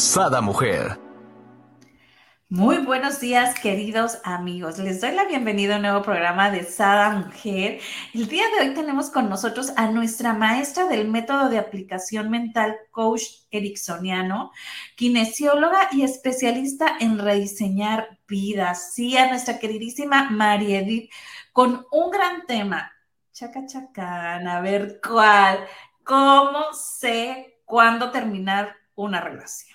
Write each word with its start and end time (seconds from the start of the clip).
Sada 0.00 0.40
Mujer. 0.40 0.98
Muy 2.48 2.78
buenos 2.78 3.20
días, 3.20 3.60
queridos 3.60 4.18
amigos. 4.24 4.78
Les 4.78 5.02
doy 5.02 5.12
la 5.12 5.26
bienvenida 5.26 5.74
a 5.74 5.76
un 5.76 5.82
nuevo 5.82 6.00
programa 6.02 6.50
de 6.50 6.64
Sada 6.64 7.10
Mujer. 7.10 7.80
El 8.14 8.26
día 8.26 8.44
de 8.48 8.66
hoy 8.66 8.74
tenemos 8.74 9.10
con 9.10 9.28
nosotros 9.28 9.74
a 9.76 9.88
nuestra 9.88 10.32
maestra 10.32 10.86
del 10.86 11.06
método 11.06 11.50
de 11.50 11.58
aplicación 11.58 12.30
mental, 12.30 12.76
coach 12.90 13.24
ericksoniano, 13.50 14.52
kinesióloga 14.96 15.90
y 15.92 16.02
especialista 16.02 16.96
en 16.98 17.18
rediseñar 17.18 18.18
vidas. 18.26 18.94
Sí, 18.94 19.18
a 19.18 19.28
nuestra 19.28 19.58
queridísima 19.58 20.30
María 20.30 20.80
Edith, 20.80 21.10
con 21.52 21.86
un 21.92 22.10
gran 22.10 22.46
tema. 22.46 22.90
Chaca 23.32 23.66
chacán, 23.66 24.48
a 24.48 24.62
ver 24.62 24.98
cuál. 25.06 25.58
¿Cómo 26.02 26.72
sé 26.72 27.60
cuándo 27.66 28.10
terminar 28.10 28.74
una 28.94 29.20
relación? 29.20 29.69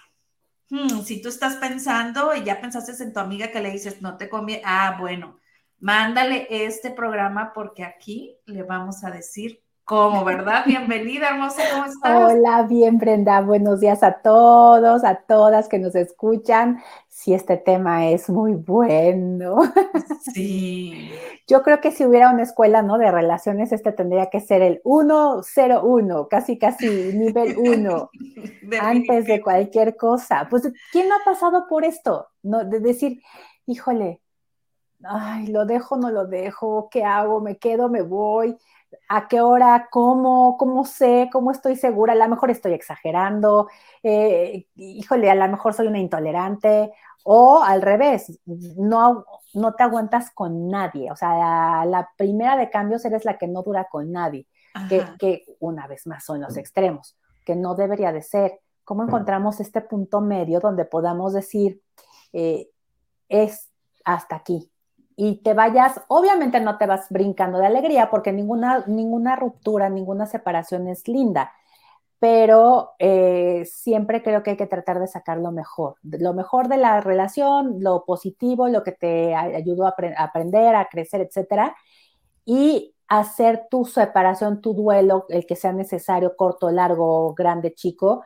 Hmm, 0.75 1.01
si 1.03 1.21
tú 1.21 1.29
estás 1.29 1.55
pensando 1.55 2.35
y 2.35 2.43
ya 2.43 2.59
pensaste 2.59 3.01
en 3.01 3.13
tu 3.13 3.19
amiga 3.21 3.49
que 3.51 3.61
le 3.61 3.71
dices, 3.71 4.01
no 4.01 4.17
te 4.17 4.27
conviene, 4.29 4.61
ah, 4.65 4.97
bueno, 4.99 5.39
mándale 5.79 6.47
este 6.49 6.91
programa 6.91 7.53
porque 7.53 7.83
aquí 7.85 8.37
le 8.45 8.63
vamos 8.63 9.03
a 9.05 9.11
decir 9.11 9.63
cómo, 9.85 10.25
¿verdad? 10.25 10.63
Bienvenida, 10.65 11.29
hermosa, 11.29 11.61
¿cómo 11.71 11.85
estás? 11.85 12.33
Hola, 12.33 12.63
bien, 12.63 12.97
Brenda. 12.97 13.39
Buenos 13.41 13.79
días 13.79 14.01
a 14.01 14.13
todos, 14.13 15.03
a 15.03 15.15
todas 15.15 15.69
que 15.69 15.77
nos 15.77 15.93
escuchan. 15.93 16.81
Si 17.07 17.33
este 17.35 17.55
tema 17.57 18.09
es 18.09 18.29
muy 18.29 18.53
bueno. 18.53 19.57
Sí. 20.33 21.11
Yo 21.47 21.61
creo 21.61 21.79
que 21.79 21.91
si 21.91 22.03
hubiera 22.03 22.31
una 22.31 22.43
escuela, 22.43 22.81
¿no? 22.81 22.97
De 22.97 23.09
relaciones, 23.11 23.71
este 23.71 23.91
tendría 23.91 24.29
que 24.31 24.41
ser 24.41 24.63
el 24.63 24.81
101, 24.83 26.27
casi, 26.27 26.57
casi 26.57 26.87
nivel 27.13 27.55
1, 27.57 28.09
antes 28.81 29.25
de 29.25 29.41
cualquier 29.41 29.95
cosa. 29.95 30.47
Pues, 30.49 30.63
¿quién 30.91 31.07
no 31.07 31.15
ha 31.15 31.23
pasado 31.23 31.67
por 31.69 31.85
esto? 31.85 32.27
No, 32.41 32.65
de 32.65 32.79
decir, 32.79 33.21
híjole, 33.67 34.19
ay, 35.07 35.47
lo 35.47 35.65
dejo, 35.65 35.97
no 35.97 36.11
lo 36.11 36.25
dejo, 36.25 36.89
¿qué 36.89 37.03
hago? 37.03 37.41
¿Me 37.41 37.57
quedo, 37.57 37.89
me 37.89 38.01
voy? 38.01 38.57
a 39.07 39.27
qué 39.27 39.41
hora, 39.41 39.87
cómo, 39.91 40.57
cómo 40.57 40.85
sé, 40.85 41.29
cómo 41.31 41.51
estoy 41.51 41.75
segura, 41.75 42.13
a 42.13 42.15
lo 42.15 42.27
mejor 42.27 42.51
estoy 42.51 42.73
exagerando, 42.73 43.67
eh, 44.03 44.67
híjole, 44.75 45.29
a 45.29 45.35
lo 45.35 45.47
mejor 45.47 45.73
soy 45.73 45.87
una 45.87 45.99
intolerante, 45.99 46.91
o 47.23 47.61
al 47.63 47.81
revés, 47.81 48.39
no, 48.45 49.25
no 49.53 49.73
te 49.73 49.83
aguantas 49.83 50.31
con 50.31 50.67
nadie, 50.69 51.11
o 51.11 51.15
sea, 51.15 51.85
la, 51.85 52.09
primera 52.17 52.57
de 52.57 52.69
cambios 52.69 53.05
eres 53.05 53.25
la 53.25 53.37
que 53.37 53.47
no 53.47 53.63
dura 53.63 53.87
con 53.89 54.11
nadie, 54.11 54.47
que, 54.89 55.45
una 55.59 55.87
vez 55.87 56.05
más 56.07 56.25
son 56.25 56.41
los 56.41 56.57
extremos, 56.57 57.15
que 57.45 57.55
no 57.55 57.75
debería 57.75 58.11
de 58.11 58.21
ser. 58.21 58.59
¿Cómo 58.83 59.03
encontramos 59.03 59.59
este 59.59 59.81
punto 59.81 60.21
medio 60.21 60.59
donde 60.59 60.85
podamos 60.85 61.33
decir, 61.33 61.81
eh, 62.33 62.69
es 63.29 63.71
hasta 64.03 64.35
aquí, 64.35 64.69
y 65.15 65.37
te 65.37 65.53
vayas, 65.53 66.01
obviamente 66.07 66.59
no 66.59 66.77
te 66.77 66.87
vas 66.87 67.07
brincando 67.09 67.57
de 67.59 67.67
alegría 67.67 68.09
porque 68.09 68.31
ninguna, 68.33 68.83
ninguna 68.87 69.35
ruptura, 69.35 69.89
ninguna 69.89 70.25
separación 70.25 70.87
es 70.87 71.07
linda, 71.07 71.53
pero 72.19 72.91
eh, 72.99 73.65
siempre 73.65 74.23
creo 74.23 74.43
que 74.43 74.51
hay 74.51 74.57
que 74.57 74.67
tratar 74.67 74.99
de 74.99 75.07
sacar 75.07 75.37
lo 75.37 75.51
mejor, 75.51 75.95
lo 76.03 76.33
mejor 76.33 76.67
de 76.67 76.77
la 76.77 76.99
relación, 77.01 77.77
lo 77.81 78.03
positivo, 78.05 78.67
lo 78.67 78.83
que 78.83 78.91
te 78.91 79.35
ayudó 79.35 79.85
a, 79.85 79.95
aprender, 80.17 80.75
a 80.75 80.87
crecer, 80.89 81.21
etcétera, 81.21 81.75
y 82.45 82.95
hacer 83.07 83.67
tu 83.69 83.85
separación, 83.85 84.61
tu 84.61 84.73
duelo, 84.73 85.25
el 85.29 85.45
que 85.45 85.55
sea 85.55 85.71
necesario, 85.71 86.35
corto, 86.35 86.71
largo, 86.71 87.33
grande, 87.35 87.73
chico, 87.73 88.23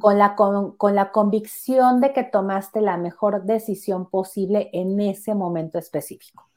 con, 0.00 0.18
la, 0.18 0.34
con, 0.34 0.94
la 0.94 1.12
convicción 1.12 2.00
de 2.00 2.12
que 2.12 2.24
tomaste 2.24 2.80
la 2.80 2.96
mejor 2.96 3.44
decisión 3.44 4.08
posible 4.08 4.70
en 4.72 5.00
ese 5.00 5.34
momento 5.34 5.78
específico, 5.78 6.48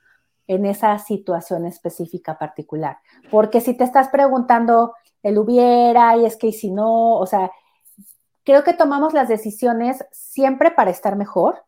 en 0.48 0.66
esa 0.66 0.98
situación 1.00 1.66
específica 1.66 2.38
particular. 2.38 3.00
Porque 3.32 3.62
si 3.62 3.76
te 3.76 3.84
estás 3.84 4.10
preguntando, 4.10 4.94
el 5.24 5.38
hubiera 5.38 6.16
y 6.18 6.26
es 6.26 6.38
que 6.38 6.48
y 6.48 6.54
si 6.54 6.72
no, 6.72 7.18
o 7.18 7.26
sea, 7.26 7.52
creo 8.44 8.64
que 8.64 8.74
tomamos 8.74 9.14
las 9.14 9.28
decisiones 9.28 10.06
siempre 10.12 10.72
para 10.72 10.90
estar 10.90 11.16
mejor. 11.16 11.64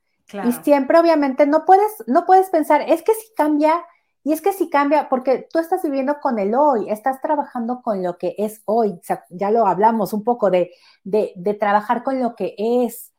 Y 0.46 0.52
siempre, 0.52 1.00
obviamente, 1.00 1.48
no 1.48 1.66
puedes, 1.66 1.92
no 2.06 2.26
puedes 2.28 2.52
pensar, 2.52 2.82
es 2.88 3.02
que 3.02 3.16
si 3.16 3.34
cambia, 3.34 3.84
y 4.24 4.34
es 4.34 4.42
que 4.42 4.52
si 4.52 4.70
cambia, 4.70 5.08
porque 5.08 5.48
tú 5.52 5.60
estás 5.60 5.82
viviendo 5.84 6.20
con 6.20 6.40
el 6.40 6.54
hoy, 6.54 6.90
estás 6.90 7.22
trabajando 7.22 7.82
con 7.82 8.04
lo 8.04 8.18
que 8.18 8.36
es 8.38 8.62
hoy, 8.66 9.00
ya 9.30 9.50
lo 9.50 9.66
hablamos 9.66 10.12
un 10.12 10.24
poco 10.24 10.52
de, 10.52 10.72
de, 11.04 11.54
trabajar 11.54 12.04
con 12.04 12.20
lo 12.20 12.36
que 12.36 12.54
es. 12.58 13.14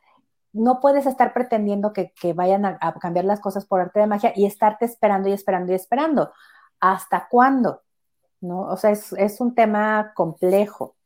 No 0.52 0.80
puedes 0.80 1.06
estar 1.06 1.32
pretendiendo 1.32 1.92
que, 1.92 2.12
vayan 2.34 2.66
a, 2.66 2.94
cambiar 3.00 3.24
las 3.24 3.40
cosas 3.40 3.64
por 3.64 3.80
arte 3.80 4.00
de 4.00 4.06
magia 4.06 4.32
y 4.36 4.44
estarte 4.44 4.84
esperando 4.84 5.28
y 5.28 5.32
esperando 5.32 5.72
y 5.72 5.76
esperando. 5.76 6.32
¿Hasta 6.80 7.28
cuándo? 7.28 7.82
¿No? 8.40 8.62
O 8.62 8.76
sea, 8.76 8.90
es, 8.90 9.40
un 9.40 9.54
tema 9.54 10.12
complejo. 10.14 10.96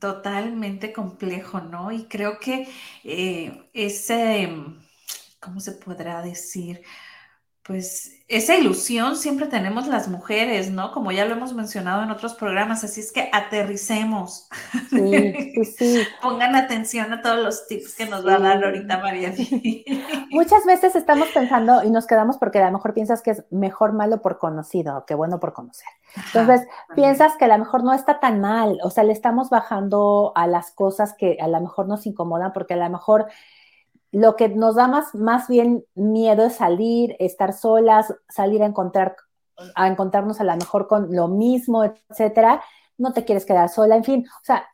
Totalmente 0.00 0.92
complejo, 0.92 1.60
¿no? 1.60 1.92
Y 1.92 2.08
creo 2.08 2.40
que 2.40 2.68
eh, 3.04 3.70
ese, 3.72 4.48
¿cómo 5.40 5.60
se 5.60 5.72
podrá 5.72 6.20
decir? 6.20 6.82
Pues 7.66 8.12
esa 8.28 8.56
ilusión 8.56 9.16
siempre 9.16 9.46
tenemos 9.46 9.86
las 9.86 10.08
mujeres, 10.08 10.70
¿no? 10.70 10.92
Como 10.92 11.12
ya 11.12 11.24
lo 11.24 11.34
hemos 11.34 11.54
mencionado 11.54 12.02
en 12.02 12.10
otros 12.10 12.34
programas, 12.34 12.82
así 12.84 13.00
es 13.00 13.12
que 13.12 13.28
aterricemos. 13.32 14.48
Sí, 14.90 15.64
sí, 15.64 16.02
Pongan 16.22 16.56
atención 16.56 17.12
a 17.12 17.22
todos 17.22 17.38
los 17.38 17.66
tips 17.66 17.94
que 17.94 18.06
nos 18.06 18.26
va 18.26 18.34
a 18.34 18.38
dar 18.38 18.64
ahorita 18.64 18.98
María. 18.98 19.32
Muchas 20.30 20.64
veces 20.64 20.96
estamos 20.96 21.28
pensando 21.28 21.84
y 21.84 21.90
nos 21.90 22.06
quedamos 22.06 22.36
porque 22.38 22.58
a 22.58 22.66
lo 22.66 22.72
mejor 22.72 22.94
piensas 22.94 23.22
que 23.22 23.30
es 23.30 23.44
mejor 23.50 23.92
malo 23.92 24.22
por 24.22 24.38
conocido 24.38 25.04
que 25.06 25.14
bueno 25.14 25.40
por 25.40 25.52
conocer. 25.52 25.88
Entonces, 26.26 26.66
piensas 26.94 27.36
que 27.36 27.44
a 27.44 27.48
lo 27.48 27.58
mejor 27.58 27.84
no 27.84 27.92
está 27.92 28.20
tan 28.20 28.40
mal, 28.40 28.78
o 28.82 28.90
sea, 28.90 29.04
le 29.04 29.12
estamos 29.12 29.50
bajando 29.50 30.32
a 30.34 30.46
las 30.46 30.70
cosas 30.70 31.14
que 31.14 31.36
a 31.40 31.48
lo 31.48 31.60
mejor 31.60 31.88
nos 31.88 32.06
incomodan 32.06 32.52
porque 32.52 32.74
a 32.74 32.78
lo 32.78 32.90
mejor 32.90 33.26
lo 34.16 34.34
que 34.34 34.48
nos 34.48 34.76
da 34.76 34.88
más, 34.88 35.14
más 35.14 35.46
bien 35.46 35.84
miedo 35.94 36.46
es 36.46 36.54
salir, 36.54 37.16
estar 37.18 37.52
solas, 37.52 38.14
salir 38.30 38.62
a 38.62 38.66
encontrar, 38.66 39.14
a 39.74 39.88
encontrarnos 39.88 40.40
a 40.40 40.44
lo 40.44 40.56
mejor 40.56 40.86
con 40.86 41.14
lo 41.14 41.28
mismo, 41.28 41.84
etcétera. 41.84 42.62
No 42.96 43.12
te 43.12 43.26
quieres 43.26 43.44
quedar 43.44 43.68
sola, 43.68 43.94
en 43.94 44.04
fin, 44.04 44.26
o 44.26 44.44
sea, 44.44 44.66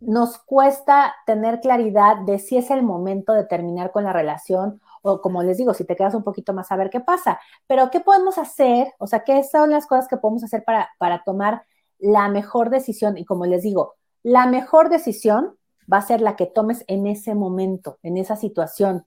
nos 0.00 0.38
cuesta 0.38 1.14
tener 1.26 1.60
claridad 1.60 2.22
de 2.24 2.38
si 2.38 2.56
es 2.56 2.70
el 2.70 2.82
momento 2.82 3.34
de 3.34 3.44
terminar 3.44 3.92
con 3.92 4.04
la 4.04 4.14
relación 4.14 4.80
o 5.02 5.20
como 5.20 5.42
les 5.42 5.58
digo, 5.58 5.74
si 5.74 5.84
te 5.84 5.94
quedas 5.94 6.14
un 6.14 6.24
poquito 6.24 6.54
más 6.54 6.72
a 6.72 6.76
ver 6.76 6.88
qué 6.88 7.00
pasa. 7.00 7.38
Pero 7.66 7.90
¿qué 7.90 8.00
podemos 8.00 8.38
hacer? 8.38 8.94
O 8.98 9.06
sea, 9.06 9.22
¿qué 9.22 9.44
son 9.44 9.70
las 9.70 9.86
cosas 9.86 10.08
que 10.08 10.16
podemos 10.16 10.44
hacer 10.44 10.64
para, 10.64 10.88
para 10.96 11.22
tomar 11.24 11.66
la 11.98 12.30
mejor 12.30 12.70
decisión? 12.70 13.18
Y 13.18 13.26
como 13.26 13.44
les 13.44 13.64
digo, 13.64 13.96
la 14.22 14.46
mejor 14.46 14.88
decisión 14.88 15.58
va 15.92 15.98
a 15.98 16.02
ser 16.02 16.20
la 16.20 16.36
que 16.36 16.46
tomes 16.46 16.84
en 16.86 17.06
ese 17.06 17.34
momento, 17.34 17.98
en 18.02 18.16
esa 18.16 18.36
situación. 18.36 19.06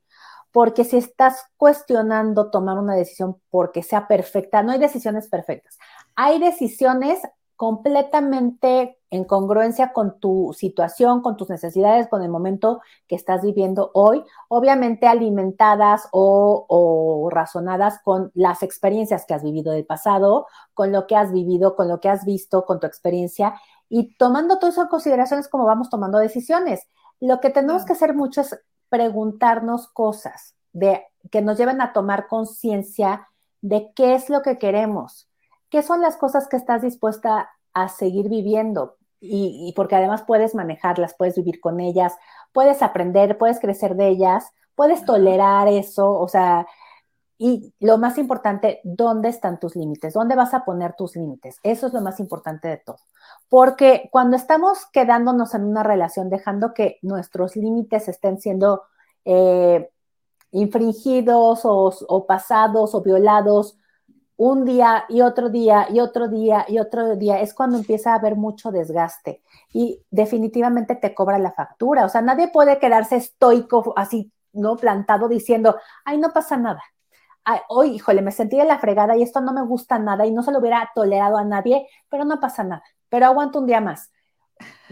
Porque 0.51 0.85
si 0.85 0.97
estás 0.97 1.43
cuestionando 1.57 2.49
tomar 2.49 2.77
una 2.77 2.95
decisión 2.95 3.37
porque 3.49 3.83
sea 3.83 4.07
perfecta, 4.07 4.63
no 4.63 4.71
hay 4.71 4.79
decisiones 4.79 5.27
perfectas. 5.27 5.77
Hay 6.15 6.39
decisiones 6.39 7.19
completamente 7.55 8.97
en 9.09 9.23
congruencia 9.23 9.93
con 9.93 10.19
tu 10.19 10.53
situación, 10.57 11.21
con 11.21 11.37
tus 11.37 11.49
necesidades, 11.49 12.07
con 12.09 12.21
el 12.21 12.29
momento 12.29 12.81
que 13.07 13.15
estás 13.15 13.41
viviendo 13.43 13.91
hoy, 13.93 14.23
obviamente 14.49 15.07
alimentadas 15.07 16.09
o, 16.11 16.65
o, 16.67 17.29
razonadas 17.29 17.99
con 18.03 18.31
las 18.33 18.61
experiencias 18.61 19.25
que 19.25 19.33
has 19.33 19.43
vivido 19.43 19.71
del 19.71 19.85
pasado, 19.85 20.47
con 20.73 20.91
lo 20.91 21.07
que 21.07 21.15
has 21.15 21.31
vivido, 21.31 21.75
con 21.75 21.87
lo 21.87 22.01
que 22.01 22.09
has 22.09 22.25
visto, 22.25 22.65
con 22.65 22.79
tu 22.81 22.87
experiencia 22.87 23.55
y 23.89 24.15
tomando 24.17 24.59
todo 24.59 24.69
eso 24.71 24.81
en 24.81 24.87
consideración 24.87 25.39
es 25.39 25.47
como 25.47 25.65
vamos 25.65 25.89
tomando 25.89 26.17
decisiones. 26.17 26.87
Lo 27.19 27.39
que 27.39 27.49
tenemos 27.49 27.85
que 27.85 27.93
hacer 27.93 28.13
mucho 28.13 28.41
es 28.41 28.59
preguntarnos 28.89 29.87
cosas 29.87 30.55
de, 30.73 31.03
que 31.31 31.41
nos 31.41 31.57
lleven 31.57 31.81
a 31.81 31.93
tomar 31.93 32.27
conciencia 32.27 33.27
de 33.61 33.91
qué 33.95 34.15
es 34.15 34.29
lo 34.29 34.41
que 34.41 34.57
queremos, 34.57 35.29
qué 35.69 35.81
son 35.81 36.01
las 36.01 36.17
cosas 36.17 36.47
que 36.47 36.57
estás 36.57 36.81
dispuesta 36.81 37.49
a 37.73 37.89
seguir 37.89 38.29
viviendo. 38.29 38.97
y, 39.21 39.73
porque 39.75 39.95
además 39.95 40.23
puedes 40.27 40.53
manejarlas, 40.53 41.15
puedes 41.17 41.35
vivir 41.35 41.59
con 41.59 41.79
ellas, 41.79 42.15
puedes 42.53 42.83
aprender, 42.83 43.39
puedes 43.39 43.59
crecer 43.59 43.95
de 43.95 44.09
ellas, 44.09 44.51
puedes 44.75 45.03
tolerar 45.03 45.67
eso, 45.67 46.11
o 46.11 46.27
sea, 46.27 46.67
y 47.37 47.73
lo 47.79 47.97
más 47.97 48.17
importante, 48.17 48.79
¿dónde 48.83 49.29
están 49.29 49.59
tus 49.59 49.75
límites? 49.75 50.13
¿Dónde 50.13 50.35
vas 50.35 50.53
a 50.53 50.63
poner 50.63 50.93
tus 50.93 51.15
límites? 51.15 51.57
Eso 51.63 51.87
es 51.87 51.93
lo 51.93 52.01
más 52.01 52.19
importante 52.19 52.69
de 52.69 52.77
todo. 52.77 52.97
Porque 53.49 54.07
cuando 54.11 54.37
estamos 54.37 54.85
quedándonos 54.93 55.53
en 55.53 55.65
una 55.65 55.83
relación, 55.83 56.29
dejando 56.29 56.73
que 56.73 56.97
nuestros 57.01 57.57
límites 57.57 58.07
estén 58.07 58.39
siendo 58.39 58.83
eh, 59.25 59.89
infringidos 60.51 61.61
o, 61.63 62.25
pasados 62.25 62.95
o 62.95 63.01
violados 63.01 63.77
un 64.37 64.63
día 64.65 65.05
y 65.09 65.21
otro 65.21 65.49
día 65.49 65.87
y 65.89 65.99
otro 65.99 66.29
día 66.29 66.65
y 66.69 66.79
otro 66.79 67.15
día, 67.17 67.41
es 67.41 67.53
cuando 67.53 67.77
empieza 67.77 68.11
a 68.11 68.15
haber 68.15 68.35
mucho 68.35 68.71
desgaste 68.71 69.41
y 69.73 70.01
definitivamente 70.09 70.95
te 70.95 71.13
cobra 71.13 71.37
la 71.39 71.51
factura. 71.51 72.05
O 72.05 72.09
sea, 72.09 72.21
nadie 72.21 72.47
puede 72.47 72.79
quedarse 72.79 73.17
estoico 73.17 73.93
así, 73.97 74.31
¿no? 74.53 74.77
Plantado 74.77 75.27
diciendo, 75.27 75.75
ay, 76.05 76.17
no 76.17 76.31
pasa 76.31 76.57
nada. 76.57 76.81
Ay, 77.45 77.59
hoy, 77.69 77.91
híjole, 77.91 78.21
me 78.21 78.31
sentí 78.31 78.57
de 78.57 78.65
la 78.65 78.79
fregada 78.79 79.15
y 79.15 79.23
esto 79.23 79.39
no 79.39 79.53
me 79.53 79.63
gusta 79.63 79.99
nada 79.99 80.25
y 80.25 80.31
no 80.31 80.43
se 80.43 80.51
lo 80.51 80.59
hubiera 80.59 80.91
tolerado 80.93 81.37
a 81.37 81.43
nadie, 81.43 81.87
pero 82.09 82.25
no 82.25 82.39
pasa 82.39 82.63
nada, 82.63 82.83
pero 83.07 83.27
aguanto 83.27 83.59
un 83.59 83.67
día 83.67 83.81
más. 83.81 84.11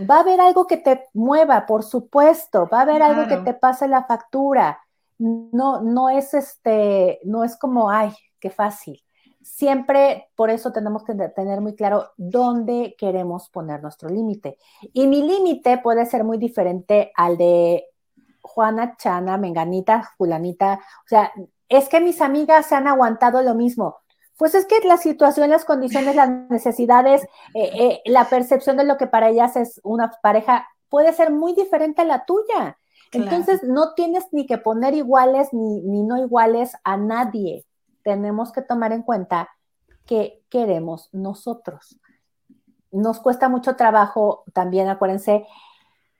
Va 0.09 0.17
a 0.17 0.19
haber 0.21 0.39
algo 0.39 0.67
que 0.67 0.77
te 0.77 1.05
mueva, 1.13 1.65
por 1.65 1.83
supuesto, 1.83 2.69
va 2.71 2.79
a 2.79 2.81
haber 2.83 3.01
algo 3.01 3.27
que 3.27 3.37
te 3.37 3.53
pase 3.53 3.87
la 3.87 4.03
factura. 4.05 4.79
No, 5.17 5.81
no 5.81 6.09
es 6.09 6.33
este, 6.33 7.19
no 7.23 7.43
es 7.43 7.57
como, 7.57 7.89
ay, 7.89 8.13
qué 8.39 8.49
fácil 8.49 9.03
siempre 9.43 10.29
por 10.35 10.49
eso 10.49 10.71
tenemos 10.71 11.03
que 11.03 11.13
tener 11.13 11.61
muy 11.61 11.75
claro 11.75 12.11
dónde 12.17 12.95
queremos 12.97 13.49
poner 13.49 13.81
nuestro 13.81 14.09
límite. 14.09 14.57
Y 14.93 15.07
mi 15.07 15.21
límite 15.21 15.77
puede 15.77 16.05
ser 16.05 16.23
muy 16.23 16.37
diferente 16.37 17.11
al 17.15 17.37
de 17.37 17.85
Juana, 18.41 18.95
Chana, 18.97 19.37
Menganita, 19.37 20.09
Fulanita. 20.17 20.79
O 21.05 21.07
sea, 21.07 21.31
es 21.69 21.89
que 21.89 21.99
mis 21.99 22.21
amigas 22.21 22.67
se 22.67 22.75
han 22.75 22.87
aguantado 22.87 23.41
lo 23.41 23.55
mismo. 23.55 23.97
Pues 24.37 24.55
es 24.55 24.65
que 24.65 24.79
la 24.85 24.97
situación, 24.97 25.49
las 25.49 25.65
condiciones, 25.65 26.15
las 26.15 26.29
necesidades, 26.49 27.23
eh, 27.53 27.71
eh, 27.73 28.01
la 28.05 28.25
percepción 28.25 28.77
de 28.77 28.83
lo 28.83 28.97
que 28.97 29.07
para 29.07 29.29
ellas 29.29 29.55
es 29.55 29.79
una 29.83 30.11
pareja 30.21 30.67
puede 30.89 31.13
ser 31.13 31.31
muy 31.31 31.53
diferente 31.53 32.01
a 32.01 32.05
la 32.05 32.25
tuya. 32.25 32.77
Entonces, 33.11 33.61
no 33.63 33.93
tienes 33.93 34.25
ni 34.31 34.47
que 34.47 34.57
poner 34.57 34.95
iguales 34.95 35.49
ni, 35.51 35.81
ni 35.81 36.01
no 36.01 36.17
iguales 36.17 36.73
a 36.83 36.97
nadie 36.97 37.63
tenemos 38.03 38.51
que 38.51 38.61
tomar 38.61 38.91
en 38.91 39.01
cuenta 39.01 39.49
qué 40.05 40.43
queremos 40.49 41.09
nosotros. 41.13 41.99
Nos 42.91 43.19
cuesta 43.19 43.49
mucho 43.49 43.75
trabajo 43.75 44.43
también, 44.53 44.87
acuérdense, 44.87 45.47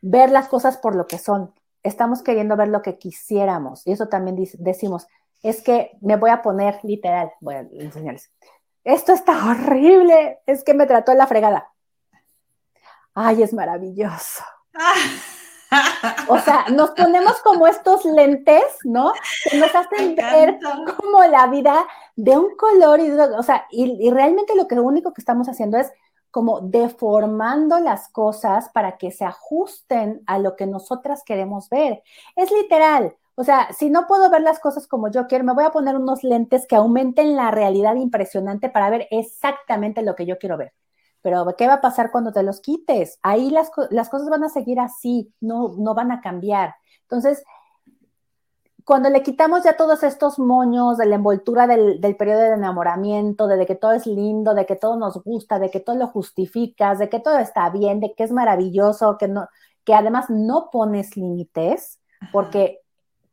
ver 0.02 0.32
las 0.32 0.48
cosas 0.48 0.78
por 0.78 0.96
lo 0.96 1.06
que 1.06 1.20
son. 1.20 1.54
Estamos 1.84 2.24
queriendo 2.24 2.56
ver 2.56 2.70
lo 2.70 2.82
que 2.82 2.98
quisiéramos. 2.98 3.86
Y 3.86 3.92
eso 3.92 4.08
también 4.08 4.38
decimos, 4.60 5.08
es 5.44 5.62
que 5.62 5.92
me 6.02 6.16
voy 6.16 6.32
a 6.32 6.42
poner 6.42 6.80
literal, 6.84 7.32
voy 7.42 7.56
a 7.56 7.60
enseñarles. 7.60 8.32
Esto 8.84 9.14
está 9.14 9.34
horrible, 9.50 10.40
es 10.46 10.64
que 10.64 10.74
me 10.74 10.88
trató 10.88 11.14
la 11.14 11.28
fregada. 11.28 11.72
Ay, 13.14 13.44
es 13.44 13.54
maravilloso. 13.54 14.44
O 16.28 16.38
sea, 16.40 16.66
nos 16.70 16.92
ponemos 16.92 17.40
como 17.42 17.66
estos 17.66 18.06
lentes, 18.06 18.64
¿no? 18.84 19.12
Que 19.50 19.58
nos 19.58 19.74
hacen 19.74 20.16
ver 20.16 20.60
como 20.98 21.24
la 21.24 21.48
vida 21.48 21.86
de 22.16 22.38
un 22.38 22.56
color 22.56 23.00
y, 23.00 23.10
o 23.12 23.44
sea, 23.44 23.66
y, 23.72 24.10
realmente 24.12 24.56
lo 24.56 24.68
que 24.68 24.76
lo 24.76 24.84
único 24.84 25.14
que 25.14 25.22
estamos 25.22 25.50
haciendo 25.50 25.78
es 25.78 25.92
como 26.32 26.62
deformando 26.62 27.80
las 27.80 28.10
cosas 28.10 28.70
para 28.70 28.98
que 28.98 29.12
se 29.12 29.26
ajusten 29.26 30.22
a 30.26 30.40
lo 30.40 30.56
que 30.56 30.66
nosotras 30.66 31.24
queremos 31.24 31.70
ver. 31.70 32.04
Es 32.36 32.52
literal. 32.52 33.16
O 33.36 33.44
sea, 33.44 33.70
si 33.74 33.90
no 33.90 34.06
puedo 34.08 34.30
ver 34.30 34.42
las 34.42 34.60
cosas 34.60 34.88
como 34.88 35.10
yo 35.10 35.28
quiero, 35.28 35.44
me 35.44 35.54
voy 35.54 35.64
a 35.64 35.72
poner 35.72 35.96
unos 35.96 36.24
lentes 36.24 36.68
que 36.68 36.76
aumenten 36.76 37.36
la 37.36 37.52
realidad 37.52 37.96
impresionante 37.96 38.70
para 38.70 38.90
ver 38.90 39.08
exactamente 39.12 40.04
lo 40.04 40.16
que 40.16 40.26
yo 40.26 40.38
quiero 40.38 40.58
ver. 40.58 40.74
Pero 41.22 41.46
¿qué 41.58 41.68
va 41.68 41.76
a 41.76 41.82
pasar 41.82 42.12
cuando 42.12 42.32
te 42.32 42.44
los 42.44 42.60
quites? 42.60 43.18
Ahí 43.24 43.50
las, 43.50 43.70
cosas 43.72 44.30
van 44.30 44.44
a 44.44 44.50
seguir 44.50 44.80
así, 44.80 45.34
no, 45.40 45.74
no 45.78 45.96
van 45.96 46.12
a 46.12 46.22
cambiar. 46.22 46.76
Entonces, 47.04 47.44
cuando 48.84 49.10
le 49.10 49.24
quitamos 49.24 49.64
ya 49.64 49.78
todos 49.78 50.04
estos 50.04 50.40
moños 50.40 50.98
de 50.98 51.06
la 51.06 51.16
envoltura 51.16 51.68
del, 51.68 52.16
periodo 52.18 52.42
de 52.42 52.54
enamoramiento, 52.54 53.48
de, 53.48 53.66
que 53.66 53.76
todo 53.76 53.94
es 53.94 54.06
lindo, 54.06 54.54
de 54.54 54.66
que 54.66 54.76
todo 54.76 54.98
nos 54.98 55.24
gusta, 55.24 55.60
de 55.60 55.72
que 55.72 55.80
todo 55.80 55.96
lo 55.96 56.08
justificas, 56.08 57.00
de 57.00 57.10
que 57.10 57.20
todo 57.20 57.38
está 57.38 57.70
bien, 57.70 58.00
de 58.00 58.14
que 58.14 58.24
es 58.24 58.32
maravilloso, 58.32 59.18
que 59.18 59.28
no, 59.28 59.48
que 59.86 59.94
además 59.94 60.30
no 60.30 60.70
pones 60.72 61.16
límites, 61.16 62.00
porque, 62.32 62.82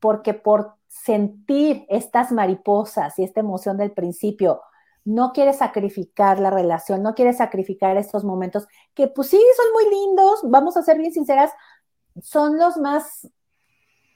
porque 0.01 0.35
por 0.35 0.75
sentir 0.89 1.87
estas 1.89 2.33
mariposas 2.33 3.19
y 3.19 3.25
esta 3.25 3.41
emoción 3.41 3.77
del 3.77 3.93
principio, 3.93 4.63
no 5.05 5.33
quiere 5.33 5.53
sacrificar 5.53 6.41
la 6.41 6.51
relación, 6.51 7.03
no 7.03 7.15
quiere 7.15 7.33
sacrificar 7.33 7.97
estos 7.97 8.25
momentos 8.25 8.67
que 8.95 9.09
pues 9.09 9.29
sí, 9.29 9.43
son 9.57 9.73
muy 9.73 10.01
lindos, 10.01 10.41
vamos 10.45 10.77
a 10.77 10.83
ser 10.83 10.99
bien 10.99 11.13
sinceras, 11.13 11.53
son 12.21 12.59
los 12.59 12.77
más, 12.77 13.29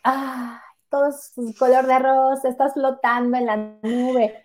ah, 0.05 0.61
todos 0.91 1.33
color 1.59 1.87
de 1.87 1.95
arroz, 1.95 2.45
estás 2.45 2.75
flotando 2.75 3.37
en 3.37 3.47
la 3.47 3.57
nube, 3.57 4.43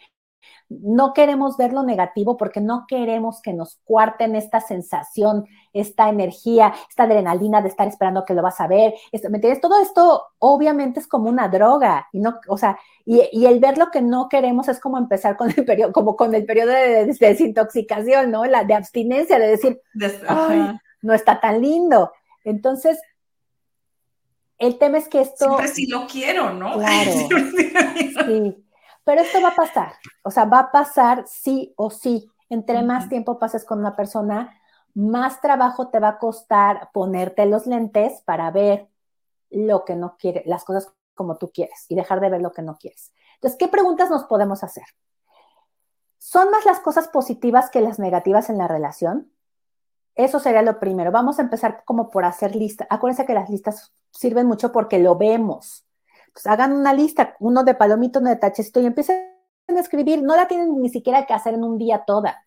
no 0.70 1.14
queremos 1.14 1.58
ver 1.58 1.74
lo 1.74 1.84
negativo 1.84 2.38
porque 2.38 2.62
no 2.62 2.86
queremos 2.88 3.42
que 3.42 3.54
nos 3.54 3.80
cuarten 3.84 4.36
esta 4.36 4.62
sensación, 4.62 5.46
esta 5.74 6.10
energía, 6.10 6.74
esta 6.88 7.04
adrenalina 7.04 7.62
de 7.62 7.70
estar 7.70 7.88
esperando 7.88 8.24
que 8.24 8.34
lo 8.36 8.42
vas 8.42 8.62
a 8.62 8.68
ver. 8.68 8.94
¿Me 9.12 9.38
entiendes? 9.38 9.62
Todo 9.62 9.82
esto 9.82 10.24
obviamente 10.38 11.00
es 11.00 11.08
como 11.08 11.30
una 11.30 11.48
droga 11.48 12.08
y 12.12 12.20
no, 12.20 12.40
o 12.48 12.58
sea, 12.58 12.78
y, 13.06 13.46
el 13.46 13.60
ver 13.60 13.78
lo 13.78 13.90
que 13.90 14.02
no 14.02 14.30
queremos 14.30 14.68
es 14.68 14.80
como 14.80 14.98
empezar 14.98 15.36
con 15.36 15.50
el 15.50 15.66
periodo, 15.66 15.92
como 15.92 16.16
con 16.16 16.36
el 16.36 16.46
periodo 16.46 16.72
de, 16.72 17.06
desintoxicación, 17.06 18.30
¿no? 18.30 18.46
La 18.46 18.64
de 18.64 18.76
abstinencia, 18.76 19.40
de 19.40 19.48
decir, 19.48 19.82
no 21.02 21.14
está 21.14 21.40
tan 21.40 21.62
lindo. 21.62 22.12
Entonces, 22.44 23.00
el 24.60 24.78
tema 24.78 25.00
es 25.00 25.08
que 25.08 25.22
esto. 25.22 25.46
Siempre 25.46 25.68
sí 25.70 25.88
lo 25.88 26.06
quiero, 26.06 26.54
¿no? 26.54 26.74
Claro. 26.78 27.12
sí. 28.28 28.69
Pero 29.10 29.24
esto 29.24 29.42
va 29.42 29.48
a 29.48 29.56
pasar, 29.56 29.94
o 30.22 30.30
sea, 30.30 30.46
va 30.46 30.60
a 30.60 30.72
pasar 30.72 31.26
sí 31.26 31.74
o 31.78 31.90
sí. 31.90 32.32
Entre 32.48 32.84
más 32.84 33.10
tiempo 33.10 33.40
pases 33.40 33.66
con 33.66 33.80
una 33.80 33.96
persona, 33.96 34.62
más 34.94 35.42
trabajo 35.42 35.88
te 35.88 36.00
va 36.00 36.10
a 36.10 36.18
costar 36.20 36.92
ponerte 36.94 37.48
los 37.48 37.66
lentes 37.66 38.22
para 38.22 38.52
ver 38.52 38.88
lo 39.50 39.84
que 39.84 39.96
no 39.96 40.16
quieres, 40.20 40.46
las 40.46 40.64
cosas 40.64 40.94
como 41.16 41.38
tú 41.38 41.50
quieres 41.52 41.88
y 41.90 41.96
dejar 41.96 42.20
de 42.20 42.30
ver 42.30 42.40
lo 42.40 42.52
que 42.52 42.62
no 42.62 42.78
quieres. 42.78 43.12
Entonces, 43.38 43.58
¿qué 43.58 43.68
preguntas 43.68 44.12
nos 44.12 44.26
podemos 44.26 44.64
hacer? 44.64 44.86
¿Son 46.20 46.52
más 46.52 46.64
las 46.68 46.80
cosas 46.80 47.08
positivas 47.08 47.72
que 47.72 47.82
las 47.82 47.98
negativas 47.98 48.52
en 48.52 48.60
la 48.60 48.68
relación? 48.68 49.32
Eso 50.14 50.38
sería 50.38 50.62
lo 50.62 50.80
primero. 50.80 51.12
Vamos 51.12 51.40
a 51.40 51.42
empezar 51.42 51.82
como 51.84 52.12
por 52.12 52.26
hacer 52.26 52.56
lista. 52.56 52.86
Acuérdense 52.92 53.26
que 53.26 53.34
las 53.34 53.50
listas 53.50 53.92
sirven 54.12 54.46
mucho 54.46 54.72
porque 54.72 55.00
lo 55.00 55.16
vemos. 55.16 55.89
Pues, 56.34 56.48
hagan 56.48 56.74
una 56.74 56.94
lista, 56.94 57.36
uno 57.40 57.64
de 57.64 57.76
palomito, 57.76 58.20
uno 58.20 58.30
de 58.30 58.36
tachecito 58.36 58.80
y 58.80 58.86
empiecen 58.86 59.30
a 59.68 59.80
escribir. 59.80 60.24
No 60.24 60.36
la 60.36 60.48
tienen 60.48 60.82
ni 60.82 60.90
siquiera 60.90 61.26
que 61.26 61.34
hacer 61.34 61.54
en 61.54 61.64
un 61.64 61.78
día 61.78 62.04
toda. 62.06 62.46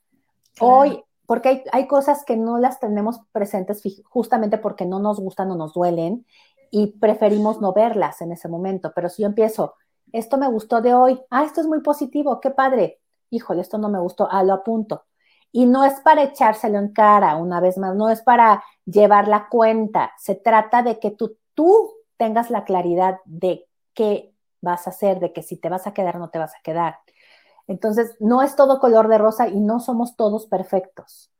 Hoy, 0.60 1.02
porque 1.26 1.64
hay, 1.72 1.86
cosas 1.86 2.24
que 2.24 2.36
no 2.36 2.58
las 2.58 2.78
tenemos 2.80 3.20
presentes 3.32 3.82
justamente 4.04 4.58
porque 4.58 4.84
no 4.84 4.98
nos 4.98 5.18
gustan 5.20 5.50
o 5.50 5.56
nos 5.56 5.72
duelen 5.72 6.26
y 6.70 6.98
preferimos 6.98 7.60
no 7.60 7.72
verlas 7.72 8.20
en 8.20 8.32
ese 8.32 8.48
momento. 8.48 8.92
Pero 8.94 9.08
si 9.08 9.22
yo 9.22 9.28
empiezo, 9.28 9.74
esto 10.12 10.36
me 10.36 10.48
gustó 10.48 10.80
de 10.80 10.94
hoy, 10.94 11.20
ah, 11.30 11.44
esto 11.44 11.60
es 11.60 11.66
muy 11.66 11.80
positivo, 11.80 12.40
qué 12.40 12.50
padre. 12.50 13.00
Híjole, 13.30 13.62
esto 13.62 13.78
no 13.78 13.88
me 13.88 13.98
gustó, 13.98 14.28
ah, 14.30 14.42
lo 14.42 14.52
apunto. 14.52 15.04
Y 15.52 15.66
no 15.66 15.84
es 15.84 16.00
para 16.00 16.22
echárselo 16.22 16.78
en 16.78 16.92
cara, 16.92 17.36
una 17.36 17.60
vez 17.60 17.78
más, 17.78 17.94
no 17.94 18.08
es 18.08 18.22
para 18.22 18.62
llevar 18.84 19.28
la 19.28 19.48
cuenta, 19.48 20.12
se 20.18 20.34
trata 20.34 20.82
de 20.82 20.98
que 20.98 21.10
tú, 21.10 21.36
tú 21.54 21.92
tengas 22.16 22.50
la 22.50 22.64
claridad 22.64 23.18
de 23.24 23.66
qué 23.94 24.34
vas 24.60 24.86
a 24.86 24.90
hacer, 24.90 25.20
de 25.20 25.32
que 25.32 25.42
si 25.42 25.56
te 25.56 25.68
vas 25.68 25.86
a 25.86 25.94
quedar 25.94 26.18
no 26.18 26.30
te 26.30 26.38
vas 26.38 26.54
a 26.54 26.62
quedar. 26.62 26.96
Entonces, 27.66 28.16
no 28.20 28.42
es 28.42 28.56
todo 28.56 28.80
color 28.80 29.08
de 29.08 29.18
rosa 29.18 29.48
y 29.48 29.60
no 29.60 29.80
somos 29.80 30.16
todos 30.16 30.46
perfectos. 30.46 31.30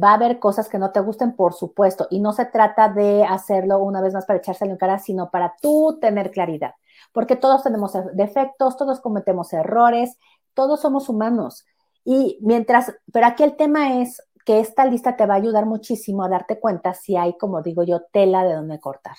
Va 0.00 0.10
a 0.10 0.14
haber 0.14 0.38
cosas 0.38 0.68
que 0.68 0.78
no 0.78 0.90
te 0.90 1.00
gusten, 1.00 1.36
por 1.36 1.52
supuesto, 1.52 2.06
y 2.10 2.20
no 2.20 2.32
se 2.32 2.46
trata 2.46 2.88
de 2.88 3.24
hacerlo 3.24 3.78
una 3.78 4.00
vez 4.00 4.14
más 4.14 4.24
para 4.24 4.38
echárselo 4.38 4.72
en 4.72 4.78
cara, 4.78 4.98
sino 4.98 5.30
para 5.30 5.54
tú 5.60 5.98
tener 6.00 6.30
claridad, 6.30 6.74
porque 7.12 7.36
todos 7.36 7.62
tenemos 7.62 7.92
defectos, 8.14 8.76
todos 8.76 9.00
cometemos 9.00 9.52
errores, 9.52 10.18
todos 10.54 10.80
somos 10.80 11.08
humanos. 11.08 11.66
Y 12.04 12.38
mientras, 12.40 12.94
pero 13.12 13.26
aquí 13.26 13.42
el 13.42 13.56
tema 13.56 14.00
es 14.00 14.22
que 14.44 14.60
esta 14.60 14.86
lista 14.86 15.16
te 15.16 15.26
va 15.26 15.34
a 15.34 15.36
ayudar 15.36 15.66
muchísimo 15.66 16.24
a 16.24 16.28
darte 16.28 16.58
cuenta 16.58 16.94
si 16.94 17.16
hay, 17.16 17.36
como 17.36 17.62
digo 17.62 17.82
yo, 17.84 18.02
tela 18.12 18.44
de 18.44 18.54
donde 18.54 18.80
cortar. 18.80 19.16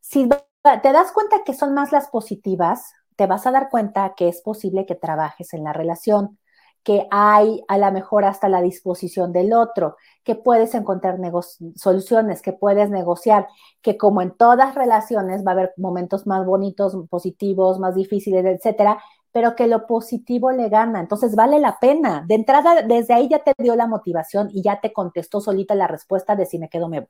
Si 0.00 0.28
te 0.82 0.92
das 0.92 1.12
cuenta 1.12 1.44
que 1.44 1.54
son 1.54 1.74
más 1.74 1.92
las 1.92 2.08
positivas, 2.08 2.94
te 3.16 3.26
vas 3.26 3.46
a 3.46 3.52
dar 3.52 3.68
cuenta 3.70 4.14
que 4.16 4.28
es 4.28 4.40
posible 4.40 4.86
que 4.86 4.94
trabajes 4.94 5.52
en 5.54 5.62
la 5.62 5.72
relación, 5.72 6.38
que 6.82 7.06
hay 7.10 7.62
a 7.68 7.78
lo 7.78 7.90
mejor 7.92 8.24
hasta 8.24 8.48
la 8.48 8.60
disposición 8.60 9.32
del 9.32 9.52
otro, 9.52 9.96
que 10.22 10.34
puedes 10.34 10.74
encontrar 10.74 11.18
soluciones, 11.76 12.42
que 12.42 12.52
puedes 12.52 12.90
negociar, 12.90 13.48
que 13.82 13.96
como 13.96 14.20
en 14.20 14.36
todas 14.36 14.74
relaciones 14.74 15.44
va 15.46 15.52
a 15.52 15.54
haber 15.54 15.72
momentos 15.76 16.26
más 16.26 16.44
bonitos, 16.44 16.96
positivos, 17.08 17.78
más 17.78 17.94
difíciles, 17.94 18.44
etcétera, 18.44 19.02
pero 19.32 19.56
que 19.56 19.66
lo 19.66 19.86
positivo 19.86 20.52
le 20.52 20.68
gana. 20.68 21.00
Entonces 21.00 21.34
vale 21.34 21.58
la 21.58 21.78
pena. 21.80 22.24
De 22.28 22.34
entrada, 22.36 22.82
desde 22.82 23.14
ahí 23.14 23.28
ya 23.28 23.40
te 23.40 23.54
dio 23.58 23.76
la 23.76 23.86
motivación 23.86 24.48
y 24.52 24.62
ya 24.62 24.80
te 24.80 24.92
contestó 24.92 25.40
solita 25.40 25.74
la 25.74 25.88
respuesta 25.88 26.36
de 26.36 26.46
si 26.46 26.58
me 26.58 26.68
quedo 26.68 26.88
me 26.88 27.00
voy. 27.00 27.08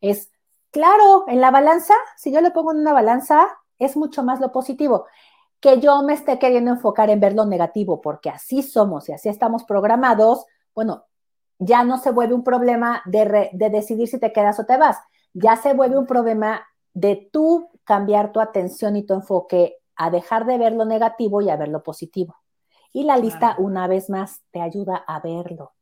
Es 0.00 0.30
claro, 0.70 1.24
en 1.28 1.40
la 1.40 1.50
balanza, 1.50 1.94
si 2.16 2.32
yo 2.32 2.40
le 2.40 2.50
pongo 2.50 2.72
en 2.72 2.78
una 2.78 2.92
balanza, 2.92 3.48
es 3.78 3.96
mucho 3.96 4.22
más 4.22 4.40
lo 4.40 4.52
positivo 4.52 5.06
que 5.60 5.78
yo 5.78 6.02
me 6.02 6.14
esté 6.14 6.38
queriendo 6.38 6.70
enfocar 6.70 7.10
en 7.10 7.20
ver 7.20 7.34
lo 7.34 7.44
negativo, 7.44 8.00
porque 8.00 8.30
así 8.30 8.62
somos 8.62 9.08
y 9.08 9.12
así 9.12 9.28
estamos 9.28 9.64
programados, 9.64 10.46
bueno, 10.74 11.04
ya 11.58 11.84
no 11.84 11.98
se 11.98 12.10
vuelve 12.10 12.34
un 12.34 12.42
problema 12.42 13.02
de, 13.04 13.50
decidir 13.52 14.08
si 14.08 14.18
te 14.18 14.32
quedas 14.32 14.58
o 14.58 14.64
te 14.64 14.78
vas, 14.78 14.96
ya 15.34 15.56
se 15.56 15.74
vuelve 15.74 15.98
un 15.98 16.06
problema 16.06 16.66
de 16.94 17.28
tú 17.30 17.68
cambiar 17.84 18.32
tu 18.32 18.40
atención 18.40 18.96
y 18.96 19.04
tu 19.04 19.12
enfoque 19.12 19.76
a 19.96 20.10
dejar 20.10 20.46
de 20.46 20.56
ver 20.56 20.72
lo 20.72 20.86
negativo 20.86 21.42
y 21.42 21.50
a 21.50 21.56
ver 21.56 21.68
lo 21.68 21.82
positivo. 21.82 22.36
Y 22.92 23.04
la 23.04 23.18
lista, 23.18 23.54
una 23.58 23.86
vez 23.86 24.08
más, 24.08 24.40
te 24.50 24.60
ayuda 24.60 25.04
a 25.06 25.20
verlo. 25.20 25.72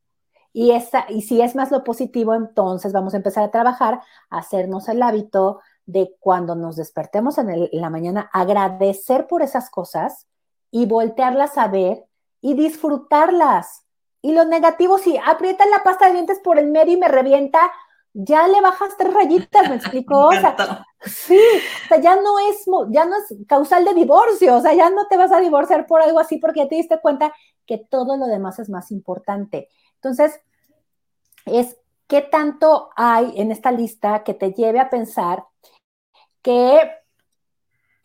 Y, 0.61 0.73
esa, 0.73 1.05
y 1.09 1.23
si 1.23 1.41
es 1.41 1.55
más 1.55 1.71
lo 1.71 1.85
positivo, 1.85 2.35
entonces 2.35 2.93
vamos 2.93 3.15
a 3.15 3.19
empezar 3.19 3.45
a 3.45 3.53
trabajar, 3.53 4.01
a 4.29 4.39
hacernos 4.39 4.89
el 4.89 5.01
hábito 5.03 5.61
de 5.87 6.17
cuando 6.19 6.57
nos 6.57 6.75
despertemos 6.75 7.39
en, 7.39 7.69
la 7.71 7.91
mañana, 7.91 8.29
agradecer 8.33 9.29
por 9.29 9.43
esas 9.43 9.71
cosas 9.71 10.27
y 10.73 10.87
voltearlas 10.87 11.59
a 11.59 11.69
ver 11.69 12.07
y 12.41 12.55
disfrutarlas. 12.55 13.85
Y 14.21 14.33
lo 14.33 14.47
negativo, 14.47 14.99
si 14.99 15.17
aprieta 15.25 15.65
la 15.67 15.85
pasta 15.85 16.07
de 16.07 16.15
dientes 16.15 16.41
por 16.41 16.59
el 16.59 16.73
medio 16.73 16.95
y 16.95 17.01
me 17.01 17.07
revienta, 17.07 17.61
ya 18.13 18.49
le 18.49 18.61
bajas 18.61 18.97
tres 18.99 19.15
rayitas, 19.15 19.69
¿me 19.69 19.77
explico? 19.77 20.27
O 20.27 20.33
sea, 20.33 20.85
sí, 21.03 21.39
o 21.85 21.89
sea, 21.89 22.01
ya 22.01 22.17
no 22.17 22.37
es, 22.51 22.65
ya 22.89 23.05
no 23.05 23.15
es 23.15 23.47
causal 23.47 23.85
de 23.85 23.95
divorcio, 23.95 24.57
o 24.57 24.61
sea, 24.61 24.75
ya 24.75 24.91
no 24.91 25.07
te 25.07 25.17
vas 25.17 25.31
a 25.31 25.39
divorciar 25.39 25.87
por 25.87 26.03
algo 26.03 26.19
así 26.19 26.39
porque 26.39 26.65
ya 26.65 26.69
te 26.69 26.75
diste 26.75 27.01
cuenta 27.01 27.33
que 27.65 27.79
todo 27.79 28.17
lo 28.17 28.27
demás 28.27 28.59
es 28.59 28.69
más 28.69 28.91
importante. 28.91 29.69
Entonces, 29.95 30.41
es 31.47 31.77
qué 32.07 32.23
tanto 32.23 32.91
hay 32.97 33.33
en 33.37 33.53
esta 33.53 33.71
lista 33.73 34.25
que 34.25 34.35
te 34.35 34.53
lleve 34.53 34.81
a 34.81 34.91
pensar 34.91 35.45
que 36.43 36.81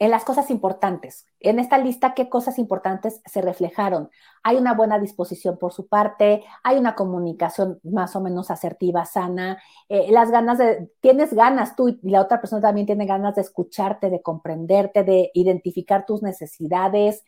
en 0.03 0.11
las 0.11 0.25
cosas 0.25 0.49
importantes, 0.49 1.27
en 1.39 1.59
esta 1.59 1.77
lista, 1.77 2.13
qué 2.13 2.27
cosas 2.27 2.59
importantes 2.59 3.21
se 3.25 3.41
reflejaron. 3.41 4.09
Hay 4.43 4.57
una 4.57 4.73
buena 4.73 4.99
disposición 4.99 5.57
por 5.57 5.71
su 5.71 5.87
parte, 5.87 6.43
hay 6.61 6.77
una 6.77 6.93
comunicación 6.93 7.79
más 7.83 8.13
o 8.17 8.19
menos 8.19 8.51
asertiva, 8.51 9.05
sana, 9.05 9.61
eh, 9.87 10.11
las 10.11 10.29
ganas 10.29 10.57
de, 10.57 10.91
tienes 10.99 11.33
ganas 11.33 11.77
tú 11.77 11.87
y 11.87 11.99
la 12.01 12.19
otra 12.19 12.41
persona 12.41 12.61
también 12.61 12.85
tiene 12.85 13.05
ganas 13.05 13.35
de 13.35 13.41
escucharte, 13.41 14.09
de 14.09 14.21
comprenderte, 14.21 15.05
de 15.05 15.31
identificar 15.33 16.05
tus 16.05 16.21
necesidades. 16.21 17.23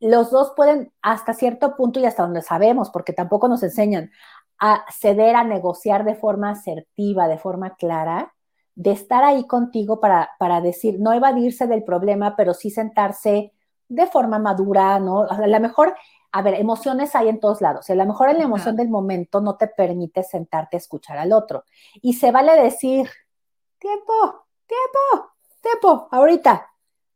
Los 0.00 0.30
dos 0.30 0.52
pueden 0.56 0.92
hasta 1.02 1.34
cierto 1.34 1.76
punto 1.76 2.00
y 2.00 2.06
hasta 2.06 2.22
donde 2.22 2.40
sabemos, 2.40 2.88
porque 2.88 3.12
tampoco 3.12 3.46
nos 3.46 3.62
enseñan 3.62 4.10
a 4.58 4.84
ceder, 4.90 5.36
a 5.36 5.44
negociar 5.44 6.04
de 6.04 6.14
forma 6.14 6.50
asertiva, 6.50 7.28
de 7.28 7.38
forma 7.38 7.76
clara, 7.76 8.34
de 8.74 8.92
estar 8.92 9.24
ahí 9.24 9.46
contigo 9.46 10.00
para, 10.00 10.30
para 10.38 10.60
decir, 10.60 10.98
no 11.00 11.12
evadirse 11.12 11.66
del 11.66 11.84
problema, 11.84 12.36
pero 12.36 12.54
sí 12.54 12.70
sentarse 12.70 13.52
de 13.88 14.06
forma 14.06 14.38
madura, 14.38 14.98
¿no? 14.98 15.22
A 15.22 15.46
lo 15.46 15.60
mejor, 15.60 15.94
a 16.32 16.42
ver, 16.42 16.54
emociones 16.54 17.14
hay 17.14 17.28
en 17.28 17.40
todos 17.40 17.60
lados. 17.60 17.88
a 17.88 17.94
lo 17.94 18.04
mejor 18.04 18.30
en 18.30 18.38
la 18.38 18.44
emoción 18.44 18.76
del 18.76 18.88
momento 18.88 19.40
no 19.40 19.56
te 19.56 19.68
permite 19.68 20.22
sentarte 20.22 20.76
a 20.76 20.78
escuchar 20.78 21.18
al 21.18 21.32
otro. 21.32 21.64
Y 22.02 22.14
se 22.14 22.30
vale 22.32 22.60
decir, 22.60 23.08
tiempo, 23.78 24.46
tiempo, 24.66 25.32
tiempo, 25.62 26.08
ahorita. 26.10 26.70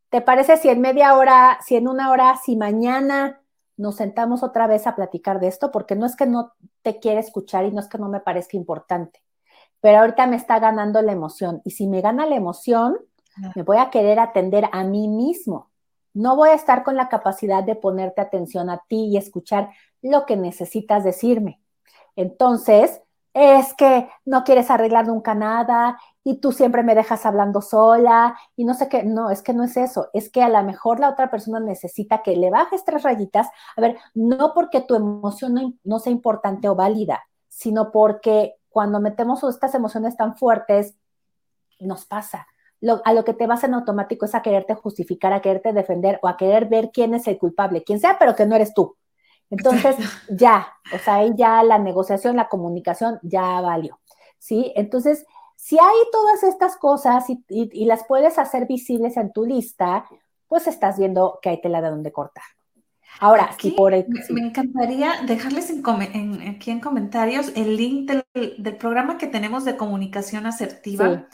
¿Te 0.09 0.21
parece 0.21 0.57
si 0.57 0.69
en 0.69 0.81
media 0.81 1.17
hora, 1.17 1.59
si 1.65 1.77
en 1.77 1.87
una 1.87 2.11
hora, 2.11 2.37
si 2.43 2.57
mañana 2.57 3.40
nos 3.81 3.97
sentamos 3.97 4.43
otra 4.43 4.67
vez 4.67 4.87
a 4.87 4.95
platicar 4.95 5.41
de 5.41 5.49
esto? 5.49 5.71
Porque 5.71 5.97
no 5.97 6.07
es 6.07 6.17
que 6.17 6.27
no 6.27 6.53
te 6.83 7.01
quiera 7.01 7.21
escuchar 7.21 7.65
y 7.65 7.73
no 7.73 7.81
es 7.81 7.89
que 7.89 7.99
no 7.99 8.09
me 8.09 8.21
parezca 8.21 8.57
importante 8.57 9.23
pero 9.81 9.99
ahorita 9.99 10.27
me 10.27 10.37
está 10.37 10.59
ganando 10.59 11.01
la 11.03 11.13
emoción. 11.13 11.63
Y 11.65 11.71
si 11.71 11.87
me 11.87 12.01
gana 12.01 12.27
la 12.27 12.37
emoción, 12.37 12.97
me 13.55 13.63
voy 13.63 13.79
a 13.79 13.91
querer 13.91 14.19
atender 14.21 14.69
a 14.73 14.85
mí 14.85 15.09
mismo. 15.09 15.71
No 16.13 16.37
voy 16.37 16.51
a 16.51 16.55
estar 16.55 16.83
con 16.83 16.97
la 16.97 17.09
capacidad 17.09 17.65
de 17.65 17.77
ponerte 17.77 18.21
atención 18.21 18.69
a 18.69 18.83
ti 18.89 19.07
y 19.07 19.17
escuchar 19.17 19.71
lo 20.03 20.27
que 20.27 20.37
necesitas 20.37 21.05
decirme. 21.05 21.61
Entonces, 22.17 23.01
es 23.33 23.73
que 23.75 24.09
no 24.25 24.45
quieres 24.45 24.71
arreglar 24.71 25.07
nunca 25.07 25.35
nada 25.35 25.99
y 26.23 26.41
tú 26.41 26.53
siempre 26.53 26.83
me 26.83 26.95
dejas 26.95 27.25
hablando 27.25 27.63
sola 27.63 28.39
y 28.57 28.65
no 28.65 28.75
sé 28.75 28.89
qué. 28.89 29.03
No, 29.05 29.31
es 29.31 29.43
que 29.43 29.55
no 29.55 29.65
es 29.65 29.77
eso. 29.77 30.09
Es 30.13 30.31
que 30.31 30.43
a 30.43 30.49
lo 30.49 30.63
mejor 30.63 31.01
la 31.01 31.11
otra 31.11 31.31
persona 31.31 31.61
necesita 31.61 32.23
que 32.23 32.37
le 32.37 32.51
bajes 32.51 32.85
tres 32.85 33.03
rayitas. 33.03 33.49
A 33.77 33.81
ver, 33.81 33.97
no 34.15 34.53
porque 34.55 34.83
tu 34.83 34.95
emoción 34.95 35.55
no, 35.55 35.75
no 35.83 35.99
sea 35.99 36.13
importante 36.13 36.69
o 36.69 36.75
válida, 36.75 37.25
sino 37.49 37.91
porque 37.91 38.57
cuando 38.69 39.01
metemos 39.01 39.43
estas 39.45 39.75
emociones 39.75 40.17
tan 40.17 40.37
fuertes, 40.37 40.97
nos 41.81 42.05
pasa. 42.07 42.47
a 43.05 43.13
lo 43.13 43.25
que 43.25 43.35
te 43.35 43.47
vas 43.47 43.65
en 43.65 43.75
automático 43.75 44.25
es 44.25 44.35
a 44.35 44.43
quererte 44.43 44.75
justificar, 44.75 45.33
a 45.33 45.41
quererte 45.41 45.73
defender 45.73 46.19
o 46.23 46.29
a 46.29 46.37
querer 46.37 46.67
ver 46.67 46.91
quién 46.93 47.15
es 47.15 47.27
el 47.29 47.39
culpable, 47.39 47.83
quien 47.83 48.01
sea, 48.01 48.19
pero 48.19 48.35
que 48.35 48.47
no 48.47 48.57
eres 48.57 48.75
tú. 48.75 48.97
Entonces, 49.51 49.97
ya, 50.29 50.69
o 50.95 50.99
sea, 50.99 51.17
ahí 51.17 51.33
ya 51.35 51.63
la 51.63 51.79
negociación, 51.79 52.37
la 52.37 52.49
comunicación 52.49 53.19
ya 53.23 53.61
valió, 53.61 53.99
¿sí? 54.39 54.73
Entonces, 54.77 55.27
si 55.61 55.79
hay 55.79 55.99
todas 56.11 56.43
estas 56.43 56.79
cosas 56.79 57.27
y 57.29 57.85
las 57.85 58.05
puedes 58.07 58.39
hacer 58.39 58.67
visibles 58.67 59.19
en 59.19 59.31
tu 59.31 59.45
lista, 59.45 60.07
pues 60.49 60.67
estás 60.67 60.99
viendo 60.99 61.39
que 61.43 61.51
hay 61.51 61.61
tela 61.61 61.83
de 61.83 61.91
donde 61.91 62.13
cortar. 62.13 62.45
Ahora, 63.21 63.51
aquí, 63.53 63.73
por 63.73 63.93
me, 63.93 64.41
encantaría 64.41 65.21
dejarles 65.27 65.69
en, 65.69 66.49
aquí 66.49 66.71
en 66.71 66.81
comentarios 66.81 67.53
el 67.55 67.77
link 67.77 68.11
del, 68.11 68.77
programa 68.79 69.19
que 69.19 69.27
tenemos 69.27 69.67
de 69.67 69.77
comunicación 69.77 70.47
asertiva. 70.47 71.29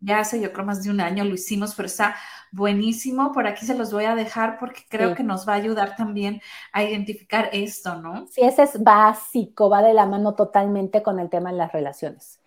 Ya 0.00 0.18
hace 0.18 0.40
yo 0.40 0.52
creo 0.52 0.66
más 0.66 0.82
de 0.82 0.90
un 0.90 1.00
año 1.00 1.22
lo 1.22 1.34
hicimos, 1.34 1.76
pero 1.76 1.86
está 1.86 2.16
buenísimo. 2.50 3.30
Por 3.30 3.46
aquí 3.46 3.64
se 3.64 3.78
los 3.78 3.92
voy 3.92 4.06
a 4.06 4.16
dejar 4.16 4.58
porque 4.58 4.82
creo 4.88 5.14
que 5.14 5.22
nos 5.22 5.48
va 5.48 5.52
a 5.52 5.56
ayudar 5.56 5.94
también 5.94 6.42
a 6.72 6.82
identificar 6.82 7.50
esto, 7.52 8.02
¿no? 8.02 8.26
Sí, 8.26 8.40
ese 8.40 8.64
es 8.64 8.82
básico, 8.82 9.70
va 9.70 9.80
de 9.80 9.94
la 9.94 10.06
mano 10.06 10.34
totalmente 10.34 11.04
con 11.04 11.20
el 11.20 11.30
tema 11.30 11.52
de 11.52 11.58
las 11.58 11.72
relaciones. 11.72 12.41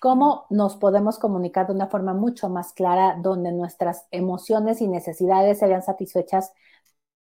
Cómo 0.00 0.46
nos 0.50 0.76
podemos 0.76 1.18
comunicar 1.18 1.66
de 1.66 1.72
una 1.74 1.88
forma 1.88 2.14
mucho 2.14 2.48
más 2.48 2.72
clara, 2.72 3.16
donde 3.20 3.52
nuestras 3.52 4.06
emociones 4.10 4.80
y 4.80 4.88
necesidades 4.88 5.58
se 5.58 5.66
vean 5.66 5.82
satisfechas 5.82 6.52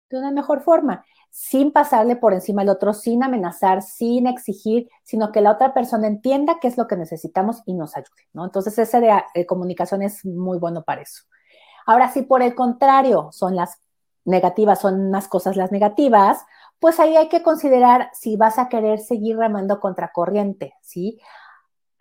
de 0.09 0.17
una 0.17 0.31
mejor 0.31 0.61
forma, 0.61 1.05
sin 1.29 1.71
pasarle 1.71 2.15
por 2.15 2.33
encima 2.33 2.63
al 2.63 2.69
otro, 2.69 2.93
sin 2.93 3.23
amenazar, 3.23 3.81
sin 3.81 4.27
exigir, 4.27 4.89
sino 5.03 5.31
que 5.31 5.41
la 5.41 5.51
otra 5.51 5.73
persona 5.73 6.07
entienda 6.07 6.57
qué 6.59 6.67
es 6.67 6.77
lo 6.77 6.88
que 6.88 6.95
necesitamos 6.95 7.61
y 7.65 7.73
nos 7.75 7.95
ayude, 7.95 8.27
¿no? 8.33 8.45
Entonces, 8.45 8.77
ese 8.79 8.99
de, 8.99 9.11
eh, 9.35 9.45
comunicación 9.45 10.01
es 10.01 10.25
muy 10.25 10.57
bueno 10.57 10.83
para 10.83 11.01
eso. 11.01 11.23
Ahora, 11.85 12.09
si 12.11 12.23
por 12.23 12.41
el 12.41 12.55
contrario 12.55 13.29
son 13.31 13.55
las 13.55 13.79
negativas, 14.25 14.79
son 14.79 15.11
más 15.11 15.27
cosas 15.27 15.55
las 15.57 15.71
negativas, 15.71 16.45
pues 16.79 16.99
ahí 16.99 17.15
hay 17.17 17.29
que 17.29 17.43
considerar 17.43 18.09
si 18.13 18.38
vas 18.38 18.57
a 18.57 18.69
querer 18.69 18.99
seguir 18.99 19.38
remando 19.38 19.79
contracorriente, 19.79 20.73
¿sí? 20.81 21.19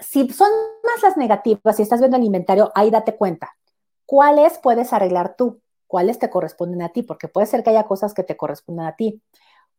Si 0.01 0.29
son 0.31 0.49
más 0.85 1.03
las 1.03 1.17
negativas, 1.17 1.77
si 1.77 1.83
estás 1.83 2.01
viendo 2.01 2.17
el 2.17 2.25
inventario, 2.25 2.71
ahí 2.75 2.91
date 2.91 3.17
cuenta. 3.17 3.57
¿Cuáles 4.07 4.59
puedes 4.59 4.93
arreglar 4.93 5.35
tú? 5.37 5.61
cuáles 5.89 6.21
te 6.21 6.31
corresponden 6.31 6.83
a 6.83 6.91
ti, 6.91 7.03
porque 7.03 7.27
puede 7.27 7.49
ser 7.49 7.65
que 7.65 7.71
haya 7.71 7.85
cosas 7.85 8.15
que 8.15 8.23
te 8.23 8.37
correspondan 8.37 8.87
a 8.87 8.95
ti. 8.95 9.21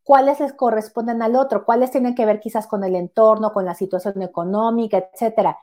¿Cuáles 0.04 0.40
les 0.42 0.54
corresponden 0.54 1.22
al 1.22 1.36
otro? 1.36 1.64
¿Cuáles 1.64 1.92
tienen 1.92 2.16
que 2.16 2.26
ver 2.26 2.40
quizás 2.40 2.68
con 2.68 2.84
el 2.84 2.96
entorno, 2.96 3.54
con 3.54 3.64
la 3.64 3.76
situación 3.76 4.22
económica, 4.24 4.98
etcétera? 4.98 5.60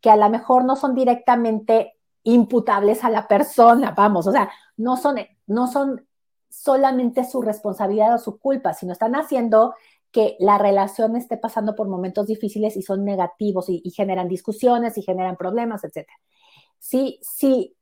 Que 0.00 0.10
a 0.10 0.16
lo 0.16 0.28
mejor 0.28 0.64
no 0.64 0.76
son 0.76 0.94
directamente 0.94 1.96
imputables 2.22 3.02
a 3.02 3.10
la 3.10 3.26
persona, 3.26 3.92
vamos, 3.96 4.26
o 4.26 4.32
sea, 4.32 4.50
no 4.76 4.98
son, 4.98 5.16
no 5.46 5.66
son 5.66 6.06
solamente 6.50 7.24
su 7.24 7.40
responsabilidad 7.40 8.14
o 8.14 8.18
su 8.18 8.38
culpa, 8.38 8.74
sino 8.74 8.92
están 8.92 9.14
haciendo 9.14 9.74
que 10.10 10.36
la 10.40 10.58
relación 10.58 11.16
esté 11.16 11.36
pasando 11.36 11.74
por 11.74 11.88
momentos 11.88 12.26
difíciles 12.26 12.76
y 12.76 12.82
son 12.82 13.04
negativos 13.04 13.66
y, 13.68 13.90
generan 13.90 14.28
discusiones 14.28 14.96
y 14.96 15.02
generan 15.02 15.36
problemas, 15.36 15.84
etcétera. 15.84 16.18
Sí, 16.78 17.20
sí, 17.22 17.76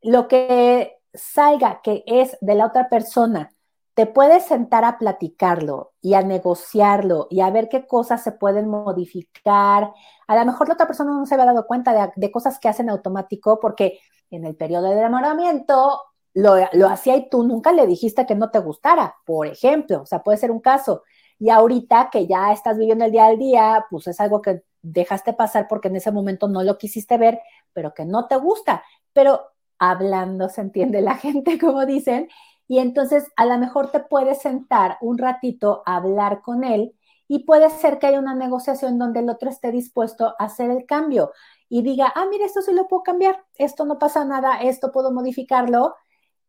lo 0.00 0.28
que 0.28 0.96
salga 1.14 1.80
que 1.82 2.02
es 2.06 2.36
de 2.40 2.54
la 2.54 2.66
otra 2.66 2.88
persona, 2.88 3.54
te 3.94 4.06
puedes 4.06 4.46
sentar 4.46 4.84
a 4.84 4.98
platicarlo 4.98 5.92
y 6.00 6.14
a 6.14 6.22
negociarlo 6.22 7.26
y 7.30 7.40
a 7.40 7.50
ver 7.50 7.68
qué 7.68 7.86
cosas 7.86 8.22
se 8.22 8.32
pueden 8.32 8.68
modificar. 8.68 9.92
A 10.26 10.36
lo 10.36 10.46
mejor 10.46 10.68
la 10.68 10.74
otra 10.74 10.86
persona 10.86 11.12
no 11.12 11.26
se 11.26 11.34
había 11.34 11.46
dado 11.46 11.66
cuenta 11.66 12.12
de, 12.16 12.32
cosas 12.32 12.58
que 12.58 12.68
hacen 12.68 12.88
automático 12.88 13.60
porque 13.60 14.00
en 14.30 14.46
el 14.46 14.56
periodo 14.56 14.88
de 14.88 14.98
enamoramiento 14.98 16.00
lo, 16.32 16.54
lo 16.72 16.88
hacía 16.88 17.16
y 17.16 17.28
tú 17.28 17.42
nunca 17.44 17.72
le 17.72 17.86
dijiste 17.86 18.24
que 18.24 18.34
no 18.34 18.50
te 18.50 18.60
gustara, 18.60 19.14
por 19.26 19.46
ejemplo. 19.46 20.02
O 20.02 20.06
sea, 20.06 20.22
puede 20.22 20.38
ser 20.38 20.50
un 20.50 20.60
caso. 20.60 21.02
Y 21.38 21.50
ahorita 21.50 22.10
que 22.10 22.26
ya 22.26 22.52
estás 22.52 22.78
viviendo 22.78 23.04
el 23.04 23.12
día 23.12 23.26
al 23.26 23.38
día, 23.38 23.86
pues 23.90 24.06
es 24.06 24.20
algo 24.20 24.42
que 24.42 24.62
dejaste 24.82 25.32
pasar 25.32 25.66
porque 25.68 25.88
en 25.88 25.96
ese 25.96 26.12
momento 26.12 26.48
no 26.48 26.62
lo 26.62 26.78
quisiste 26.78 27.16
ver, 27.18 27.40
pero 27.72 27.94
que 27.94 28.04
no 28.04 28.26
te 28.26 28.36
gusta. 28.36 28.82
Pero 29.12 29.52
hablando 29.78 30.48
se 30.48 30.60
entiende 30.60 31.00
la 31.00 31.14
gente, 31.16 31.58
como 31.58 31.86
dicen, 31.86 32.28
y 32.68 32.78
entonces 32.78 33.26
a 33.36 33.44
lo 33.44 33.58
mejor 33.58 33.90
te 33.90 34.00
puedes 34.00 34.40
sentar 34.40 34.96
un 35.00 35.18
ratito 35.18 35.82
a 35.86 35.96
hablar 35.96 36.42
con 36.42 36.64
él 36.64 36.94
y 37.28 37.40
puede 37.40 37.70
ser 37.70 37.98
que 37.98 38.06
haya 38.06 38.18
una 38.18 38.34
negociación 38.34 38.98
donde 38.98 39.20
el 39.20 39.30
otro 39.30 39.48
esté 39.48 39.72
dispuesto 39.72 40.34
a 40.38 40.44
hacer 40.44 40.70
el 40.70 40.86
cambio 40.86 41.32
y 41.68 41.82
diga, 41.82 42.12
ah, 42.14 42.26
mira, 42.30 42.44
esto 42.44 42.60
sí 42.60 42.72
lo 42.72 42.88
puedo 42.88 43.02
cambiar, 43.02 43.42
esto 43.56 43.84
no 43.84 43.98
pasa 43.98 44.24
nada, 44.24 44.60
esto 44.60 44.92
puedo 44.92 45.12
modificarlo 45.12 45.94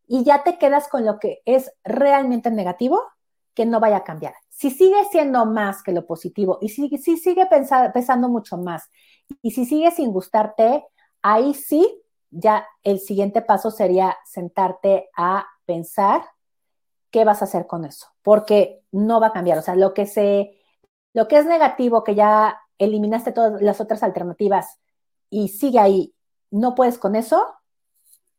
y 0.07 0.23
ya 0.23 0.43
te 0.43 0.57
quedas 0.57 0.87
con 0.89 1.05
lo 1.05 1.19
que 1.19 1.41
es 1.45 1.71
realmente 1.83 2.51
negativo, 2.51 3.01
que 3.53 3.65
no 3.65 3.79
vaya 3.79 3.97
a 3.97 4.03
cambiar. 4.03 4.33
Si 4.49 4.71
sigue 4.71 5.03
siendo 5.11 5.45
más 5.45 5.83
que 5.83 5.91
lo 5.91 6.05
positivo 6.05 6.57
y 6.61 6.69
si, 6.69 6.89
si 6.97 7.17
sigue 7.17 7.47
pesando 7.93 8.29
mucho 8.29 8.57
más 8.57 8.89
y 9.41 9.51
si 9.51 9.65
sigue 9.65 9.91
sin 9.91 10.11
gustarte, 10.11 10.85
ahí 11.21 11.53
sí 11.53 12.03
ya 12.29 12.67
el 12.83 12.99
siguiente 12.99 13.41
paso 13.41 13.71
sería 13.71 14.17
sentarte 14.25 15.09
a 15.15 15.45
pensar 15.65 16.23
qué 17.11 17.25
vas 17.25 17.41
a 17.41 17.45
hacer 17.45 17.67
con 17.67 17.85
eso, 17.85 18.07
porque 18.23 18.81
no 18.91 19.19
va 19.19 19.27
a 19.27 19.33
cambiar. 19.33 19.59
O 19.59 19.61
sea, 19.61 19.75
lo 19.75 19.93
que 19.93 20.07
se, 20.07 20.59
lo 21.13 21.27
que 21.27 21.37
es 21.37 21.45
negativo, 21.45 22.03
que 22.03 22.15
ya 22.15 22.59
eliminaste 22.79 23.31
todas 23.31 23.61
las 23.61 23.79
otras 23.79 24.01
alternativas 24.01 24.79
y 25.29 25.49
sigue 25.49 25.79
ahí, 25.79 26.15
no 26.49 26.73
puedes 26.73 26.97
con 26.97 27.15
eso, 27.15 27.45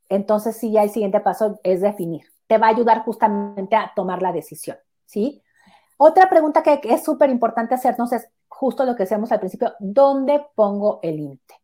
entonces 0.09 0.57
sí 0.57 0.73
ya 0.73 0.83
el 0.83 0.91
siguiente 0.91 1.21
paso 1.21 1.61
es 1.63 1.81
definir. 1.81 2.27
Te 2.49 2.59
va 2.59 2.67
a 2.67 2.71
ayudar 2.71 3.05
justamente 3.05 3.77
a 3.77 3.93
tomar 3.95 4.23
la 4.23 4.33
decisión, 4.33 4.77
¿sí? 5.05 5.43
Otra 5.97 6.29
pregunta 6.29 6.63
que, 6.63 6.81
es 6.85 7.05
súper 7.05 7.31
importante 7.31 7.75
hacernos 7.75 8.13
es 8.13 8.29
justo 8.49 8.85
lo 8.85 8.95
que 8.95 9.05
decíamos 9.05 9.33
al 9.33 9.41
principio, 9.41 9.73
¿dónde 9.79 10.45
pongo 10.55 11.01
el 11.03 11.17
límite? 11.17 11.55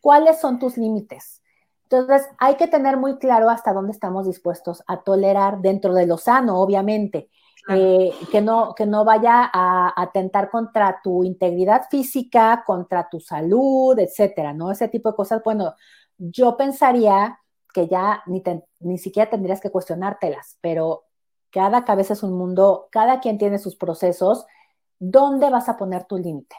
¿Cuáles 0.00 0.40
son 0.40 0.58
tus 0.58 0.76
límites? 0.76 1.42
Entonces, 1.84 2.28
hay 2.38 2.56
que 2.56 2.66
tener 2.66 2.96
muy 2.96 3.18
claro 3.18 3.48
hasta 3.48 3.72
dónde 3.72 3.92
estamos 3.92 4.26
dispuestos 4.26 4.82
a 4.86 5.02
tolerar 5.02 5.60
dentro 5.60 5.94
de 5.94 6.06
lo 6.06 6.18
sano, 6.18 6.58
obviamente. 6.58 7.30
Eh, 7.68 8.12
que, 8.30 8.40
no, 8.40 8.76
que 8.76 8.86
no 8.86 9.04
vaya 9.04 9.50
a 9.52 9.92
atentar 10.00 10.50
contra 10.50 11.00
tu 11.02 11.24
integridad 11.24 11.88
física, 11.90 12.62
contra 12.64 13.08
tu 13.08 13.18
salud, 13.18 13.98
etcétera, 13.98 14.52
¿no? 14.52 14.70
Ese 14.70 14.86
tipo 14.86 15.10
de 15.10 15.16
cosas, 15.16 15.42
bueno, 15.44 15.74
yo 16.16 16.56
pensaría 16.56 17.40
que 17.74 17.88
ya 17.88 18.22
ni, 18.26 18.40
ni 18.78 18.98
siquiera 18.98 19.28
tendrías 19.28 19.60
que 19.60 19.70
cuestionártelas, 19.70 20.58
pero 20.60 21.05
cada 21.50 21.84
cabeza 21.84 22.12
es 22.12 22.22
un 22.22 22.32
mundo, 22.32 22.88
cada 22.90 23.20
quien 23.20 23.38
tiene 23.38 23.58
sus 23.58 23.76
procesos, 23.76 24.46
¿dónde 24.98 25.50
vas 25.50 25.68
a 25.68 25.76
poner 25.76 26.04
tu 26.04 26.18
límite? 26.18 26.56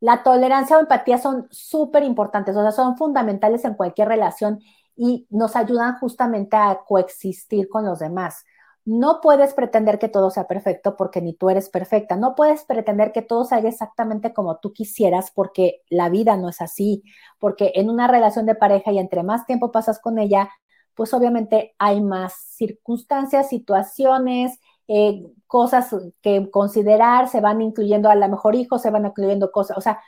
La 0.00 0.22
tolerancia 0.22 0.76
o 0.76 0.80
empatía 0.80 1.18
son 1.18 1.48
súper 1.50 2.02
importantes, 2.02 2.56
o 2.56 2.62
sea, 2.62 2.72
son 2.72 2.96
fundamentales 2.96 3.64
en 3.64 3.74
cualquier 3.74 4.08
relación 4.08 4.60
y 4.96 5.26
nos 5.30 5.56
ayudan 5.56 5.98
justamente 5.98 6.56
a 6.56 6.80
coexistir 6.86 7.68
con 7.68 7.84
los 7.84 8.00
demás. 8.00 8.44
No 8.86 9.20
puedes 9.22 9.54
pretender 9.54 9.98
que 9.98 10.10
todo 10.10 10.30
sea 10.30 10.46
perfecto 10.46 10.94
porque 10.96 11.22
ni 11.22 11.34
tú 11.34 11.48
eres 11.48 11.70
perfecta. 11.70 12.16
No 12.16 12.34
puedes 12.34 12.64
pretender 12.64 13.12
que 13.12 13.22
todo 13.22 13.44
salga 13.46 13.70
exactamente 13.70 14.34
como 14.34 14.58
tú 14.58 14.74
quisieras 14.74 15.30
porque 15.34 15.80
la 15.88 16.10
vida 16.10 16.36
no 16.36 16.50
es 16.50 16.60
así. 16.60 17.02
Porque 17.38 17.72
en 17.76 17.88
una 17.88 18.08
relación 18.08 18.44
de 18.44 18.54
pareja 18.54 18.92
y 18.92 18.98
entre 18.98 19.22
más 19.22 19.46
tiempo 19.46 19.72
pasas 19.72 20.00
con 20.00 20.18
ella, 20.18 20.50
pues 20.94 21.12
obviamente 21.14 21.74
hay 21.78 22.00
más 22.00 22.34
circunstancias, 22.56 23.48
situaciones, 23.48 24.58
eh, 24.88 25.24
cosas 25.46 25.94
que 26.20 26.50
considerar, 26.50 27.28
se 27.28 27.40
van 27.40 27.62
incluyendo 27.62 28.10
a 28.10 28.14
lo 28.14 28.28
mejor 28.28 28.54
hijos, 28.54 28.82
se 28.82 28.90
van 28.90 29.06
incluyendo 29.06 29.50
cosas, 29.50 29.78
o 29.78 29.80
sea, 29.80 30.00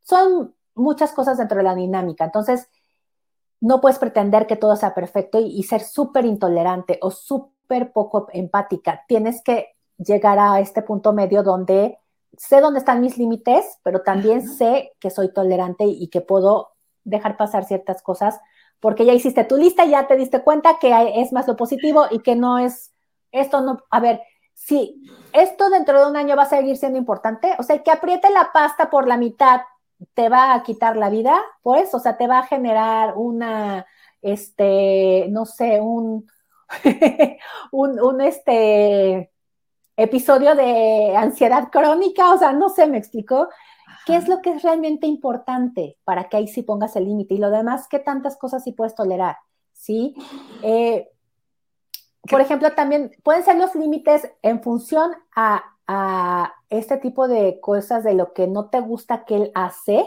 son 0.00 0.54
muchas 0.74 1.12
cosas 1.12 1.38
dentro 1.38 1.58
de 1.58 1.64
la 1.64 1.74
dinámica. 1.74 2.24
Entonces, 2.24 2.68
no 3.60 3.80
puedes 3.80 3.98
pretender 3.98 4.46
que 4.46 4.56
todo 4.56 4.74
sea 4.76 4.94
perfecto 4.94 5.38
y, 5.38 5.62
ser 5.64 5.82
súper 5.82 6.24
intolerante 6.24 6.98
o 7.02 7.10
súper 7.10 7.92
poco 7.92 8.26
empática. 8.32 9.04
Tienes 9.06 9.42
que 9.42 9.68
llegar 9.98 10.38
a 10.38 10.60
este 10.60 10.82
punto 10.82 11.12
medio 11.12 11.42
donde 11.42 11.98
sé 12.36 12.60
dónde 12.60 12.78
están 12.78 13.02
mis 13.02 13.18
límites, 13.18 13.78
pero 13.82 14.00
también 14.00 14.48
sé 14.48 14.92
que 14.98 15.10
soy 15.10 15.32
tolerante 15.32 15.84
y, 15.84 16.08
que 16.08 16.22
puedo 16.22 16.70
dejar 17.04 17.36
pasar 17.36 17.64
ciertas 17.64 18.02
cosas 18.02 18.40
porque 18.80 19.04
ya 19.04 19.12
hiciste 19.12 19.44
tu 19.44 19.56
lista, 19.56 19.84
ya 19.84 20.06
te 20.06 20.16
diste 20.16 20.42
cuenta 20.42 20.78
que 20.80 21.20
es 21.20 21.32
más 21.32 21.46
lo 21.46 21.56
positivo 21.56 22.06
y 22.10 22.20
que 22.20 22.34
no 22.34 22.58
es 22.58 22.92
esto 23.32 23.60
no, 23.60 23.82
a 23.90 24.00
ver, 24.00 24.22
si 24.54 25.02
esto 25.32 25.70
dentro 25.70 26.00
de 26.00 26.10
un 26.10 26.16
año 26.16 26.36
va 26.36 26.42
a 26.42 26.48
seguir 26.48 26.76
siendo 26.76 26.98
importante, 26.98 27.54
o 27.58 27.62
sea, 27.62 27.82
que 27.82 27.90
apriete 27.90 28.30
la 28.30 28.50
pasta 28.52 28.90
por 28.90 29.06
la 29.06 29.16
mitad 29.16 29.62
te 30.14 30.28
va 30.28 30.54
a 30.54 30.62
quitar 30.62 30.96
la 30.96 31.10
vida, 31.10 31.40
pues, 31.62 31.94
o 31.94 31.98
sea, 31.98 32.16
te 32.16 32.26
va 32.26 32.38
a 32.40 32.46
generar 32.46 33.14
una, 33.16 33.86
este, 34.22 35.26
no 35.30 35.44
sé, 35.46 35.80
un, 35.80 36.26
un, 37.72 38.00
un, 38.00 38.20
este, 38.20 39.30
episodio 39.96 40.54
de 40.54 41.14
ansiedad 41.16 41.68
crónica, 41.70 42.32
o 42.32 42.38
sea, 42.38 42.52
no 42.52 42.68
sé, 42.70 42.86
me 42.86 42.98
explicó. 42.98 43.48
¿Qué 44.06 44.16
es 44.16 44.28
lo 44.28 44.40
que 44.40 44.50
es 44.50 44.62
realmente 44.62 45.06
importante 45.06 45.96
para 46.04 46.28
que 46.28 46.36
ahí 46.36 46.48
sí 46.48 46.62
pongas 46.62 46.96
el 46.96 47.04
límite? 47.04 47.34
Y 47.34 47.38
lo 47.38 47.50
demás, 47.50 47.86
¿qué 47.88 47.98
tantas 47.98 48.36
cosas 48.36 48.64
sí 48.64 48.72
puedes 48.72 48.94
tolerar? 48.94 49.36
¿Sí? 49.72 50.14
Eh, 50.62 51.08
por 52.28 52.40
ejemplo, 52.40 52.72
también 52.72 53.12
pueden 53.22 53.42
ser 53.42 53.56
los 53.56 53.74
límites 53.74 54.30
en 54.42 54.62
función 54.62 55.12
a, 55.34 55.64
este 56.68 56.98
tipo 56.98 57.26
de 57.26 57.58
cosas 57.60 58.04
de 58.04 58.14
lo 58.14 58.32
que 58.32 58.46
no 58.46 58.66
te 58.66 58.78
gusta 58.78 59.24
que 59.24 59.34
él 59.34 59.52
hace, 59.56 60.04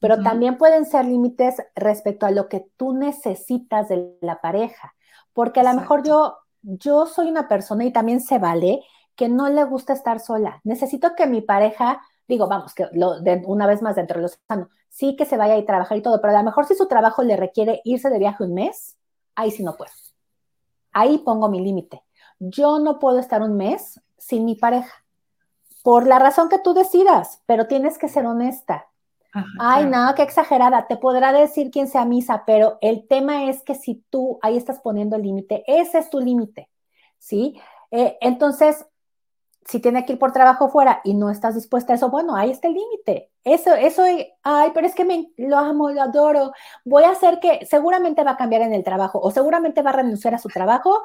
pero 0.00 0.22
también 0.22 0.56
pueden 0.56 0.86
ser 0.86 1.04
límites 1.04 1.56
respecto 1.76 2.24
a 2.24 2.30
lo 2.30 2.48
que 2.48 2.66
tú 2.78 2.94
necesitas 2.94 3.90
de 3.90 4.16
la 4.22 4.40
pareja. 4.40 4.94
Porque 5.34 5.60
a 5.60 5.64
lo 5.64 5.74
mejor 5.78 6.02
yo, 6.02 6.38
yo 6.62 7.04
soy 7.04 7.28
una 7.28 7.46
persona 7.46 7.84
y 7.84 7.92
también 7.92 8.22
se 8.22 8.38
vale 8.38 8.80
que 9.14 9.28
no 9.28 9.50
le 9.50 9.64
gusta 9.64 9.92
estar 9.92 10.18
sola. 10.18 10.62
Necesito 10.64 11.14
que 11.14 11.26
mi 11.26 11.42
pareja, 11.42 12.00
digo, 12.32 12.48
vamos, 12.48 12.74
que 12.74 12.88
lo, 12.92 13.20
de, 13.20 13.42
una 13.46 13.66
vez 13.66 13.82
más 13.82 13.96
dentro 13.96 14.16
de 14.18 14.22
los 14.22 14.38
sano, 14.48 14.68
sí 14.88 15.16
que 15.16 15.24
se 15.24 15.36
vaya 15.36 15.54
a 15.54 15.64
trabajar 15.64 15.98
y 15.98 16.02
todo, 16.02 16.20
pero 16.20 16.34
a 16.34 16.38
lo 16.38 16.44
mejor 16.44 16.66
si 16.66 16.74
su 16.74 16.86
trabajo 16.86 17.22
le 17.22 17.36
requiere 17.36 17.80
irse 17.84 18.10
de 18.10 18.18
viaje 18.18 18.44
un 18.44 18.54
mes, 18.54 18.96
ahí 19.34 19.50
sí 19.50 19.62
no 19.62 19.76
puedo. 19.76 19.92
Ahí 20.92 21.18
pongo 21.18 21.48
mi 21.48 21.60
límite. 21.60 22.02
Yo 22.38 22.78
no 22.78 22.98
puedo 22.98 23.18
estar 23.18 23.42
un 23.42 23.56
mes 23.56 24.00
sin 24.18 24.44
mi 24.44 24.54
pareja, 24.54 25.04
por 25.82 26.06
la 26.06 26.18
razón 26.18 26.48
que 26.48 26.58
tú 26.58 26.74
decidas, 26.74 27.42
pero 27.46 27.66
tienes 27.66 27.98
que 27.98 28.08
ser 28.08 28.24
honesta. 28.26 28.86
Ay, 29.58 29.86
no, 29.86 30.14
qué 30.14 30.22
exagerada. 30.22 30.86
Te 30.86 30.96
podrá 30.96 31.32
decir 31.32 31.70
quién 31.70 31.88
sea 31.88 32.04
misa, 32.04 32.44
pero 32.46 32.78
el 32.82 33.08
tema 33.08 33.48
es 33.48 33.62
que 33.62 33.74
si 33.74 34.04
tú 34.10 34.38
ahí 34.42 34.56
estás 34.56 34.80
poniendo 34.80 35.16
el 35.16 35.22
límite, 35.22 35.64
ese 35.66 35.98
es 35.98 36.10
tu 36.10 36.20
límite, 36.20 36.68
¿sí? 37.18 37.58
Eh, 37.90 38.18
entonces, 38.20 38.86
si 39.66 39.80
tiene 39.80 40.04
que 40.04 40.14
ir 40.14 40.18
por 40.18 40.32
trabajo 40.32 40.68
fuera 40.68 41.00
y 41.04 41.14
no 41.14 41.30
estás 41.30 41.54
dispuesta 41.54 41.92
a 41.92 41.96
eso, 41.96 42.10
bueno, 42.10 42.34
ahí 42.34 42.50
está 42.50 42.68
el 42.68 42.74
límite. 42.74 43.30
Eso, 43.44 43.74
eso, 43.74 44.02
ay, 44.42 44.70
pero 44.74 44.86
es 44.86 44.94
que 44.94 45.04
me, 45.04 45.30
lo 45.36 45.58
amo, 45.58 45.90
lo 45.90 46.02
adoro. 46.02 46.52
Voy 46.84 47.04
a 47.04 47.10
hacer 47.10 47.38
que 47.40 47.64
seguramente 47.66 48.24
va 48.24 48.32
a 48.32 48.36
cambiar 48.36 48.62
en 48.62 48.72
el 48.72 48.82
trabajo 48.82 49.20
o 49.20 49.30
seguramente 49.30 49.82
va 49.82 49.90
a 49.90 49.94
renunciar 49.94 50.34
a 50.34 50.38
su 50.38 50.48
trabajo. 50.48 51.02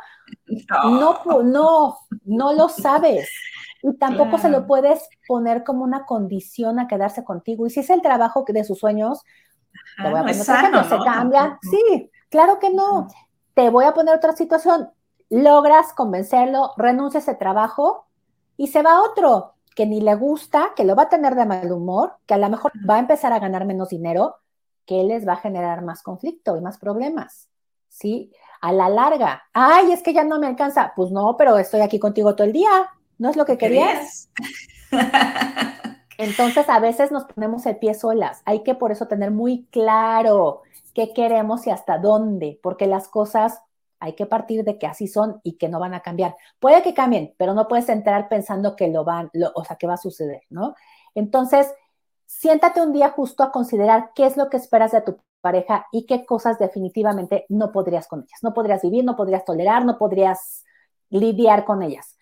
No, 0.68 1.20
no, 1.44 1.98
no, 2.26 2.54
lo 2.54 2.70
sabes. 2.70 3.30
Y 3.84 3.96
tampoco 3.98 4.38
se 4.40 4.50
lo 4.50 4.66
puedes 4.66 5.08
poner 5.28 5.64
como 5.64 5.84
una 5.84 6.06
condición 6.06 6.80
a 6.80 6.88
quedarse 6.88 7.24
contigo. 7.24 7.68
Y 7.68 7.70
si 7.70 7.82
es 7.82 7.90
el 7.90 8.02
trabajo 8.02 8.44
de 8.48 8.64
sus 8.64 8.80
sueños, 8.80 9.24
te 9.98 10.10
voy 10.10 10.20
a 10.20 10.22
poner 10.22 10.36
se 10.36 10.98
cambia. 11.06 11.60
Sí, 11.62 12.12
claro 12.30 12.60
que 12.60 12.72
no. 12.72 13.08
Te 13.54 13.70
voy 13.70 13.86
a 13.86 13.94
poner 13.94 14.16
otra 14.16 14.36
situación. 14.36 14.90
Logras 15.30 15.94
convencerlo, 15.94 16.72
renuncia 16.78 17.20
a 17.20 17.22
ese 17.22 17.36
trabajo 17.36 18.07
y 18.58 18.68
se 18.68 18.82
va 18.82 19.02
otro 19.02 19.54
que 19.76 19.86
ni 19.86 20.02
le 20.02 20.16
gusta, 20.16 20.74
que 20.76 20.84
lo 20.84 20.96
va 20.96 21.04
a 21.04 21.10
tener 21.10 21.36
de 21.36 21.46
mal 21.46 21.72
humor, 21.72 22.16
que 22.26 22.34
a 22.34 22.40
lo 22.40 22.50
mejor 22.50 22.72
va 22.90 22.96
a 22.96 23.00
empezar 23.00 23.32
a 23.32 23.40
ganar 23.40 23.66
menos 23.66 23.90
dinero, 23.90 24.38
que 24.88 25.04
les 25.04 25.28
va 25.28 25.34
a 25.34 25.38
generar 25.38 25.84
más 25.84 26.02
conflicto 26.02 26.58
y 26.58 26.62
más 26.62 26.80
problemas, 26.80 27.48
¿sí? 27.88 28.32
A 28.60 28.74
la 28.74 28.90
larga, 28.90 29.44
ay, 29.54 29.92
es 29.92 30.02
que 30.02 30.14
ya 30.14 30.24
no 30.24 30.40
me 30.40 30.48
alcanza, 30.48 30.94
pues 30.96 31.12
no, 31.12 31.38
pero 31.38 31.60
estoy 31.60 31.82
aquí 31.82 32.00
contigo 32.00 32.36
todo 32.36 32.48
el 32.48 32.54
día, 32.54 32.90
¿no 33.20 33.30
es 33.30 33.36
lo 33.36 33.46
que 33.46 33.60
querías? 33.60 34.30
Entonces 36.18 36.68
a 36.70 36.80
veces 36.80 37.12
nos 37.12 37.26
ponemos 37.26 37.68
el 37.68 37.78
pie 37.78 37.94
solas, 37.94 38.42
hay 38.46 38.64
que 38.64 38.74
por 38.74 38.92
eso 38.92 39.08
tener 39.08 39.30
muy 39.30 39.68
claro 39.70 40.64
qué 40.96 41.14
queremos 41.14 41.68
y 41.68 41.70
hasta 41.70 42.00
dónde, 42.00 42.60
porque 42.64 42.88
las 42.88 43.08
cosas 43.08 43.62
hay 44.00 44.14
que 44.14 44.26
partir 44.26 44.64
de 44.64 44.78
que 44.78 44.88
así 44.88 45.08
son 45.08 45.40
y 45.44 45.58
que 45.58 45.70
no 45.70 45.80
van 45.80 45.94
a 45.94 46.02
cambiar. 46.02 46.36
Puede 46.60 46.82
que 46.84 46.94
cambien, 46.94 47.34
pero 47.38 47.54
no 47.54 47.68
puedes 47.68 47.90
entrar 47.90 48.30
pensando 48.30 48.76
que 48.76 48.88
lo 48.90 49.04
van, 49.04 49.32
o 49.56 49.64
sea, 49.64 49.76
que 49.78 49.88
va 49.88 49.96
a 49.96 49.98
suceder, 49.98 50.42
¿no? 50.50 50.76
Entonces, 51.16 51.74
siéntate 52.26 52.82
un 52.82 52.94
día 52.94 53.10
justo 53.10 53.44
a 53.44 53.52
considerar 53.52 54.12
qué 54.16 54.26
es 54.26 54.38
lo 54.38 54.50
que 54.50 54.58
esperas 54.58 54.92
de 54.92 55.02
tu 55.02 55.18
pareja 55.42 55.88
y 55.92 56.06
qué 56.06 56.26
cosas 56.26 56.60
definitivamente 56.60 57.46
no 57.50 57.72
podrías 57.72 58.08
con 58.08 58.22
ellas. 58.22 58.40
No 58.44 58.54
podrías 58.54 58.82
vivir, 58.82 59.04
no 59.04 59.16
podrías 59.16 59.46
tolerar, 59.46 59.86
no 59.86 59.98
podrías 59.98 60.64
lidiar 61.10 61.66
con 61.66 61.82
ellas. 61.84 62.18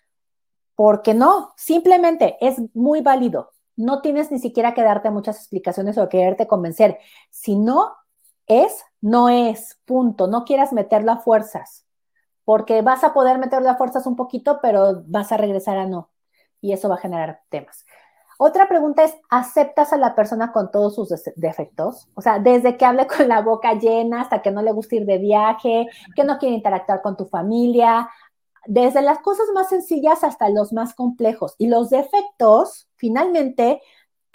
porque 0.74 1.14
no, 1.14 1.52
simplemente 1.56 2.36
es 2.40 2.56
muy 2.74 3.00
válido. 3.00 3.52
No 3.76 4.02
tienes 4.02 4.30
ni 4.30 4.38
siquiera 4.38 4.74
que 4.74 4.82
darte 4.82 5.10
muchas 5.10 5.38
explicaciones 5.38 5.98
o 5.98 6.08
quererte 6.08 6.46
convencer. 6.46 6.98
Si 7.30 7.56
no 7.56 7.94
es, 8.46 8.84
no 9.00 9.28
es, 9.28 9.78
punto. 9.84 10.26
No 10.26 10.44
quieras 10.44 10.72
meterlo 10.72 11.12
a 11.12 11.18
fuerzas, 11.18 11.86
porque 12.44 12.82
vas 12.82 13.04
a 13.04 13.12
poder 13.12 13.38
meterlo 13.38 13.70
a 13.70 13.76
fuerzas 13.76 14.06
un 14.06 14.16
poquito, 14.16 14.60
pero 14.62 15.02
vas 15.06 15.32
a 15.32 15.36
regresar 15.36 15.78
a 15.78 15.86
no. 15.86 16.10
Y 16.60 16.72
eso 16.72 16.88
va 16.88 16.96
a 16.96 16.98
generar 16.98 17.42
temas. 17.48 17.84
Otra 18.38 18.68
pregunta 18.68 19.02
es, 19.02 19.14
¿aceptas 19.30 19.92
a 19.92 19.96
la 19.96 20.14
persona 20.14 20.52
con 20.52 20.70
todos 20.70 20.94
sus 20.94 21.08
defectos? 21.36 22.08
O 22.14 22.20
sea, 22.20 22.38
desde 22.38 22.76
que 22.76 22.84
hable 22.84 23.06
con 23.06 23.28
la 23.28 23.40
boca 23.40 23.74
llena 23.74 24.20
hasta 24.20 24.42
que 24.42 24.50
no 24.50 24.62
le 24.62 24.72
gusta 24.72 24.96
ir 24.96 25.06
de 25.06 25.18
viaje, 25.18 25.86
que 26.14 26.24
no 26.24 26.38
quiere 26.38 26.54
interactuar 26.54 27.00
con 27.00 27.16
tu 27.16 27.26
familia, 27.26 28.08
desde 28.66 29.00
las 29.00 29.20
cosas 29.20 29.46
más 29.54 29.68
sencillas 29.68 30.22
hasta 30.24 30.50
los 30.50 30.72
más 30.72 30.94
complejos. 30.94 31.54
Y 31.56 31.68
los 31.68 31.88
defectos, 31.90 32.88
finalmente, 32.96 33.80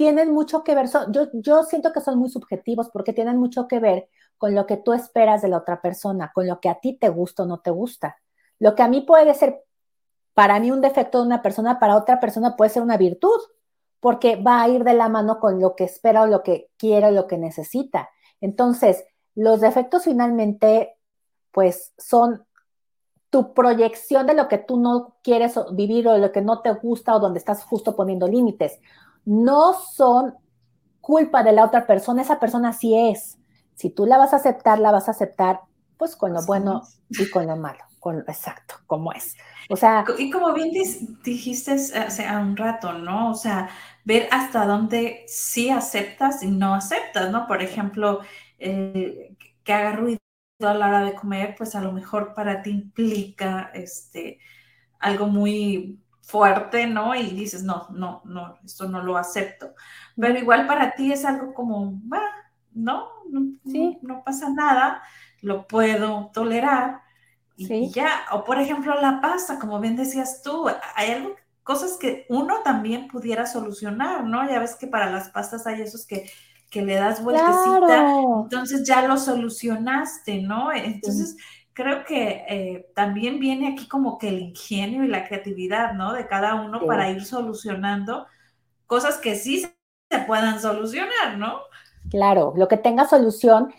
tienen 0.01 0.31
mucho 0.31 0.63
que 0.63 0.73
ver, 0.73 0.87
yo, 1.11 1.27
yo 1.31 1.61
siento 1.61 1.93
que 1.93 2.01
son 2.01 2.17
muy 2.17 2.27
subjetivos 2.27 2.89
porque 2.89 3.13
tienen 3.13 3.37
mucho 3.37 3.67
que 3.67 3.77
ver 3.77 4.09
con 4.39 4.55
lo 4.55 4.65
que 4.65 4.77
tú 4.77 4.93
esperas 4.93 5.43
de 5.43 5.47
la 5.47 5.57
otra 5.57 5.79
persona, 5.79 6.31
con 6.33 6.47
lo 6.47 6.59
que 6.59 6.69
a 6.69 6.79
ti 6.79 6.97
te 6.97 7.09
gusta 7.09 7.43
o 7.43 7.45
no 7.45 7.59
te 7.59 7.69
gusta. 7.69 8.17
Lo 8.57 8.73
que 8.73 8.81
a 8.81 8.87
mí 8.87 9.01
puede 9.01 9.31
ser, 9.35 9.63
para 10.33 10.59
mí 10.59 10.71
un 10.71 10.81
defecto 10.81 11.19
de 11.19 11.27
una 11.27 11.43
persona, 11.43 11.79
para 11.79 11.95
otra 11.95 12.19
persona 12.19 12.55
puede 12.55 12.71
ser 12.71 12.81
una 12.81 12.97
virtud, 12.97 13.39
porque 13.99 14.37
va 14.37 14.63
a 14.63 14.69
ir 14.69 14.83
de 14.83 14.95
la 14.95 15.07
mano 15.07 15.39
con 15.39 15.61
lo 15.61 15.75
que 15.75 15.83
espera 15.83 16.23
o 16.23 16.25
lo 16.25 16.41
que 16.41 16.71
quiere 16.77 17.05
o 17.05 17.11
lo 17.11 17.27
que 17.27 17.37
necesita. 17.37 18.09
Entonces, 18.39 19.05
los 19.35 19.61
defectos 19.61 20.05
finalmente, 20.05 20.97
pues 21.51 21.93
son 21.99 22.43
tu 23.29 23.53
proyección 23.53 24.25
de 24.25 24.33
lo 24.33 24.47
que 24.47 24.57
tú 24.57 24.79
no 24.79 25.17
quieres 25.21 25.59
vivir 25.73 26.07
o 26.07 26.17
lo 26.17 26.31
que 26.31 26.41
no 26.41 26.63
te 26.63 26.71
gusta 26.71 27.15
o 27.15 27.19
donde 27.19 27.37
estás 27.37 27.63
justo 27.63 27.95
poniendo 27.95 28.27
límites. 28.27 28.79
No 29.25 29.73
son 29.73 30.36
culpa 30.99 31.43
de 31.43 31.51
la 31.51 31.65
otra 31.65 31.86
persona, 31.88 32.21
esa 32.21 32.39
persona 32.39 32.73
sí 32.73 32.95
es. 32.97 33.38
Si 33.75 33.89
tú 33.89 34.05
la 34.05 34.17
vas 34.17 34.34
a 34.34 34.38
aceptar, 34.38 34.79
la 34.79 34.91
vas 34.91 35.07
a 35.07 35.12
aceptar 35.12 35.62
pues 35.97 36.15
con 36.15 36.34
lo 36.34 36.43
bueno 36.45 36.81
y 37.10 37.29
con 37.29 37.45
lo 37.45 37.55
malo, 37.55 37.84
con 37.99 38.19
exacto, 38.19 38.75
como 38.88 39.13
es. 39.13 39.36
O 39.69 39.75
sea, 39.75 40.03
y 40.17 40.31
como 40.31 40.51
bien 40.53 40.71
dijiste 41.23 41.73
hace 41.73 42.27
un 42.36 42.57
rato, 42.57 42.93
¿no? 42.93 43.29
O 43.31 43.36
sea, 43.36 43.69
ver 44.03 44.27
hasta 44.31 44.65
dónde 44.65 45.23
sí 45.27 45.69
aceptas 45.69 46.41
y 46.41 46.49
no 46.49 46.73
aceptas, 46.73 47.31
¿no? 47.31 47.47
Por 47.47 47.62
ejemplo, 47.62 48.21
eh, 48.57 49.36
que 49.63 49.73
haga 49.73 49.93
ruido 49.93 50.19
a 50.60 50.73
la 50.73 50.88
hora 50.88 51.05
de 51.05 51.13
comer, 51.13 51.55
pues 51.57 51.75
a 51.75 51.81
lo 51.81 51.91
mejor 51.91 52.34
para 52.34 52.62
ti 52.63 52.71
implica 52.71 53.71
este, 53.73 54.39
algo 54.99 55.27
muy 55.27 55.99
fuerte, 56.21 56.88
¿no? 56.88 57.15
Y 57.15 57.31
dices, 57.31 57.63
no, 57.63 57.88
no, 57.91 58.21
no, 58.25 58.57
esto 58.63 58.88
no 58.88 59.03
lo 59.03 59.17
acepto. 59.17 59.73
Pero 60.15 60.38
igual 60.38 60.67
para 60.67 60.93
ti 60.93 61.12
es 61.12 61.25
algo 61.25 61.53
como, 61.53 62.01
no, 62.73 63.07
no, 63.29 63.53
sí. 63.65 63.97
no, 64.01 64.23
pasa 64.23 64.49
nada, 64.49 65.01
lo 65.41 65.67
puedo 65.67 66.31
tolerar. 66.34 67.01
Y 67.57 67.89
ya, 67.91 68.25
o 68.31 68.43
por 68.43 68.60
ejemplo 68.60 68.99
la 68.99 69.21
pasta, 69.21 69.60
como 69.60 69.79
bien 69.79 69.95
decías 69.95 70.41
tú, 70.41 70.67
hay 70.95 71.12
algo, 71.12 71.36
cosas 71.63 71.97
que 71.97 72.25
uno 72.29 72.62
también 72.63 73.07
pudiera 73.07 73.45
solucionar, 73.45 74.23
¿no? 74.23 74.49
Ya 74.49 74.60
ves 74.60 74.75
que 74.75 74.88
para 74.88 75.12
las 75.12 75.29
pastas 75.29 75.67
hay 75.67 75.81
esos 75.81 76.07
que 76.07 76.27
que 76.71 76.81
le 76.81 76.95
das 76.95 77.21
vueltecita, 77.21 78.15
entonces 78.43 78.88
ya 78.88 79.05
lo 79.05 79.17
solucionaste, 79.17 80.41
¿no? 80.41 80.71
Entonces, 80.71 81.36
creo 81.73 82.03
que 82.05 82.45
eh, 82.47 82.91
también 82.95 83.39
viene 83.39 83.69
aquí 83.69 83.88
como 83.88 84.17
que 84.17 84.29
el 84.29 84.39
ingenio 84.39 85.03
y 85.03 85.07
la 85.07 85.27
creatividad, 85.27 85.93
¿no? 85.93 86.13
De 86.13 86.27
cada 86.27 86.55
uno 86.55 86.86
para 86.86 87.10
ir 87.10 87.23
solucionando 87.23 88.27
cosas 88.88 89.17
que 89.17 89.36
sí 89.36 89.62
se 90.10 90.19
puedan 90.27 90.60
solucionar, 90.60 91.38
¿no? 91.38 91.62
Claro, 92.10 92.53
lo 92.57 92.67
que 92.67 92.77
tenga 92.77 93.07
solución, 93.07 93.73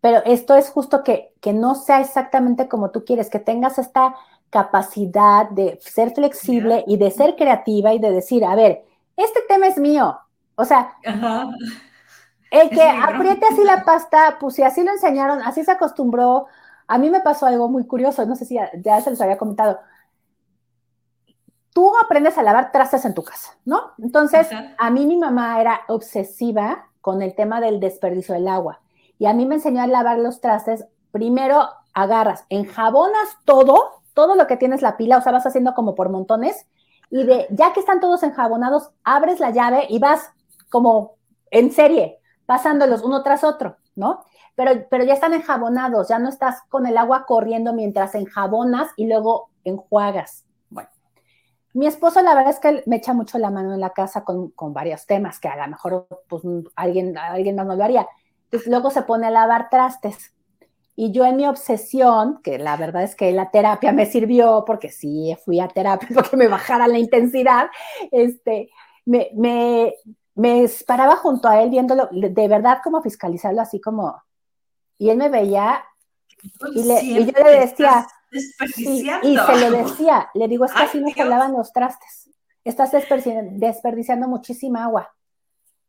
pero 0.00 0.22
esto 0.24 0.54
es 0.54 0.70
justo 0.70 1.02
que, 1.02 1.32
que 1.40 1.52
no 1.52 1.74
sea 1.74 2.00
exactamente 2.00 2.68
como 2.68 2.90
tú 2.90 3.04
quieres, 3.04 3.30
que 3.30 3.38
tengas 3.38 3.78
esta 3.78 4.14
capacidad 4.50 5.48
de 5.48 5.78
ser 5.80 6.12
flexible 6.12 6.84
y 6.86 6.98
de 6.98 7.10
ser 7.10 7.36
creativa 7.36 7.94
y 7.94 7.98
de 7.98 8.10
decir, 8.10 8.44
a 8.44 8.54
ver, 8.54 8.84
este 9.16 9.40
tema 9.48 9.66
es 9.66 9.78
mío. 9.78 10.18
O 10.54 10.64
sea, 10.64 10.94
el 12.50 12.68
que 12.68 12.82
apriete 12.82 13.46
así 13.46 13.64
la 13.64 13.82
pasta, 13.82 14.36
pues 14.38 14.54
si 14.54 14.62
así 14.62 14.84
lo 14.84 14.92
enseñaron, 14.92 15.40
así 15.42 15.64
se 15.64 15.72
acostumbró. 15.72 16.46
A 16.92 16.98
mí 16.98 17.08
me 17.08 17.20
pasó 17.20 17.46
algo 17.46 17.70
muy 17.70 17.86
curioso, 17.86 18.26
no 18.26 18.36
sé 18.36 18.44
si 18.44 18.58
ya, 18.84 19.00
se 19.00 19.08
les 19.08 19.20
había 19.22 19.38
comentado. 19.38 19.78
Tú 21.72 21.90
aprendes 22.04 22.36
a 22.36 22.42
lavar 22.42 22.70
trastes 22.70 23.06
en 23.06 23.14
tu 23.14 23.22
casa, 23.22 23.56
¿no? 23.64 23.92
Entonces, 23.96 24.46
a 24.76 24.90
mí 24.90 25.06
mi 25.06 25.16
mamá 25.16 25.58
era 25.58 25.80
obsesiva 25.88 26.90
con 27.00 27.22
el 27.22 27.34
tema 27.34 27.62
del 27.62 27.80
desperdicio 27.80 28.34
del 28.34 28.46
agua. 28.46 28.82
Y 29.18 29.24
a 29.24 29.32
mí 29.32 29.46
me 29.46 29.54
enseñó 29.54 29.80
a 29.80 29.86
lavar 29.86 30.18
los 30.18 30.42
trastes. 30.42 30.84
Primero 31.12 31.66
agarras, 31.94 32.44
enjabonas 32.50 33.38
todo, 33.46 34.02
todo 34.12 34.34
lo 34.34 34.46
que 34.46 34.58
tienes 34.58 34.82
la 34.82 34.98
pila, 34.98 35.16
o 35.16 35.22
sea, 35.22 35.32
vas 35.32 35.46
haciendo 35.46 35.72
como 35.72 35.94
por 35.94 36.10
montones. 36.10 36.66
Y 37.08 37.24
de, 37.24 37.46
ya 37.48 37.72
que 37.72 37.80
están 37.80 38.00
todos 38.00 38.22
enjabonados, 38.22 38.90
abres 39.02 39.40
la 39.40 39.48
llave 39.48 39.86
y 39.88 39.98
vas 39.98 40.30
como 40.68 41.16
en 41.50 41.72
serie, 41.72 42.20
pasándolos 42.44 43.02
uno 43.02 43.22
tras 43.22 43.44
otro, 43.44 43.78
¿no? 43.96 44.26
Pero, 44.54 44.86
pero 44.90 45.04
ya 45.04 45.14
están 45.14 45.34
enjabonados, 45.34 46.08
ya 46.08 46.18
no 46.18 46.28
estás 46.28 46.62
con 46.68 46.86
el 46.86 46.98
agua 46.98 47.24
corriendo 47.26 47.72
mientras 47.72 48.14
enjabonas 48.14 48.90
y 48.96 49.06
luego 49.06 49.50
enjuagas. 49.64 50.44
Bueno, 50.68 50.90
mi 51.74 51.86
esposo 51.86 52.20
la 52.20 52.34
verdad 52.34 52.50
es 52.50 52.60
que 52.60 52.82
me 52.86 52.96
echa 52.96 53.14
mucho 53.14 53.38
la 53.38 53.50
mano 53.50 53.72
en 53.72 53.80
la 53.80 53.90
casa 53.90 54.24
con, 54.24 54.50
con 54.50 54.74
varios 54.74 55.06
temas 55.06 55.40
que 55.40 55.48
a 55.48 55.56
lo 55.56 55.70
mejor 55.70 56.06
pues, 56.28 56.42
alguien, 56.76 57.16
alguien 57.16 57.56
más 57.56 57.66
no 57.66 57.76
lo 57.76 57.84
haría. 57.84 58.06
Entonces 58.44 58.68
luego 58.68 58.90
se 58.90 59.02
pone 59.02 59.26
a 59.26 59.30
lavar 59.30 59.70
trastes. 59.70 60.34
Y 60.94 61.10
yo 61.10 61.24
en 61.24 61.36
mi 61.36 61.46
obsesión, 61.46 62.42
que 62.42 62.58
la 62.58 62.76
verdad 62.76 63.02
es 63.02 63.16
que 63.16 63.32
la 63.32 63.50
terapia 63.50 63.92
me 63.92 64.04
sirvió, 64.04 64.64
porque 64.66 64.90
sí 64.90 65.34
fui 65.44 65.58
a 65.58 65.68
terapia 65.68 66.08
porque 66.14 66.36
me 66.36 66.48
bajara 66.48 66.86
la 66.86 66.98
intensidad, 66.98 67.68
este, 68.10 68.68
me, 69.06 69.30
me, 69.34 69.94
me 70.34 70.66
paraba 70.86 71.16
junto 71.16 71.48
a 71.48 71.62
él 71.62 71.70
viéndolo, 71.70 72.08
de 72.12 72.48
verdad 72.48 72.78
como 72.84 73.00
fiscalizarlo 73.02 73.62
así 73.62 73.80
como, 73.80 74.22
y 75.02 75.10
él 75.10 75.16
me 75.16 75.28
veía 75.28 75.84
y, 76.74 76.84
yo 76.84 77.42
le 77.42 77.58
decía, 77.58 78.06
y, 78.76 79.36
se 79.36 79.60
lo 79.60 79.70
decía, 79.76 80.30
le 80.32 80.46
digo, 80.46 80.64
es 80.64 80.72
que 80.72 80.82
así 80.84 81.00
no 81.00 81.10
se 81.10 81.24
lavan 81.24 81.54
los 81.54 81.72
trastes, 81.72 82.30
estás 82.62 82.92
desperdiciando, 82.92 84.28
muchísima 84.28 84.84
agua. 84.84 85.12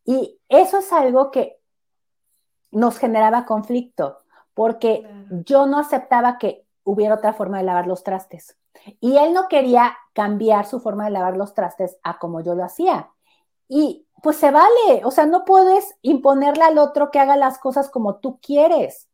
Y 0.04 0.40
eso 0.50 0.80
es 0.80 0.92
algo 0.92 1.30
que 1.30 1.60
nos 2.72 2.98
generaba 2.98 3.46
conflicto, 3.46 4.18
porque 4.56 5.08
yo 5.46 5.68
no 5.68 5.78
aceptaba 5.78 6.40
que 6.40 6.66
hubiera 6.84 7.14
otra 7.14 7.34
forma 7.34 7.60
de 7.60 7.66
lavar 7.66 7.86
los 7.86 8.04
trastes. 8.04 8.58
Y 9.00 9.18
él 9.18 9.34
no 9.34 9.48
quería 9.48 9.96
cambiar 10.14 10.66
su 10.66 10.80
forma 10.80 11.06
de 11.06 11.12
lavar 11.12 11.38
los 11.38 11.54
trastes 11.54 11.98
a 12.02 12.18
como 12.18 12.42
yo 12.42 12.56
lo 12.56 12.64
hacía. 12.64 13.12
Y 13.68 14.08
pues 14.22 14.38
se 14.38 14.52
vale, 14.52 15.02
o 15.04 15.12
sea, 15.12 15.26
no 15.26 15.44
puedes 15.44 15.96
imponerle 16.02 16.64
al 16.64 16.78
otro 16.78 17.12
que 17.12 17.20
haga 17.20 17.36
las 17.36 17.60
cosas 17.60 17.90
como 17.90 18.16
tú 18.16 18.40
quieres. 18.42 19.10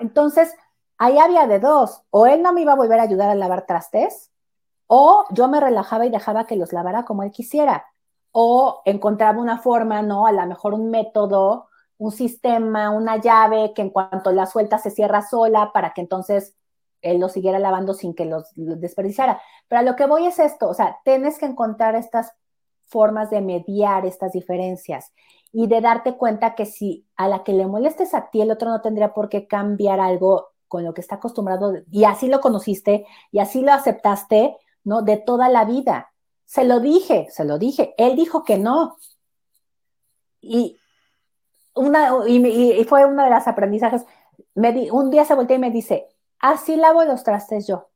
Entonces, 0.00 0.52
ahí 0.96 1.18
había 1.18 1.46
de 1.46 1.60
dos, 1.60 2.02
o 2.10 2.26
él 2.26 2.42
no 2.42 2.52
me 2.52 2.62
iba 2.62 2.72
a 2.72 2.76
volver 2.76 2.98
a 2.98 3.04
ayudar 3.04 3.30
a 3.30 3.34
lavar 3.36 3.66
trastes, 3.66 4.32
o 4.88 5.26
yo 5.30 5.46
me 5.46 5.60
relajaba 5.60 6.06
y 6.06 6.10
dejaba 6.10 6.46
que 6.46 6.56
los 6.56 6.72
lavara 6.72 7.04
como 7.04 7.22
él 7.22 7.30
quisiera, 7.30 7.86
o 8.32 8.82
encontraba 8.84 9.40
una 9.40 9.58
forma, 9.58 10.02
¿no? 10.02 10.26
A 10.26 10.32
lo 10.32 10.44
mejor 10.46 10.74
un 10.74 10.90
método, 10.90 11.68
un 11.98 12.10
sistema, 12.10 12.90
una 12.90 13.16
llave 13.16 13.72
que 13.74 13.82
en 13.82 13.90
cuanto 13.90 14.32
la 14.32 14.46
suelta 14.46 14.78
se 14.78 14.90
cierra 14.90 15.22
sola 15.22 15.72
para 15.72 15.92
que 15.92 16.00
entonces 16.00 16.56
él 17.00 17.20
lo 17.20 17.28
siguiera 17.28 17.58
lavando 17.58 17.94
sin 17.94 18.14
que 18.14 18.24
los, 18.24 18.50
los 18.56 18.80
desperdiciara. 18.80 19.40
Pero 19.68 19.80
a 19.80 19.82
lo 19.82 19.94
que 19.94 20.06
voy 20.06 20.26
es 20.26 20.38
esto, 20.38 20.68
o 20.68 20.74
sea, 20.74 20.98
tienes 21.04 21.38
que 21.38 21.46
encontrar 21.46 21.94
estas 21.94 22.32
formas 22.88 23.30
de 23.30 23.40
mediar 23.40 24.06
estas 24.06 24.32
diferencias 24.32 25.12
y 25.52 25.66
de 25.66 25.80
darte 25.80 26.16
cuenta 26.16 26.54
que 26.54 26.66
si 26.66 27.06
a 27.16 27.28
la 27.28 27.44
que 27.44 27.52
le 27.52 27.66
molestes 27.66 28.14
a 28.14 28.30
ti, 28.30 28.40
el 28.40 28.50
otro 28.50 28.68
no 28.70 28.80
tendría 28.80 29.14
por 29.14 29.28
qué 29.28 29.46
cambiar 29.46 30.00
algo 30.00 30.48
con 30.68 30.84
lo 30.84 30.94
que 30.94 31.00
está 31.00 31.16
acostumbrado 31.16 31.74
y 31.90 32.04
así 32.04 32.28
lo 32.28 32.40
conociste 32.40 33.06
y 33.32 33.38
así 33.38 33.62
lo 33.62 33.72
aceptaste, 33.72 34.56
¿no? 34.84 35.02
De 35.02 35.16
toda 35.16 35.48
la 35.48 35.64
vida. 35.64 36.12
Se 36.44 36.64
lo 36.64 36.80
dije, 36.80 37.28
se 37.30 37.44
lo 37.44 37.58
dije. 37.58 37.94
Él 37.98 38.16
dijo 38.16 38.44
que 38.44 38.58
no. 38.58 38.96
Y, 40.40 40.78
una, 41.74 42.12
y, 42.26 42.84
fue 42.84 43.04
uno 43.04 43.24
de 43.24 43.30
los 43.30 43.46
aprendizajes. 43.46 44.04
Me 44.54 44.90
un 44.90 45.10
día 45.10 45.24
se 45.24 45.34
volteó 45.34 45.56
y 45.56 45.60
me 45.60 45.70
dice, 45.70 46.08
así 46.38 46.76
lavo 46.76 47.04
los 47.04 47.22
trastes 47.22 47.66
yo. 47.66 47.88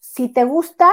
Si 0.00 0.28
te 0.28 0.44
gusta 0.44 0.90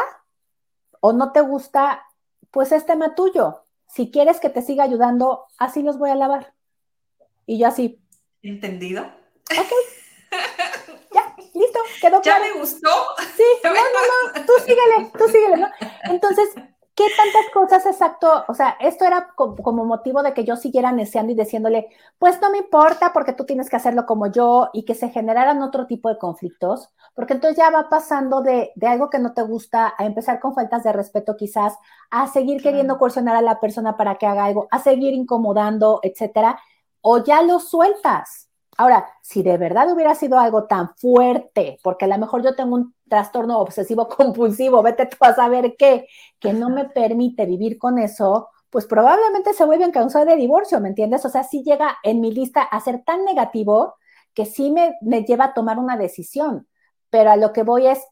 o 1.00 1.14
no 1.14 1.32
te 1.32 1.42
gusta, 1.42 2.07
pues 2.52 2.72
es 2.72 2.86
tema 2.86 3.16
tuyo. 3.16 3.64
Si 3.88 4.12
quieres 4.12 4.40
que 4.40 4.50
te 4.50 4.62
siga 4.62 4.84
ayudando, 4.84 5.46
así 5.58 5.82
los 5.82 5.98
voy 5.98 6.10
a 6.10 6.16
lavar. 6.16 6.54
Y 7.46 7.58
yo 7.60 7.68
así. 7.68 8.02
¿Entendido? 8.42 9.04
Ok. 9.04 9.72
ya, 11.14 11.36
listo, 11.54 11.80
quedó 12.02 12.22
claro. 12.22 12.44
¿Ya 12.44 12.54
me 12.54 12.60
gustó? 12.60 12.90
Sí, 13.36 13.44
no, 13.64 13.74
no, 13.74 13.80
no, 13.80 14.46
tú 14.46 14.54
síguele, 14.60 15.12
tú 15.18 15.28
síguele, 15.28 15.58
¿no? 15.58 15.70
Entonces, 16.04 16.50
¿Qué 16.98 17.06
tantas 17.16 17.52
cosas 17.54 17.86
exacto? 17.86 18.44
O 18.48 18.56
sea, 18.56 18.76
esto 18.80 19.06
era 19.06 19.30
como, 19.36 19.86
motivo 19.86 20.24
de 20.24 20.34
que 20.34 20.44
yo 20.44 20.56
siguiera 20.56 20.92
neceando 20.92 21.32
y 21.32 21.36
diciéndole, 21.36 21.90
pues 22.18 22.42
no 22.42 22.50
me 22.50 22.58
importa 22.58 23.14
porque 23.14 23.34
tú 23.34 23.46
tienes 23.46 23.70
que 23.70 23.76
hacerlo 23.76 24.08
como 24.08 24.32
yo 24.32 24.70
y 24.74 24.84
que 24.84 24.96
se 24.96 25.10
generaran 25.10 25.62
otro 25.62 25.86
tipo 25.86 26.10
de 26.10 26.18
conflictos, 26.18 26.90
porque 27.14 27.34
entonces 27.34 27.56
ya 27.56 27.70
va 27.70 27.88
pasando 27.88 28.42
de, 28.42 28.72
algo 28.82 29.12
que 29.12 29.20
no 29.20 29.36
te 29.36 29.44
gusta 29.44 29.94
a 29.96 30.08
empezar 30.08 30.40
con 30.40 30.56
faltas 30.56 30.84
de 30.84 30.92
respeto 30.92 31.36
quizás, 31.38 31.78
a 32.10 32.26
seguir 32.26 32.64
queriendo 32.64 32.98
coercionar 32.98 33.36
a 33.36 33.44
la 33.44 33.60
persona 33.60 33.96
para 33.96 34.16
que 34.16 34.26
haga 34.26 34.46
algo, 34.46 34.68
a 34.72 34.80
seguir 34.80 35.14
incomodando, 35.14 36.00
etcétera, 36.02 36.60
o 37.02 37.24
ya 37.24 37.44
lo 37.44 37.60
sueltas 37.60 38.47
Ahora, 38.78 39.12
si 39.24 39.42
de 39.42 39.58
verdad 39.58 39.92
hubiera 39.92 40.14
sido 40.14 40.38
algo 40.38 40.66
tan 40.66 40.96
fuerte, 40.96 41.80
porque 41.82 42.06
a 42.06 42.08
lo 42.08 42.18
mejor 42.20 42.44
yo 42.44 42.56
tengo 42.56 42.76
un 42.76 42.94
trastorno 43.10 43.58
obsesivo 43.60 44.08
compulsivo, 44.18 44.84
vete 44.84 45.08
tú 45.08 45.18
a 45.22 45.34
saber 45.34 45.76
qué, 45.78 46.08
que 46.40 46.54
no 46.54 46.70
me 46.70 46.86
permite 46.86 47.46
vivir 47.48 47.80
con 47.80 47.98
eso, 47.98 48.50
pues 48.70 48.86
probablemente 48.86 49.54
se 49.54 49.66
vuelve 49.66 49.86
en 49.86 49.92
causa 49.92 50.26
de 50.26 50.36
divorcio, 50.36 50.80
¿me 50.80 50.90
entiendes? 50.90 51.26
O 51.26 51.30
sea, 51.30 51.44
sí 51.44 51.64
llega 51.64 51.98
en 52.04 52.22
mi 52.22 52.32
lista 52.32 52.62
a 52.62 52.80
ser 52.80 53.04
tan 53.04 53.26
negativo 53.26 53.96
que 54.36 54.46
sí 54.46 54.70
me, 54.70 54.96
me 55.02 55.24
lleva 55.24 55.46
a 55.46 55.54
tomar 55.54 55.80
una 55.80 55.98
decisión, 55.98 56.68
pero 57.10 57.32
a 57.32 57.36
lo 57.38 57.54
que 57.54 57.64
voy 57.64 57.88
es, 57.88 58.06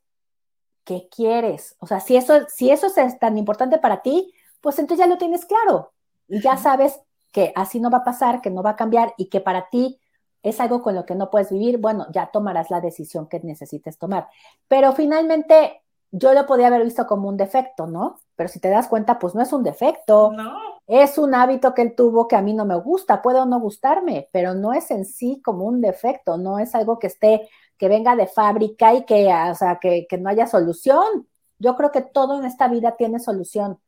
¿qué 0.84 1.08
quieres? 1.16 1.76
O 1.80 1.86
sea, 1.86 2.00
si 2.00 2.18
eso, 2.18 2.46
si 2.48 2.72
eso 2.72 2.88
es 2.88 3.20
tan 3.20 3.38
importante 3.38 3.78
para 3.78 4.02
ti, 4.02 4.34
pues 4.62 4.80
entonces 4.80 5.06
ya 5.06 5.08
lo 5.08 5.20
tienes 5.20 5.46
claro 5.46 5.92
y 6.28 6.42
ya 6.42 6.58
sabes 6.58 7.00
que 7.32 7.52
así 7.56 7.80
no 7.80 7.92
va 7.92 8.00
a 8.00 8.04
pasar, 8.04 8.42
que 8.42 8.50
no 8.50 8.64
va 8.64 8.72
a 8.72 8.76
cambiar 8.76 9.14
y 9.18 9.30
que 9.30 9.42
para 9.42 9.70
ti 9.70 10.00
es 10.46 10.60
algo 10.60 10.84
con 10.84 10.94
lo 10.94 11.08
que 11.08 11.16
no 11.16 11.32
puedes 11.32 11.52
vivir, 11.52 11.80
bueno, 11.80 12.06
ya 12.12 12.28
tomarás 12.28 12.70
la 12.70 12.80
decisión 12.80 13.28
que 13.28 13.40
necesites 13.40 13.98
tomar. 13.98 14.28
Pero 14.68 14.94
finalmente 14.94 15.82
yo 16.12 16.34
lo 16.34 16.46
podía 16.46 16.68
haber 16.68 16.84
visto 16.84 17.08
como 17.08 17.28
un 17.28 17.36
defecto, 17.36 17.88
¿no? 17.88 18.20
Pero 18.36 18.48
si 18.48 18.60
te 18.60 18.70
das 18.70 18.88
cuenta, 18.88 19.18
pues 19.18 19.34
no 19.34 19.42
es 19.42 19.52
un 19.52 19.64
defecto. 19.64 20.32
No. 20.32 20.56
Es 20.86 21.18
un 21.18 21.34
hábito 21.34 21.74
que 21.74 21.82
él 21.82 21.96
tuvo 21.96 22.28
que 22.28 22.36
a 22.36 22.44
mí 22.44 22.54
no 22.54 22.64
me 22.64 22.76
gusta, 22.76 23.24
puede 23.24 23.40
o 23.40 23.48
no 23.48 23.60
gustarme, 23.60 24.30
pero 24.32 24.54
no 24.54 24.72
es 24.72 24.92
en 24.92 25.06
sí 25.06 25.42
como 25.44 25.66
un 25.66 25.82
defecto, 25.82 26.38
no 26.38 26.60
es 26.60 26.76
algo 26.76 27.00
que 27.00 27.08
esté, 27.08 27.50
que 27.80 27.90
venga 27.90 28.16
de 28.16 28.28
fábrica 28.28 28.94
y 28.94 29.04
que, 29.04 29.34
o 29.50 29.56
sea, 29.56 29.80
que, 29.82 30.06
que 30.08 30.20
no 30.20 30.30
haya 30.30 30.46
solución. 30.46 31.28
Yo 31.58 31.76
creo 31.76 31.92
que 31.92 32.02
todo 32.02 32.38
en 32.38 32.46
esta 32.46 32.68
vida 32.68 32.96
tiene 32.98 33.18
solución. 33.18 33.80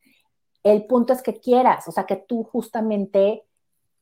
El 0.63 0.88
punto 0.88 1.13
es 1.13 1.22
que 1.22 1.39
quieras, 1.39 1.88
o 1.88 1.91
sea, 1.91 2.08
que 2.08 2.15
tú 2.15 2.43
justamente 2.43 3.43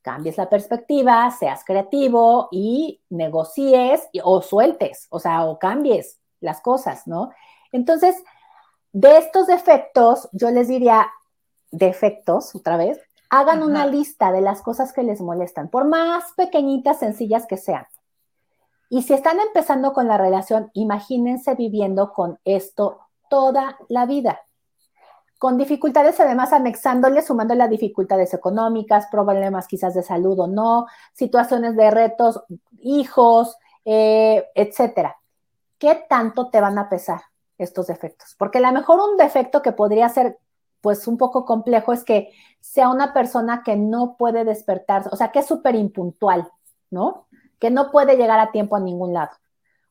cambies 0.06 0.36
la 0.36 0.48
perspectiva, 0.48 1.28
seas 1.32 1.64
creativo 1.64 2.46
y 2.52 3.00
negocies 3.10 4.08
o 4.22 4.40
sueltes, 4.40 5.08
o 5.10 5.18
sea, 5.18 5.44
o 5.46 5.58
cambies 5.58 6.20
las 6.38 6.60
cosas, 6.60 7.08
¿no? 7.08 7.30
Entonces, 7.72 8.14
de 8.92 9.18
estos 9.18 9.48
defectos, 9.48 10.28
yo 10.30 10.52
les 10.52 10.68
diría, 10.68 11.08
defectos, 11.72 12.54
otra 12.54 12.76
vez, 12.76 13.00
hagan 13.30 13.64
una 13.64 13.84
lista 13.84 14.30
de 14.30 14.42
las 14.42 14.62
cosas 14.62 14.92
que 14.92 15.02
les 15.02 15.20
molestan, 15.20 15.70
por 15.70 15.84
más 15.84 16.22
pequeñitas, 16.36 17.00
sencillas 17.00 17.44
que 17.48 17.56
sean. 17.56 17.88
Y 18.88 19.02
si 19.02 19.12
están 19.12 19.40
empezando 19.40 19.92
con 19.92 20.06
la 20.06 20.18
relación, 20.18 20.70
imagínense 20.72 21.56
viviendo 21.56 22.12
con 22.12 22.38
esto 22.44 23.00
toda 23.28 23.76
la 23.88 24.06
vida 24.06 24.45
con 25.38 25.58
dificultades 25.58 26.18
además 26.20 26.52
anexándole, 26.52 27.22
sumando 27.22 27.54
las 27.54 27.68
dificultades 27.68 28.32
económicas, 28.32 29.06
problemas 29.10 29.66
quizás 29.66 29.94
de 29.94 30.02
salud 30.02 30.38
o 30.40 30.46
no, 30.46 30.86
situaciones 31.12 31.76
de 31.76 31.90
retos, 31.90 32.42
hijos, 32.80 33.56
eh, 33.84 34.46
etcétera. 34.54 35.16
¿Qué 35.78 36.06
tanto 36.08 36.48
te 36.48 36.60
van 36.60 36.78
a 36.78 36.88
pesar 36.88 37.20
estos 37.58 37.88
defectos? 37.88 38.34
Porque 38.38 38.58
a 38.58 38.62
lo 38.62 38.72
mejor 38.72 38.98
un 38.98 39.16
defecto 39.16 39.60
que 39.60 39.72
podría 39.72 40.08
ser 40.08 40.38
pues 40.80 41.06
un 41.06 41.18
poco 41.18 41.44
complejo 41.44 41.92
es 41.92 42.04
que 42.04 42.32
sea 42.60 42.88
una 42.88 43.12
persona 43.12 43.62
que 43.64 43.76
no 43.76 44.16
puede 44.16 44.44
despertarse, 44.44 45.08
o 45.12 45.16
sea, 45.16 45.32
que 45.32 45.40
es 45.40 45.46
súper 45.46 45.74
impuntual, 45.74 46.48
¿no? 46.90 47.26
Que 47.58 47.70
no 47.70 47.90
puede 47.90 48.16
llegar 48.16 48.38
a 48.38 48.52
tiempo 48.52 48.76
a 48.76 48.80
ningún 48.80 49.12
lado. 49.12 49.32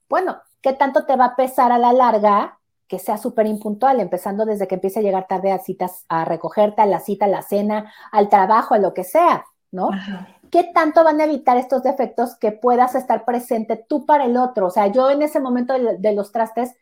Bueno, 0.09 0.41
¿qué 0.61 0.73
tanto 0.73 1.05
te 1.05 1.15
va 1.15 1.25
a 1.25 1.35
pesar 1.35 1.71
a 1.71 1.77
la 1.77 1.93
larga 1.93 2.59
que 2.87 2.99
sea 2.99 3.17
súper 3.17 3.47
impuntual, 3.47 3.99
empezando 3.99 4.45
desde 4.45 4.67
que 4.67 4.75
empiece 4.75 4.99
a 4.99 5.03
llegar 5.03 5.27
tarde 5.27 5.51
a 5.51 5.59
citas, 5.59 6.05
a 6.07 6.25
recogerte, 6.25 6.81
a 6.81 6.85
la 6.85 6.99
cita, 6.99 7.25
a 7.25 7.29
la 7.29 7.41
cena, 7.41 7.91
al 8.11 8.29
trabajo, 8.29 8.75
a 8.75 8.79
lo 8.79 8.93
que 8.93 9.03
sea, 9.03 9.45
¿no? 9.71 9.89
¿Qué 10.51 10.71
tanto 10.73 11.03
van 11.03 11.19
a 11.19 11.25
evitar 11.25 11.57
estos 11.57 11.83
defectos 11.83 12.35
que 12.37 12.51
puedas 12.51 12.95
estar 12.95 13.25
presente 13.25 13.83
tú 13.89 14.05
para 14.05 14.25
el 14.25 14.37
otro? 14.37 14.67
O 14.67 14.69
sea, 14.69 14.87
yo 14.87 15.09
en 15.09 15.21
ese 15.21 15.39
momento 15.39 15.73
de, 15.73 16.13
los 16.13 16.31
trastes, 16.31 16.75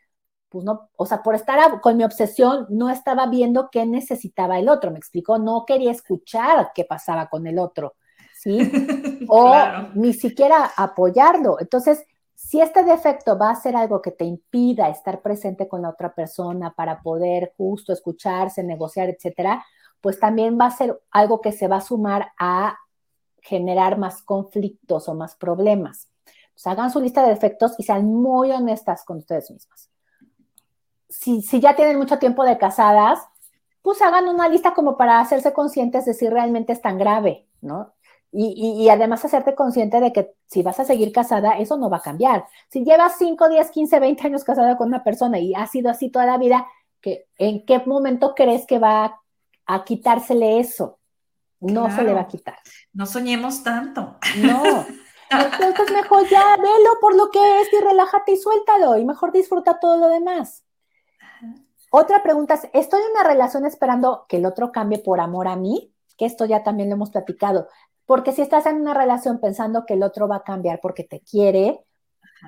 pues 0.48 0.64
no, 0.64 0.90
o 0.96 1.06
sea, 1.06 1.22
por 1.22 1.34
estar 1.34 1.80
con 1.80 1.96
mi 1.96 2.04
obsesión, 2.04 2.66
no 2.68 2.90
estaba 2.90 3.26
viendo 3.26 3.70
qué 3.72 3.86
necesitaba 3.86 4.58
el 4.58 4.68
otro, 4.68 4.90
me 4.90 4.98
explicó, 4.98 5.38
no 5.38 5.64
quería 5.66 5.90
escuchar 5.90 6.70
qué 6.74 6.84
pasaba 6.84 7.28
con 7.28 7.46
el 7.46 7.58
otro, 7.58 7.94
¿sí? 8.34 8.58
O 9.28 9.54
ni 9.94 10.12
siquiera 10.12 10.70
apoyarlo. 10.76 11.56
Entonces, 11.58 12.04
si 12.54 12.60
este 12.60 12.84
defecto 12.84 13.36
va 13.36 13.50
a 13.50 13.56
ser 13.56 13.74
algo 13.74 14.00
que 14.00 14.12
te 14.12 14.24
impida 14.24 14.88
estar 14.88 15.22
presente 15.22 15.66
con 15.66 15.82
la 15.82 15.88
otra 15.88 16.14
persona 16.14 16.72
para 16.72 17.02
poder 17.02 17.52
justo 17.56 17.92
escucharse, 17.92 18.62
negociar, 18.62 19.08
etcétera, 19.08 19.66
pues 20.00 20.20
también 20.20 20.56
va 20.56 20.66
a 20.66 20.70
ser 20.70 21.02
algo 21.10 21.40
que 21.40 21.50
se 21.50 21.66
va 21.66 21.78
a 21.78 21.80
sumar 21.80 22.30
a 22.38 22.78
generar 23.42 23.98
más 23.98 24.22
conflictos 24.22 25.08
o 25.08 25.14
más 25.16 25.34
problemas. 25.34 26.08
Pues 26.52 26.64
hagan 26.68 26.92
su 26.92 27.00
lista 27.00 27.24
de 27.24 27.30
defectos 27.30 27.74
y 27.76 27.82
sean 27.82 28.06
muy 28.06 28.52
honestas 28.52 29.04
con 29.04 29.16
ustedes 29.16 29.50
mismas. 29.50 29.90
Si, 31.08 31.42
si 31.42 31.58
ya 31.58 31.74
tienen 31.74 31.98
mucho 31.98 32.20
tiempo 32.20 32.44
de 32.44 32.56
casadas, 32.56 33.18
pues 33.82 34.00
hagan 34.00 34.28
una 34.28 34.48
lista 34.48 34.74
como 34.74 34.96
para 34.96 35.18
hacerse 35.18 35.52
conscientes 35.52 36.04
de 36.04 36.14
si 36.14 36.28
realmente 36.28 36.72
es 36.72 36.80
tan 36.80 36.98
grave, 36.98 37.48
¿no? 37.60 37.94
Y, 38.36 38.88
además 38.88 39.24
hacerte 39.24 39.54
consciente 39.54 40.00
de 40.00 40.12
que 40.12 40.34
si 40.48 40.64
vas 40.64 40.80
a 40.80 40.84
seguir 40.84 41.12
casada, 41.12 41.52
eso 41.58 41.76
no 41.76 41.88
va 41.88 41.98
a 41.98 42.02
cambiar. 42.02 42.46
Si 42.68 42.84
llevas 42.84 43.16
5, 43.16 43.48
10, 43.48 43.70
15, 43.70 44.00
20 44.00 44.26
años 44.26 44.42
casada 44.42 44.76
con 44.76 44.88
una 44.88 45.04
persona 45.04 45.38
y 45.38 45.54
ha 45.54 45.68
sido 45.68 45.88
así 45.88 46.10
toda 46.10 46.26
la 46.26 46.36
vida, 46.36 46.66
¿en 47.38 47.64
qué 47.64 47.80
momento 47.86 48.34
crees 48.34 48.66
que 48.66 48.80
va 48.80 49.20
a, 49.66 49.84
quitársele 49.84 50.58
eso? 50.58 50.98
No 51.60 51.94
se 51.94 52.02
le 52.02 52.12
va 52.12 52.22
a 52.22 52.26
quitar. 52.26 52.58
No 52.92 53.06
soñemos 53.06 53.62
tanto. 53.62 54.18
No. 54.42 54.62
Entonces 55.30 55.92
mejor 55.92 56.28
ya 56.28 56.56
velo 56.56 56.90
por 57.00 57.14
lo 57.14 57.30
que 57.30 57.60
es 57.60 57.72
y 57.72 57.80
relájate 57.80 58.32
y 58.32 58.36
suéltalo 58.36 58.98
y 58.98 59.04
mejor 59.04 59.30
disfruta 59.32 59.78
todo 59.78 59.96
lo 59.96 60.08
demás. 60.08 60.64
Otra 61.90 62.24
pregunta 62.24 62.54
es, 62.54 62.68
¿estoy 62.72 63.00
en 63.02 63.12
una 63.12 63.22
relación 63.22 63.64
esperando 63.64 64.26
que 64.28 64.38
el 64.38 64.46
otro 64.46 64.72
cambie 64.72 64.98
por 64.98 65.20
amor 65.20 65.46
a 65.46 65.54
mí? 65.54 65.94
Que 66.18 66.26
esto 66.26 66.44
ya 66.44 66.64
también 66.64 66.88
lo 66.88 66.96
hemos 66.96 67.10
platicado. 67.10 67.68
Porque 68.06 68.32
si 68.32 68.42
estás 68.42 68.66
en 68.66 68.80
una 68.80 68.94
relación 68.94 69.38
pensando 69.40 69.86
que 69.86 69.94
el 69.94 70.02
otro 70.02 70.28
va 70.28 70.36
a 70.36 70.42
cambiar 70.44 70.80
porque 70.80 71.04
te 71.04 71.20
quiere, 71.20 71.84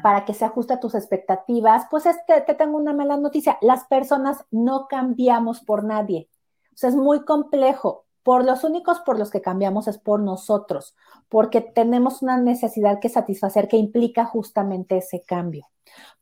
para 0.03 0.25
que 0.25 0.35
se 0.35 0.45
ajuste 0.45 0.75
a 0.75 0.81
tus 0.81 0.95
expectativas, 0.95 1.87
pues 1.91 2.07
este, 2.07 2.41
te 2.43 2.55
tengo 2.55 2.77
una 2.77 2.93
mala 2.93 3.17
noticia. 3.17 3.59
Las 3.61 3.85
personas 3.85 4.45
no 4.51 4.87
cambiamos 4.89 5.61
por 5.61 5.85
nadie. 5.85 6.29
O 6.73 6.77
sea, 6.77 6.91
es 6.91 6.97
muy 6.97 7.25
complejo. 7.25 8.06
Por 8.27 8.45
los 8.45 8.65
únicos 8.65 8.99
por 8.99 9.21
los 9.21 9.31
que 9.31 9.41
cambiamos 9.41 9.87
es 9.87 9.99
por 9.99 10.19
nosotros, 10.19 10.97
porque 11.29 11.61
tenemos 11.61 12.23
una 12.23 12.37
necesidad 12.37 12.99
que 12.99 13.09
satisfacer 13.09 13.69
que 13.69 13.77
implica 13.77 14.25
justamente 14.25 14.97
ese 14.97 15.23
cambio. 15.23 15.69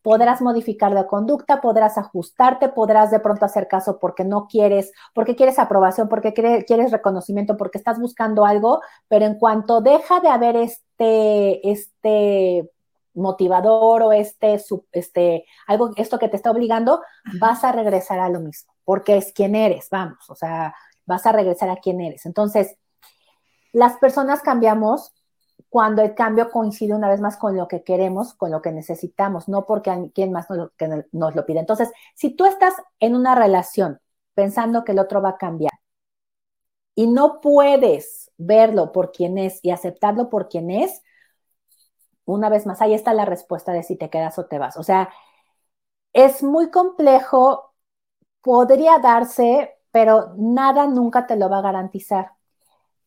Podrás 0.02 0.42
modificar 0.42 0.92
la 0.92 1.06
conducta, 1.06 1.62
podrás 1.62 1.96
ajustarte, 1.96 2.68
podrás 2.68 3.10
de 3.10 3.20
pronto 3.20 3.46
hacer 3.46 3.68
caso 3.68 3.98
porque 3.98 4.22
no 4.22 4.48
quieres, 4.48 4.92
porque 5.14 5.34
quieres 5.34 5.58
aprobación, 5.58 6.10
porque 6.10 6.34
quieres 6.34 6.92
reconocimiento, 6.92 7.56
porque 7.56 7.78
estás 7.78 7.98
buscando 7.98 8.44
algo, 8.44 8.82
pero 9.08 9.24
en 9.24 9.38
cuanto 9.38 9.80
deja 9.80 10.20
de 10.20 10.28
haber 10.28 10.56
este, 10.56 11.70
este 11.70 12.70
motivador 13.14 14.02
o 14.02 14.12
este, 14.12 14.60
este, 14.92 15.46
algo, 15.66 15.92
esto 15.96 16.18
que 16.18 16.28
te 16.28 16.36
está 16.36 16.50
obligando, 16.50 17.00
vas 17.40 17.64
a 17.64 17.72
regresar 17.72 18.18
a 18.18 18.28
lo 18.28 18.40
mismo, 18.40 18.74
porque 18.84 19.16
es 19.16 19.32
quien 19.32 19.54
eres, 19.54 19.88
vamos, 19.90 20.28
o 20.28 20.34
sea, 20.34 20.74
vas 21.06 21.26
a 21.26 21.32
regresar 21.32 21.70
a 21.70 21.76
quien 21.76 22.00
eres. 22.00 22.26
Entonces, 22.26 22.76
las 23.72 23.96
personas 23.98 24.40
cambiamos 24.42 25.12
cuando 25.68 26.02
el 26.02 26.14
cambio 26.14 26.50
coincide 26.50 26.94
una 26.94 27.08
vez 27.08 27.20
más 27.20 27.36
con 27.36 27.56
lo 27.56 27.66
que 27.68 27.82
queremos, 27.82 28.34
con 28.34 28.50
lo 28.50 28.62
que 28.62 28.72
necesitamos, 28.72 29.48
no 29.48 29.66
porque 29.66 29.90
alguien 29.90 30.32
más 30.32 30.48
nos 30.48 30.58
lo, 30.58 30.72
nos 31.12 31.34
lo 31.34 31.46
pide. 31.46 31.60
Entonces, 31.60 31.90
si 32.14 32.30
tú 32.30 32.46
estás 32.46 32.74
en 33.00 33.16
una 33.16 33.34
relación 33.34 34.00
pensando 34.34 34.84
que 34.84 34.92
el 34.92 35.00
otro 35.00 35.20
va 35.20 35.30
a 35.30 35.38
cambiar 35.38 35.72
y 36.94 37.06
no 37.08 37.40
puedes 37.40 38.30
verlo 38.36 38.92
por 38.92 39.12
quien 39.12 39.38
es 39.38 39.58
y 39.62 39.70
aceptarlo 39.70 40.30
por 40.30 40.48
quien 40.48 40.70
es, 40.70 41.02
una 42.24 42.48
vez 42.48 42.66
más, 42.66 42.80
ahí 42.80 42.94
está 42.94 43.12
la 43.12 43.24
respuesta 43.24 43.72
de 43.72 43.82
si 43.82 43.96
te 43.96 44.10
quedas 44.10 44.38
o 44.38 44.46
te 44.46 44.58
vas. 44.58 44.76
O 44.76 44.82
sea, 44.82 45.10
es 46.12 46.42
muy 46.42 46.70
complejo, 46.70 47.74
podría 48.42 48.98
darse, 48.98 49.73
pero 49.94 50.34
nada 50.36 50.88
nunca 50.88 51.24
te 51.28 51.36
lo 51.36 51.48
va 51.48 51.58
a 51.58 51.62
garantizar. 51.62 52.32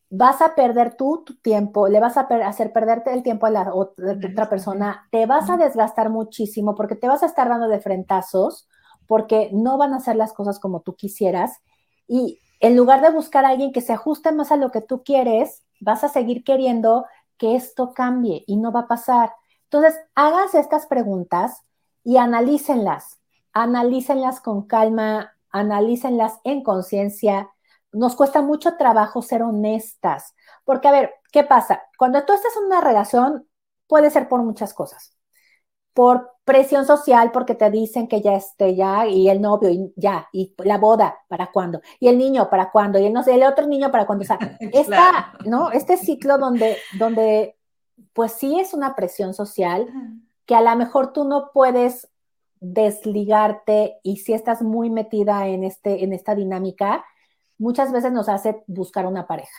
Vas 0.09 0.41
a 0.41 0.55
perder 0.55 0.95
tú 0.95 1.21
tu 1.25 1.35
tiempo, 1.35 1.89
le 1.89 1.99
vas 1.99 2.15
a 2.15 2.21
hacer 2.21 2.71
perderte 2.71 3.13
el 3.13 3.23
tiempo 3.23 3.45
a 3.45 3.49
la 3.49 3.73
otra, 3.73 4.47
persona, 4.49 5.05
te 5.11 5.25
vas 5.25 5.49
a 5.49 5.57
desgastar 5.57 6.09
muchísimo 6.09 6.75
porque 6.75 6.95
te 6.95 7.09
vas 7.09 7.23
a 7.23 7.25
estar 7.25 7.49
dando 7.49 7.67
de 7.67 7.81
frentazos, 7.81 8.69
porque 9.05 9.49
no 9.51 9.77
van 9.77 9.93
a 9.93 9.97
hacer 9.97 10.15
las 10.15 10.31
cosas 10.31 10.59
como 10.59 10.79
tú 10.79 10.95
quisieras 10.95 11.59
Y 12.07 12.39
en 12.61 12.77
lugar 12.77 13.01
de 13.01 13.09
buscar 13.09 13.43
a 13.43 13.49
alguien 13.49 13.73
que 13.73 13.81
se 13.81 13.91
ajuste 13.91 14.31
más 14.31 14.53
a 14.53 14.55
lo 14.55 14.71
que 14.71 14.79
tú 14.79 15.03
quieres, 15.03 15.65
vas 15.81 16.05
a 16.05 16.07
seguir 16.07 16.45
queriendo 16.45 17.05
que 17.37 17.57
esto 17.57 17.91
cambie 17.93 18.45
y 18.47 18.55
no 18.55 18.71
va 18.71 18.81
a 18.81 18.87
pasar. 18.87 19.33
Entonces, 19.63 19.99
háganse 20.15 20.59
estas 20.59 20.85
preguntas 20.85 21.63
y 22.05 22.15
analícenlas, 22.15 23.19
analícenlas 23.51 24.39
con 24.39 24.61
calma, 24.67 25.36
analícenlas 25.51 26.39
en 26.43 26.63
conciencia. 26.63 27.49
Nos 27.91 28.15
cuesta 28.15 28.41
mucho 28.41 28.75
trabajo 28.77 29.21
ser 29.21 29.43
honestas, 29.43 30.35
porque 30.65 30.87
a 30.87 30.91
ver, 30.91 31.13
¿qué 31.31 31.43
pasa? 31.43 31.83
Cuando 31.97 32.23
tú 32.25 32.33
estás 32.33 32.55
en 32.57 32.65
una 32.65 32.81
relación, 32.81 33.47
puede 33.87 34.09
ser 34.09 34.27
por 34.27 34.43
muchas 34.43 34.73
cosas. 34.73 35.17
Por 35.93 36.31
presión 36.43 36.85
social, 36.85 37.31
porque 37.31 37.55
te 37.55 37.71
dicen 37.71 38.07
que 38.07 38.21
ya 38.21 38.33
esté 38.33 38.75
ya, 38.75 39.07
y 39.07 39.29
el 39.29 39.41
novio, 39.41 39.69
y 39.69 39.93
ya, 39.95 40.27
y 40.31 40.53
la 40.59 40.77
boda, 40.77 41.17
¿para 41.27 41.51
cuándo? 41.51 41.81
Y 41.99 42.07
el 42.07 42.17
niño, 42.17 42.49
¿para 42.49 42.71
cuándo? 42.71 42.99
Y 42.99 43.05
el, 43.05 43.13
no 43.13 43.23
sé, 43.23 43.35
el 43.35 43.43
otro 43.43 43.65
niño, 43.65 43.91
¿para 43.91 44.05
cuándo? 44.05 44.23
O 44.23 44.27
sea, 44.27 44.37
esta, 44.73 45.33
¿no? 45.45 45.71
Este 45.71 45.97
ciclo 45.97 46.37
donde, 46.37 46.77
donde, 46.99 47.57
pues 48.13 48.33
sí 48.33 48.59
es 48.59 48.73
una 48.73 48.95
presión 48.95 49.33
social, 49.33 49.87
que 50.45 50.55
a 50.55 50.61
lo 50.61 50.75
mejor 50.75 51.13
tú 51.13 51.23
no 51.23 51.51
puedes 51.51 52.07
desligarte 52.59 53.97
y 54.03 54.17
si 54.17 54.33
estás 54.33 54.61
muy 54.61 54.89
metida 54.89 55.47
en, 55.47 55.63
este, 55.63 56.03
en 56.03 56.13
esta 56.13 56.35
dinámica, 56.35 57.05
muchas 57.57 57.91
veces 57.91 58.11
nos 58.11 58.29
hace 58.29 58.63
buscar 58.67 59.05
una 59.05 59.27
pareja. 59.27 59.57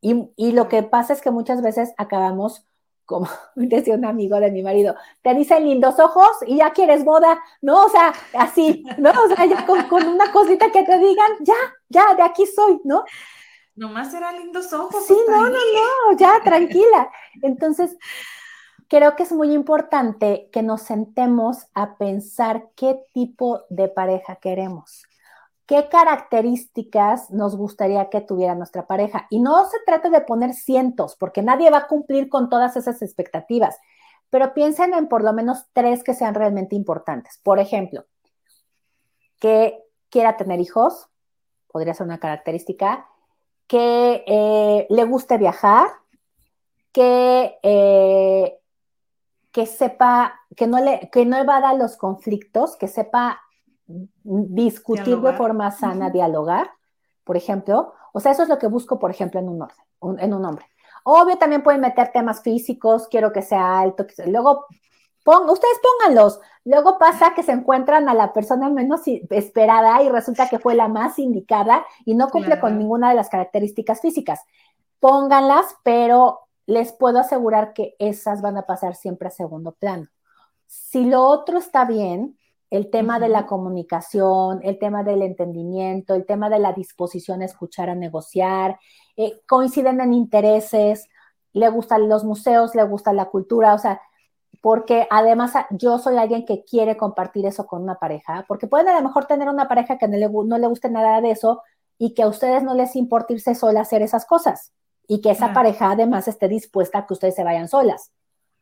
Y, 0.00 0.30
y, 0.36 0.52
lo 0.52 0.68
que 0.68 0.82
pasa 0.82 1.12
es 1.12 1.20
que 1.20 1.30
muchas 1.30 1.60
veces 1.60 1.92
acabamos, 1.98 2.64
como 3.04 3.28
decía 3.56 3.94
un 3.94 4.04
amigo 4.04 4.38
de 4.38 4.50
mi 4.50 4.62
marido, 4.62 4.94
te 5.22 5.34
dicen 5.34 5.64
lindos 5.64 5.98
ojos 5.98 6.30
y 6.46 6.58
ya 6.58 6.70
quieres 6.70 7.04
boda, 7.04 7.40
¿no? 7.60 7.84
O 7.84 7.88
sea, 7.88 8.12
así, 8.34 8.84
¿no? 8.98 9.10
O 9.10 9.34
sea, 9.34 9.44
ya 9.46 9.66
con, 9.66 9.82
con 9.88 10.06
una 10.06 10.30
cosita 10.30 10.70
que 10.70 10.84
te 10.84 10.98
digan, 10.98 11.32
ya, 11.40 11.56
ya, 11.88 12.14
de 12.14 12.22
aquí 12.22 12.46
soy, 12.46 12.80
¿no? 12.84 13.04
Nomás 13.74 14.12
eran 14.12 14.36
lindos 14.36 14.72
ojos. 14.72 15.06
Sí, 15.06 15.16
no, 15.28 15.42
no, 15.42 15.50
no, 15.50 16.16
ya, 16.16 16.40
tranquila. 16.42 17.10
Entonces, 17.42 17.96
creo 18.88 19.16
que 19.16 19.22
es 19.22 19.32
muy 19.32 19.52
importante 19.52 20.48
que 20.50 20.62
nos 20.62 20.82
sentemos 20.82 21.66
a 21.74 21.96
pensar 21.96 22.70
qué 22.74 23.04
tipo 23.12 23.62
de 23.68 23.88
pareja 23.88 24.36
queremos, 24.36 25.02
qué 25.66 25.88
características 25.90 27.30
nos 27.30 27.54
gustaría 27.54 28.08
que 28.08 28.22
tuviera 28.22 28.54
nuestra 28.54 28.86
pareja. 28.86 29.26
Y 29.30 29.40
no 29.40 29.66
se 29.66 29.76
trata 29.84 30.08
de 30.08 30.22
poner 30.22 30.54
cientos, 30.54 31.16
porque 31.16 31.42
nadie 31.42 31.70
va 31.70 31.78
a 31.78 31.86
cumplir 31.86 32.28
con 32.30 32.48
todas 32.48 32.76
esas 32.76 33.02
expectativas, 33.02 33.76
pero 34.30 34.54
piensen 34.54 34.94
en 34.94 35.08
por 35.08 35.22
lo 35.22 35.32
menos 35.32 35.66
tres 35.74 36.02
que 36.02 36.14
sean 36.14 36.34
realmente 36.34 36.74
importantes. 36.74 37.38
Por 37.42 37.58
ejemplo, 37.58 38.06
que 39.38 39.78
quiera 40.10 40.36
tener 40.38 40.60
hijos, 40.60 41.08
podría 41.70 41.94
ser 41.94 42.06
una 42.06 42.18
característica, 42.18 43.06
que 43.66 44.24
eh, 44.26 44.86
le 44.88 45.04
guste 45.04 45.36
viajar, 45.36 45.88
que 46.92 47.58
eh, 47.62 48.58
que 49.58 49.66
sepa, 49.66 50.38
que 50.54 50.68
no 50.68 50.78
le, 50.78 51.10
que 51.10 51.26
no 51.26 51.36
evada 51.36 51.74
los 51.74 51.96
conflictos, 51.96 52.76
que 52.76 52.86
sepa 52.86 53.40
discutir 54.22 55.18
de 55.18 55.32
forma 55.32 55.72
sana, 55.72 56.10
dialogar, 56.10 56.70
por 57.24 57.36
ejemplo. 57.36 57.92
O 58.12 58.20
sea, 58.20 58.30
eso 58.30 58.44
es 58.44 58.48
lo 58.48 58.60
que 58.60 58.68
busco, 58.68 59.00
por 59.00 59.10
ejemplo, 59.10 59.40
en 59.40 59.48
un, 59.48 59.62
orden, 59.62 59.84
en 60.20 60.32
un 60.32 60.44
hombre. 60.44 60.64
Obvio, 61.02 61.38
también 61.38 61.64
pueden 61.64 61.80
meter 61.80 62.12
temas 62.12 62.40
físicos, 62.40 63.08
quiero 63.08 63.32
que 63.32 63.42
sea 63.42 63.80
alto, 63.80 64.06
que 64.06 64.30
luego 64.30 64.66
ustedes 65.26 65.80
pónganlos. 65.82 66.38
Luego 66.64 66.96
pasa 66.96 67.34
que 67.34 67.42
se 67.42 67.50
encuentran 67.50 68.08
a 68.08 68.14
la 68.14 68.32
persona 68.32 68.70
menos 68.70 69.00
esperada 69.08 70.00
y 70.04 70.08
resulta 70.08 70.48
que 70.48 70.60
fue 70.60 70.76
la 70.76 70.86
más 70.86 71.18
indicada 71.18 71.84
y 72.04 72.14
no 72.14 72.28
cumple 72.28 72.60
con 72.60 72.78
ninguna 72.78 73.08
de 73.08 73.16
las 73.16 73.28
características 73.28 74.00
físicas. 74.00 74.40
Pónganlas, 75.00 75.74
pero 75.82 76.47
les 76.68 76.92
puedo 76.92 77.18
asegurar 77.18 77.72
que 77.72 77.96
esas 77.98 78.42
van 78.42 78.58
a 78.58 78.66
pasar 78.66 78.94
siempre 78.94 79.28
a 79.28 79.30
segundo 79.30 79.72
plano. 79.72 80.06
Si 80.66 81.06
lo 81.06 81.24
otro 81.24 81.56
está 81.56 81.86
bien, 81.86 82.36
el 82.68 82.90
tema 82.90 83.18
de 83.18 83.30
la 83.30 83.46
comunicación, 83.46 84.60
el 84.62 84.78
tema 84.78 85.02
del 85.02 85.22
entendimiento, 85.22 86.14
el 86.14 86.26
tema 86.26 86.50
de 86.50 86.58
la 86.58 86.74
disposición 86.74 87.40
a 87.40 87.46
escuchar, 87.46 87.88
a 87.88 87.94
negociar, 87.94 88.78
eh, 89.16 89.40
coinciden 89.46 90.02
en 90.02 90.12
intereses, 90.12 91.08
le 91.54 91.70
gustan 91.70 92.06
los 92.06 92.24
museos, 92.24 92.74
le 92.74 92.84
gusta 92.84 93.14
la 93.14 93.30
cultura, 93.30 93.72
o 93.72 93.78
sea, 93.78 94.02
porque 94.60 95.06
además 95.10 95.54
yo 95.70 95.98
soy 95.98 96.18
alguien 96.18 96.44
que 96.44 96.64
quiere 96.64 96.98
compartir 96.98 97.46
eso 97.46 97.66
con 97.66 97.82
una 97.82 97.94
pareja, 97.94 98.44
porque 98.46 98.66
pueden 98.66 98.88
a 98.88 99.00
lo 99.00 99.08
mejor 99.08 99.24
tener 99.24 99.48
una 99.48 99.68
pareja 99.68 99.96
que 99.96 100.06
no 100.06 100.18
le, 100.18 100.28
no 100.28 100.58
le 100.58 100.66
guste 100.66 100.90
nada 100.90 101.22
de 101.22 101.30
eso 101.30 101.62
y 101.96 102.12
que 102.12 102.24
a 102.24 102.28
ustedes 102.28 102.62
no 102.62 102.74
les 102.74 102.94
importe 102.94 103.32
irse 103.32 103.54
sola 103.54 103.78
a 103.80 103.82
hacer 103.84 104.02
esas 104.02 104.26
cosas 104.26 104.74
y 105.08 105.22
que 105.22 105.30
esa 105.30 105.54
pareja 105.54 105.90
además 105.90 106.28
esté 106.28 106.46
dispuesta 106.46 106.98
a 106.98 107.06
que 107.06 107.14
ustedes 107.14 107.34
se 107.34 107.42
vayan 107.42 107.66
solas. 107.66 108.12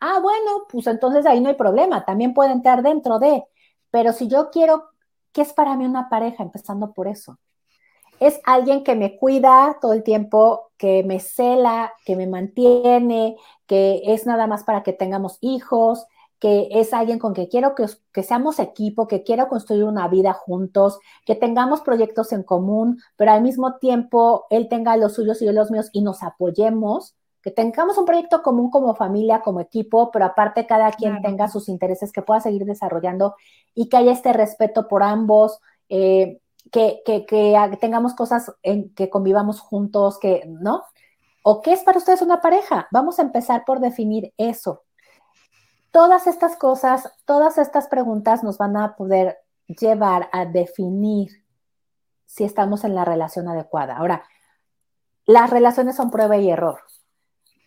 Ah, 0.00 0.20
bueno, 0.22 0.66
pues 0.70 0.86
entonces 0.86 1.26
ahí 1.26 1.40
no 1.40 1.48
hay 1.48 1.56
problema, 1.56 2.04
también 2.04 2.32
puede 2.32 2.52
entrar 2.52 2.82
dentro 2.82 3.18
de, 3.18 3.44
pero 3.90 4.12
si 4.12 4.28
yo 4.28 4.50
quiero, 4.50 4.84
¿qué 5.32 5.42
es 5.42 5.52
para 5.52 5.76
mí 5.76 5.84
una 5.84 6.08
pareja? 6.08 6.44
Empezando 6.44 6.92
por 6.92 7.08
eso. 7.08 7.38
Es 8.20 8.40
alguien 8.44 8.84
que 8.84 8.94
me 8.94 9.18
cuida 9.18 9.76
todo 9.80 9.92
el 9.92 10.02
tiempo, 10.02 10.70
que 10.78 11.02
me 11.02 11.18
cela, 11.18 11.92
que 12.04 12.14
me 12.14 12.26
mantiene, 12.26 13.36
que 13.66 14.02
es 14.04 14.24
nada 14.24 14.46
más 14.46 14.64
para 14.64 14.82
que 14.82 14.92
tengamos 14.92 15.38
hijos, 15.40 16.06
que 16.38 16.68
es 16.70 16.92
alguien 16.92 17.18
con 17.18 17.34
que 17.34 17.48
quiero 17.48 17.74
que, 17.74 17.86
que, 18.12 18.22
seamos 18.22 18.58
equipo, 18.58 19.06
que 19.08 19.22
quiero 19.22 19.48
construir 19.48 19.84
una 19.84 20.06
vida 20.08 20.32
juntos, 20.32 20.98
que 21.24 21.34
tengamos 21.34 21.80
proyectos 21.80 22.32
en 22.32 22.42
común, 22.42 23.00
pero 23.16 23.32
al 23.32 23.42
mismo 23.42 23.76
tiempo 23.76 24.46
él 24.50 24.68
tenga 24.68 24.96
los 24.96 25.14
suyos 25.14 25.40
y 25.40 25.46
yo 25.46 25.52
los 25.52 25.70
míos 25.70 25.88
y 25.92 26.02
nos 26.02 26.22
apoyemos, 26.22 27.16
que 27.46 27.52
tengamos 27.52 27.96
un 27.96 28.06
proyecto 28.06 28.42
común 28.42 28.70
como 28.70 28.96
familia, 28.96 29.40
como 29.40 29.60
equipo, 29.60 30.10
pero 30.10 30.24
aparte 30.24 30.66
cada 30.66 30.90
quien 30.90 31.22
tenga 31.22 31.46
sus 31.46 31.68
intereses 31.68 32.10
que 32.10 32.20
pueda 32.20 32.40
seguir 32.40 32.64
desarrollando 32.64 33.36
y 33.72 33.88
que 33.88 33.96
haya 33.96 34.10
este 34.10 34.32
respeto 34.32 34.88
por 34.88 35.04
ambos, 35.04 35.60
eh, 35.88 36.40
que, 36.72 37.02
que, 37.06 37.24
que, 37.24 37.56
tengamos 37.80 38.14
cosas 38.14 38.52
en 38.64 38.92
que 38.94 39.08
convivamos 39.10 39.60
juntos, 39.60 40.18
que, 40.18 40.42
¿no? 40.48 40.82
¿O 41.44 41.62
qué 41.62 41.72
es 41.72 41.84
para 41.84 41.98
ustedes 41.98 42.20
una 42.20 42.40
pareja? 42.40 42.88
Vamos 42.90 43.20
a 43.20 43.22
empezar 43.22 43.64
por 43.64 43.78
definir 43.78 44.34
eso. 44.36 44.82
Todas 45.96 46.26
estas 46.26 46.56
cosas, 46.56 47.10
todas 47.24 47.56
estas 47.56 47.88
preguntas 47.88 48.44
nos 48.44 48.58
van 48.58 48.76
a 48.76 48.96
poder 48.96 49.38
llevar 49.66 50.28
a 50.30 50.44
definir 50.44 51.42
si 52.26 52.44
estamos 52.44 52.84
en 52.84 52.94
la 52.94 53.06
relación 53.06 53.48
adecuada. 53.48 53.96
Ahora, 53.96 54.22
las 55.24 55.48
relaciones 55.48 55.96
son 55.96 56.10
prueba 56.10 56.36
y 56.36 56.50
error. 56.50 56.80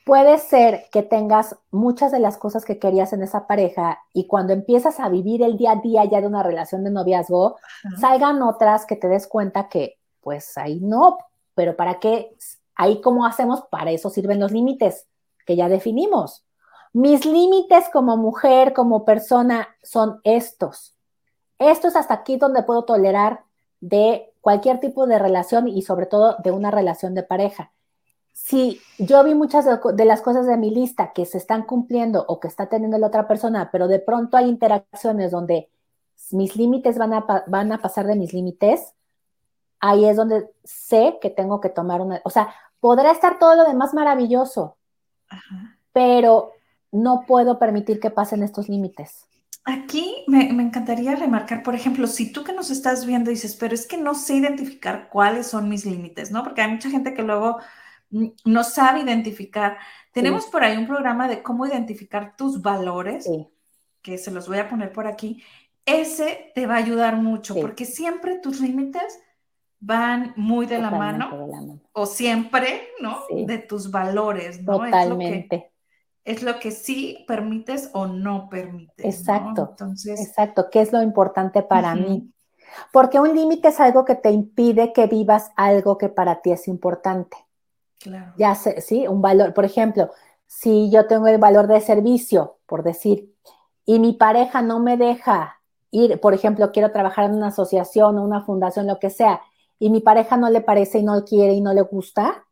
Puede 0.05 0.37
ser 0.37 0.85
que 0.91 1.01
tengas 1.01 1.57
muchas 1.71 2.11
de 2.11 2.19
las 2.19 2.37
cosas 2.37 2.65
que 2.65 2.77
querías 2.77 3.13
en 3.13 3.23
esa 3.23 3.47
pareja 3.47 3.97
y 4.13 4.27
cuando 4.27 4.53
empiezas 4.53 4.99
a 4.99 5.09
vivir 5.09 5.41
el 5.41 5.57
día 5.57 5.71
a 5.71 5.77
día 5.77 6.05
ya 6.05 6.21
de 6.21 6.27
una 6.27 6.43
relación 6.43 6.83
de 6.83 6.91
noviazgo, 6.91 7.57
salgan 7.99 8.43
otras 8.43 8.85
que 8.85 8.95
te 8.95 9.07
des 9.07 9.25
cuenta 9.25 9.69
que 9.69 9.97
pues 10.21 10.55
ahí 10.55 10.79
no, 10.81 11.17
pero 11.55 11.75
¿para 11.75 11.99
qué? 11.99 12.37
Ahí 12.75 13.01
cómo 13.01 13.25
hacemos, 13.25 13.63
para 13.71 13.89
eso 13.89 14.11
sirven 14.11 14.39
los 14.39 14.51
límites 14.51 15.07
que 15.47 15.55
ya 15.55 15.67
definimos. 15.67 16.45
Mis 16.93 17.25
límites 17.25 17.85
como 17.93 18.17
mujer, 18.17 18.73
como 18.73 19.05
persona, 19.05 19.67
son 19.83 20.19
estos. 20.23 20.95
Esto 21.59 21.87
es 21.87 21.95
hasta 21.95 22.13
aquí 22.13 22.37
donde 22.37 22.63
puedo 22.63 22.85
tolerar 22.85 23.43
de 23.81 24.33
cualquier 24.41 24.79
tipo 24.79 25.05
de 25.05 25.19
relación 25.19 25.67
y 25.67 25.81
sobre 25.81 26.05
todo 26.05 26.37
de 26.43 26.51
una 26.51 26.71
relación 26.71 27.13
de 27.13 27.23
pareja. 27.23 27.71
Si 28.33 28.79
yo 28.97 29.23
vi 29.23 29.35
muchas 29.35 29.65
de 29.65 30.05
las 30.05 30.21
cosas 30.21 30.47
de 30.47 30.57
mi 30.57 30.71
lista 30.71 31.11
que 31.13 31.25
se 31.25 31.37
están 31.37 31.63
cumpliendo 31.63 32.25
o 32.27 32.39
que 32.39 32.47
está 32.47 32.67
teniendo 32.67 32.97
la 32.97 33.07
otra 33.07 33.27
persona, 33.27 33.69
pero 33.71 33.87
de 33.87 33.99
pronto 33.99 34.37
hay 34.37 34.47
interacciones 34.47 35.31
donde 35.31 35.69
mis 36.31 36.55
límites 36.55 36.97
van 36.97 37.13
a, 37.13 37.25
van 37.47 37.71
a 37.71 37.81
pasar 37.81 38.07
de 38.07 38.15
mis 38.15 38.33
límites, 38.33 38.93
ahí 39.79 40.05
es 40.05 40.15
donde 40.15 40.49
sé 40.63 41.17
que 41.21 41.29
tengo 41.29 41.59
que 41.59 41.69
tomar 41.69 42.01
una, 42.01 42.21
o 42.23 42.29
sea, 42.29 42.53
podrá 42.79 43.11
estar 43.11 43.39
todo 43.39 43.55
lo 43.55 43.65
demás 43.65 43.93
maravilloso, 43.93 44.77
pero 45.91 46.53
no 46.91 47.23
puedo 47.27 47.59
permitir 47.59 47.99
que 47.99 48.09
pasen 48.09 48.43
estos 48.43 48.69
límites. 48.69 49.25
Aquí 49.65 50.23
me, 50.27 50.49
encantaría 50.49 51.15
remarcar, 51.15 51.61
por 51.63 51.75
ejemplo, 51.75 52.07
si 52.07 52.31
tú 52.31 52.43
que 52.43 52.53
nos 52.53 52.71
estás 52.71 53.05
viendo 53.05 53.29
dices, 53.29 53.55
pero 53.55 53.75
es 53.75 53.85
que 53.85 53.97
no 53.97 54.15
sé 54.15 54.35
identificar 54.35 55.09
cuáles 55.09 55.47
son 55.47 55.69
mis 55.69 55.85
límites, 55.85 56.31
¿no? 56.31 56.43
Porque 56.43 56.61
hay 56.61 56.71
mucha 56.71 56.89
gente 56.89 57.13
que 57.13 57.21
luego 57.21 57.59
no 58.09 58.63
sabe 58.63 59.01
identificar. 59.01 59.77
Tenemos 60.11 60.47
por 60.47 60.63
ahí 60.63 60.75
un 60.77 60.87
programa 60.87 61.27
de 61.27 61.43
cómo 61.43 61.67
identificar 61.67 62.35
tus 62.35 62.61
valores, 62.61 63.29
que 64.01 64.17
se 64.17 64.31
los 64.31 64.47
voy 64.47 64.57
a 64.57 64.69
poner 64.69 64.91
por 64.91 65.05
aquí. 65.05 65.43
Ese 65.85 66.51
te 66.55 66.65
va 66.65 66.75
a 66.75 66.79
ayudar 66.79 67.17
mucho, 67.17 67.53
porque 67.55 67.85
siempre 67.85 68.39
tus 68.39 68.61
límites 68.61 69.19
van 69.79 70.33
muy 70.35 70.65
de 70.65 70.79
la, 70.79 70.89
mano, 70.89 71.79
o 71.91 72.05
siempre, 72.05 72.89
¿no? 73.01 73.19
De 73.45 73.59
tus 73.59 73.91
valores, 73.91 74.63
¿no? 74.63 74.77
Totalmente 74.77 75.68
es 76.29 76.43
lo 76.43 76.59
que 76.59 76.69
sí 76.69 77.25
permites 77.27 77.89
o 77.93 78.05
no 78.05 78.49
permites. 78.49 79.03
Exacto. 79.03 79.69
Entonces, 79.71 80.21
exacto, 80.21 80.69
¿qué 80.69 80.81
es 80.81 80.93
lo 80.93 81.01
importante 81.01 81.63
para 81.63 81.95
mí? 81.95 82.31
Porque 82.93 83.19
un 83.19 83.35
límite 83.35 83.69
es 83.69 83.79
algo 83.79 84.05
que 84.05 84.13
te 84.13 84.29
impide 84.29 84.93
que 84.93 85.07
vivas 85.07 85.49
algo 85.55 85.97
que 85.97 86.07
para 86.07 86.39
ti 86.43 86.51
es 86.51 86.67
importante. 86.67 87.35
Claro. 87.97 88.33
Ya 88.37 88.53
sé, 88.53 88.79
sí, 88.79 89.07
un 89.07 89.23
valor, 89.23 89.55
por 89.55 89.65
ejemplo, 89.65 90.11
si 90.45 90.91
yo 90.91 91.07
tengo 91.07 91.25
el 91.25 91.39
valor 91.39 91.65
de 91.65 91.81
servicio, 91.81 92.57
por 92.67 92.83
decir, 92.83 93.33
y 93.83 93.97
mi 93.97 94.13
pareja 94.13 94.61
no 94.61 94.79
me 94.79 94.97
deja 94.97 95.59
ir, 95.89 96.19
por 96.19 96.35
ejemplo, 96.35 96.71
quiero 96.71 96.91
trabajar 96.91 97.25
en 97.25 97.33
una 97.33 97.47
asociación 97.47 98.19
o 98.19 98.23
una 98.23 98.45
fundación, 98.45 98.85
lo 98.85 98.99
que 98.99 99.09
sea, 99.09 99.41
y 99.79 99.89
mi 99.89 99.99
pareja 99.99 100.37
no 100.37 100.51
le 100.51 100.61
parece 100.61 100.99
y 100.99 101.03
no 101.03 101.25
quiere 101.25 101.53
y 101.53 101.61
no 101.61 101.73
le 101.73 101.81
gusta, 101.81 102.45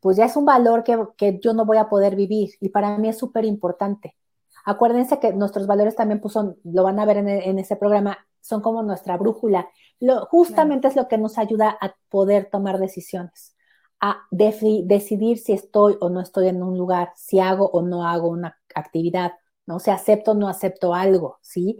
pues 0.00 0.16
ya 0.16 0.24
es 0.26 0.36
un 0.36 0.44
valor 0.44 0.84
que, 0.84 1.40
yo 1.42 1.52
no 1.52 1.64
voy 1.64 1.78
a 1.78 1.88
poder 1.88 2.16
vivir 2.16 2.50
y 2.60 2.68
para 2.68 2.96
mí 2.98 3.08
es 3.08 3.18
súper 3.18 3.44
importante. 3.44 4.16
Acuérdense 4.64 5.18
que 5.18 5.32
nuestros 5.32 5.66
valores 5.66 5.96
también 5.96 6.20
pues 6.20 6.34
son, 6.34 6.56
lo 6.64 6.82
van 6.82 7.00
a 7.00 7.06
ver 7.06 7.18
en, 7.18 7.58
ese 7.58 7.76
programa, 7.76 8.18
son 8.40 8.60
como 8.60 8.82
nuestra 8.82 9.16
brújula. 9.16 9.68
Lo, 10.00 10.26
justamente 10.26 10.88
es 10.88 10.96
lo 10.96 11.08
que 11.08 11.18
nos 11.18 11.38
ayuda 11.38 11.76
a 11.80 11.94
poder 12.08 12.48
tomar 12.50 12.78
decisiones, 12.78 13.56
a 14.00 14.18
decidir 14.30 15.38
si 15.38 15.52
estoy 15.52 15.96
o 16.00 16.10
no 16.10 16.20
estoy 16.20 16.48
en 16.48 16.62
un 16.62 16.76
lugar, 16.76 17.12
si 17.16 17.40
hago 17.40 17.68
o 17.70 17.82
no 17.82 18.06
hago 18.06 18.28
una 18.28 18.58
actividad, 18.74 19.32
¿no? 19.66 19.80
Si 19.80 19.90
acepto 19.90 20.32
o 20.32 20.34
no 20.34 20.48
acepto 20.48 20.94
algo, 20.94 21.38
¿sí? 21.40 21.78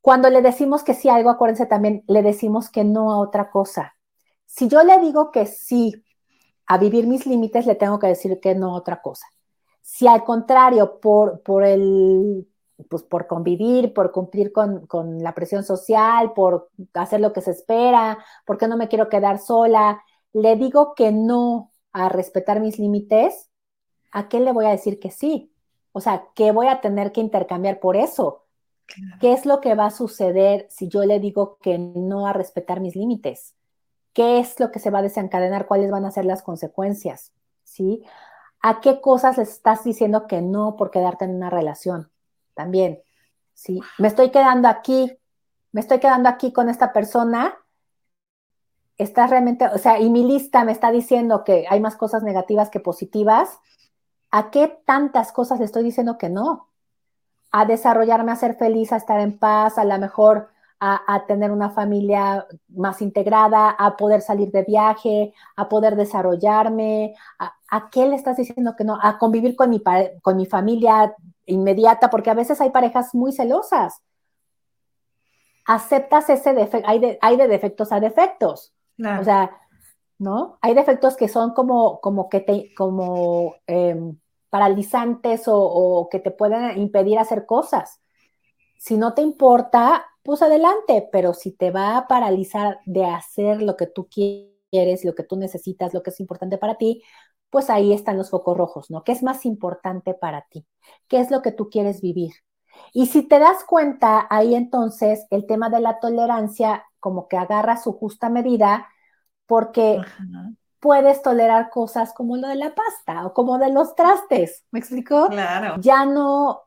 Cuando 0.00 0.28
le 0.28 0.42
decimos 0.42 0.84
que 0.84 0.94
sí 0.94 1.08
a 1.08 1.14
algo, 1.14 1.30
acuérdense 1.30 1.66
también, 1.66 2.04
le 2.08 2.22
decimos 2.22 2.70
que 2.70 2.84
no 2.84 3.10
a 3.10 3.18
otra 3.18 3.50
cosa. 3.50 3.94
Si 4.44 4.68
yo 4.68 4.84
le 4.84 4.98
digo 5.00 5.30
que 5.30 5.46
sí 5.46 6.03
a 6.66 6.78
vivir 6.78 7.06
mis 7.06 7.26
límites, 7.26 7.66
le 7.66 7.74
tengo 7.74 7.98
que 7.98 8.06
decir 8.06 8.40
que 8.40 8.54
no 8.54 8.74
a 8.74 8.78
otra 8.78 9.02
cosa. 9.02 9.26
Si 9.82 10.06
al 10.06 10.24
contrario, 10.24 11.00
por, 11.00 11.40
por 11.42 11.64
el 11.64 12.46
pues 12.88 13.02
por 13.04 13.26
convivir, 13.26 13.94
por 13.94 14.10
cumplir 14.10 14.52
con, 14.52 14.86
con, 14.86 15.22
la 15.22 15.34
presión 15.34 15.62
social, 15.62 16.32
por 16.32 16.70
hacer 16.94 17.20
lo 17.20 17.32
que 17.32 17.40
se 17.40 17.52
espera, 17.52 18.18
porque 18.44 18.66
no 18.66 18.76
me 18.76 18.88
quiero 18.88 19.08
quedar 19.08 19.38
sola, 19.38 20.02
le 20.32 20.56
digo 20.56 20.94
que 20.94 21.12
no 21.12 21.70
a 21.92 22.08
respetar 22.08 22.60
mis 22.60 22.78
límites, 22.78 23.48
¿a 24.10 24.28
qué 24.28 24.40
le 24.40 24.52
voy 24.52 24.66
a 24.66 24.70
decir 24.70 24.98
que 24.98 25.10
sí? 25.10 25.52
O 25.92 26.00
sea, 26.00 26.26
¿qué 26.34 26.50
voy 26.50 26.66
a 26.66 26.80
tener 26.80 27.12
que 27.12 27.20
intercambiar 27.20 27.78
por 27.78 27.96
eso? 27.96 28.44
¿Qué 29.20 29.32
es 29.32 29.46
lo 29.46 29.60
que 29.60 29.74
va 29.74 29.86
a 29.86 29.90
suceder 29.90 30.66
si 30.68 30.88
yo 30.88 31.04
le 31.04 31.20
digo 31.20 31.58
que 31.62 31.78
no 31.78 32.26
a 32.26 32.32
respetar 32.32 32.80
mis 32.80 32.96
límites? 32.96 33.54
¿Qué 34.14 34.38
es 34.38 34.58
lo 34.58 34.70
que 34.70 34.78
se 34.78 34.90
va 34.90 35.00
a 35.00 35.02
desencadenar? 35.02 35.66
¿Cuáles 35.66 35.90
van 35.90 36.06
a 36.06 36.10
ser 36.10 36.24
las 36.24 36.42
consecuencias? 36.42 37.32
¿Sí? 37.62 38.02
¿A 38.62 38.80
qué 38.80 39.00
cosas 39.00 39.36
le 39.36 39.42
estás 39.42 39.84
diciendo 39.84 40.26
que 40.26 40.40
no 40.40 40.76
por 40.76 40.90
quedarte 40.90 41.26
en 41.26 41.34
una 41.34 41.50
relación? 41.50 42.10
También, 42.54 43.02
¿sí? 43.52 43.80
Me 43.98 44.08
estoy 44.08 44.30
quedando 44.30 44.68
aquí, 44.68 45.18
me 45.72 45.80
estoy 45.80 45.98
quedando 45.98 46.30
aquí 46.30 46.52
con 46.52 46.70
esta 46.70 46.92
persona. 46.92 47.58
Estás 48.96 49.28
realmente, 49.28 49.66
o 49.66 49.78
sea, 49.78 50.00
y 50.00 50.08
mi 50.08 50.24
lista 50.24 50.64
me 50.64 50.72
está 50.72 50.90
diciendo 50.90 51.44
que 51.44 51.66
hay 51.68 51.80
más 51.80 51.96
cosas 51.96 52.22
negativas 52.22 52.70
que 52.70 52.80
positivas. 52.80 53.58
¿A 54.30 54.50
qué 54.50 54.68
tantas 54.86 55.32
cosas 55.32 55.58
le 55.58 55.66
estoy 55.66 55.82
diciendo 55.82 56.16
que 56.16 56.30
no? 56.30 56.70
a 57.56 57.66
desarrollarme, 57.66 58.32
a 58.32 58.36
ser 58.36 58.56
feliz, 58.56 58.90
a 58.90 58.96
estar 58.96 59.20
en 59.20 59.38
paz, 59.38 59.78
a 59.78 59.84
lo 59.84 59.96
mejor 59.96 60.48
a, 61.06 61.24
tener 61.26 61.50
una 61.50 61.70
familia 61.70 62.46
más 62.68 63.00
integrada, 63.00 63.70
a 63.70 63.96
poder 63.96 64.20
salir 64.20 64.50
de 64.50 64.62
viaje, 64.62 65.32
a 65.56 65.68
poder 65.68 65.96
desarrollarme. 65.96 67.14
¿A, 67.38 67.90
qué 67.90 68.06
le 68.06 68.16
estás 68.16 68.36
diciendo 68.36 68.74
que 68.76 68.84
no? 68.84 68.98
A 69.02 69.18
convivir 69.18 69.56
con 69.56 69.70
mi, 69.70 69.82
con 70.22 70.36
mi 70.36 70.46
familia 70.46 71.14
inmediata, 71.46 72.10
porque 72.10 72.30
a 72.30 72.34
veces 72.34 72.60
hay 72.60 72.70
parejas 72.70 73.14
muy 73.14 73.32
celosas. 73.32 74.02
Aceptas 75.66 76.28
ese 76.30 76.52
defecto, 76.52 76.88
hay 76.88 76.98
de, 76.98 77.18
hay 77.22 77.36
de 77.36 77.48
defectos 77.48 77.90
a 77.92 78.00
defectos. 78.00 78.74
O 78.98 79.24
sea, 79.24 79.50
¿no? 80.18 80.58
Hay 80.60 80.74
defectos 80.74 81.16
que 81.16 81.28
son 81.28 81.52
como, 81.52 82.00
como 82.00 82.28
que 82.28 82.40
te, 82.40 82.74
como 82.74 83.56
em, 83.66 84.16
paralizantes 84.50 85.44
o, 85.46 86.08
que 86.10 86.20
te 86.20 86.30
pueden 86.30 86.78
impedir 86.78 87.18
hacer 87.18 87.46
cosas. 87.46 88.00
Si 88.78 88.96
no 88.96 89.14
te 89.14 89.22
importa, 89.22 90.06
pues 90.24 90.40
adelante, 90.42 91.08
pero 91.12 91.34
si 91.34 91.52
te 91.52 91.70
va 91.70 91.98
a 91.98 92.08
paralizar 92.08 92.80
de 92.86 93.04
hacer 93.04 93.62
lo 93.62 93.76
que 93.76 93.86
tú 93.86 94.08
quieres, 94.08 95.04
lo 95.04 95.14
que 95.14 95.22
tú 95.22 95.36
necesitas, 95.36 95.92
lo 95.92 96.02
que 96.02 96.10
es 96.10 96.18
importante 96.18 96.56
para 96.56 96.76
ti, 96.76 97.04
pues 97.50 97.68
ahí 97.70 97.92
están 97.92 98.16
los 98.16 98.30
focos 98.30 98.56
rojos, 98.56 98.90
¿no? 98.90 99.04
¿Qué 99.04 99.12
es 99.12 99.22
más 99.22 99.44
importante 99.44 100.14
para 100.14 100.46
ti? 100.48 100.66
¿Qué 101.08 101.20
es 101.20 101.30
lo 101.30 101.42
que 101.42 101.52
tú 101.52 101.68
quieres 101.68 102.00
vivir? 102.00 102.32
Y 102.92 103.06
si 103.06 103.22
te 103.22 103.38
das 103.38 103.64
cuenta, 103.64 104.26
ahí 104.30 104.54
entonces 104.54 105.26
el 105.30 105.46
tema 105.46 105.68
de 105.68 105.80
la 105.80 106.00
tolerancia 106.00 106.84
como 106.98 107.28
que 107.28 107.36
agarra 107.36 107.76
su 107.76 107.92
justa 107.92 108.30
medida, 108.30 108.88
porque 109.46 110.00
puedes 110.80 111.20
tolerar 111.20 111.68
cosas 111.68 112.14
como 112.14 112.38
lo 112.38 112.48
de 112.48 112.56
la 112.56 112.74
pasta 112.74 113.26
o 113.26 113.34
como 113.34 113.58
de 113.58 113.70
los 113.70 113.94
trastes. 113.94 114.64
¿Me 114.70 114.78
explicó? 114.78 115.28
Claro. 115.28 115.76
Ya 115.80 116.06
no, 116.06 116.62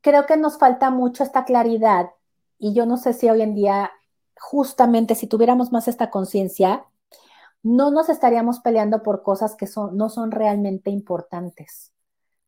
creo 0.00 0.24
que 0.24 0.38
nos 0.38 0.58
falta 0.58 0.88
mucho 0.88 1.22
esta 1.22 1.44
claridad 1.44 2.10
y 2.58 2.74
yo 2.74 2.86
no 2.86 2.96
sé 2.96 3.12
si 3.12 3.28
hoy 3.28 3.42
en 3.42 3.54
día, 3.54 3.92
justamente 4.38 5.14
si 5.14 5.26
tuviéramos 5.26 5.72
más 5.72 5.88
esta 5.88 6.10
conciencia, 6.10 6.86
no 7.62 7.90
nos 7.90 8.08
estaríamos 8.10 8.60
peleando 8.60 9.02
por 9.02 9.22
cosas 9.22 9.56
que 9.56 9.66
son, 9.66 9.96
no 9.96 10.10
son 10.10 10.30
realmente 10.30 10.90
importantes, 10.90 11.92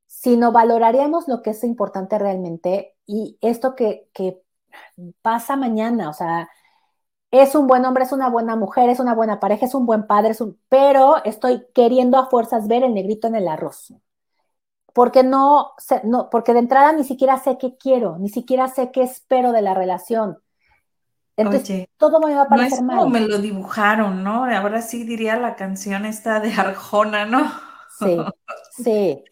sino 0.07 0.53
valoraríamos 0.53 1.27
lo 1.27 1.43
que 1.43 1.51
es 1.51 1.65
importante 1.65 2.19
realmente 2.19 2.95
y 3.07 3.39
esto 3.41 3.75
que, 3.75 4.09
pasa 5.23 5.57
mañana, 5.57 6.11
o 6.11 6.13
sea, 6.13 6.51
es 7.31 7.55
un 7.55 7.67
buen 7.67 7.85
hombre, 7.87 8.05
es 8.05 8.13
una 8.13 8.29
buena 8.29 8.57
mujer, 8.57 8.91
es 8.91 9.01
una 9.01 9.15
buena 9.15 9.41
pareja, 9.41 9.67
es 9.67 9.75
un 9.75 9.87
buen 9.87 10.07
padre, 10.07 10.31
es 10.33 10.41
un... 10.41 10.61
pero 10.69 11.25
estoy 11.25 11.67
queriendo 11.75 12.19
a 12.19 12.29
fuerzas 12.29 12.69
ver 12.69 12.83
el 12.85 12.95
negrito 12.95 13.27
en 13.27 13.37
el 13.37 13.49
arroz. 13.49 13.95
Porque 14.97 15.23
no, 15.23 15.75
no, 16.05 16.31
porque 16.31 16.55
de 16.55 16.61
entrada 16.61 16.91
ni 16.93 17.05
siquiera 17.05 17.37
sé 17.37 17.59
qué 17.59 17.77
quiero, 17.77 18.17
ni 18.19 18.31
siquiera 18.31 18.67
sé 18.67 18.93
qué 18.93 19.03
espero 19.03 19.53
de 19.53 19.61
la 19.61 19.75
relación. 19.75 20.39
Entonces, 21.37 21.87
todo 21.99 22.19
me 22.19 22.35
va 22.35 22.45
a 22.45 22.49
parecer 22.49 22.83
no 22.83 22.93
es 22.93 22.99
como 23.01 23.11
me 23.11 23.21
lo 23.21 23.37
dibujaron, 23.37 24.25
¿no? 24.25 24.47
Ahora 24.47 24.81
sí 24.81 25.05
diría 25.05 25.37
la 25.37 25.55
canción 25.55 26.07
esta 26.07 26.41
de 26.41 26.51
Arjona, 26.55 27.27
¿no? 27.27 27.47
Sí, 27.99 28.17
sí. 28.83 29.23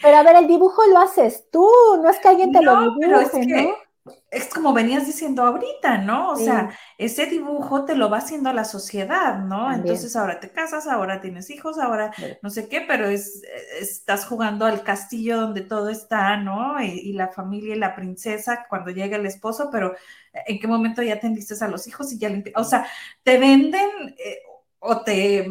Pero 0.00 0.16
a 0.16 0.22
ver, 0.22 0.36
el 0.36 0.46
dibujo 0.46 0.80
lo 0.86 1.00
haces 1.00 1.44
tú, 1.50 1.68
no 2.02 2.08
es 2.08 2.18
que 2.18 2.28
alguien 2.28 2.52
te 2.52 2.62
lo 2.62 2.80
dibuje, 2.80 3.46
¿no? 3.48 3.85
Es 4.30 4.48
como 4.48 4.72
venías 4.72 5.06
diciendo 5.06 5.42
ahorita, 5.42 5.98
¿no? 5.98 6.30
O 6.30 6.36
sea, 6.36 6.70
ese 6.98 7.26
dibujo 7.26 7.84
te 7.84 7.94
lo 7.94 8.10
va 8.10 8.18
haciendo 8.18 8.52
la 8.52 8.64
sociedad, 8.64 9.38
¿no? 9.38 9.72
Entonces 9.72 10.14
ahora 10.16 10.40
te 10.40 10.50
casas, 10.50 10.86
ahora 10.86 11.20
tienes 11.20 11.50
hijos, 11.50 11.78
ahora 11.78 12.12
no 12.42 12.50
sé 12.50 12.68
qué, 12.68 12.82
pero 12.82 13.06
es, 13.08 13.42
estás 13.80 14.26
jugando 14.26 14.66
al 14.66 14.82
castillo 14.82 15.40
donde 15.40 15.62
todo 15.62 15.88
está, 15.88 16.36
¿no? 16.36 16.82
Y, 16.82 17.12
la 17.16 17.28
familia 17.28 17.74
y 17.74 17.78
la 17.78 17.94
princesa 17.94 18.66
cuando 18.68 18.90
llega 18.90 19.16
el 19.16 19.24
esposo, 19.24 19.70
pero 19.72 19.94
¿en 20.32 20.58
qué 20.58 20.66
momento 20.66 21.02
ya 21.02 21.14
atendiste 21.14 21.54
a 21.64 21.68
los 21.68 21.86
hijos 21.86 22.12
y 22.12 22.18
ya 22.18 22.30
O 22.56 22.64
sea, 22.64 22.86
te 23.22 23.38
venden 23.38 24.14
eh, 24.18 24.38
o 24.78 25.02
te... 25.02 25.46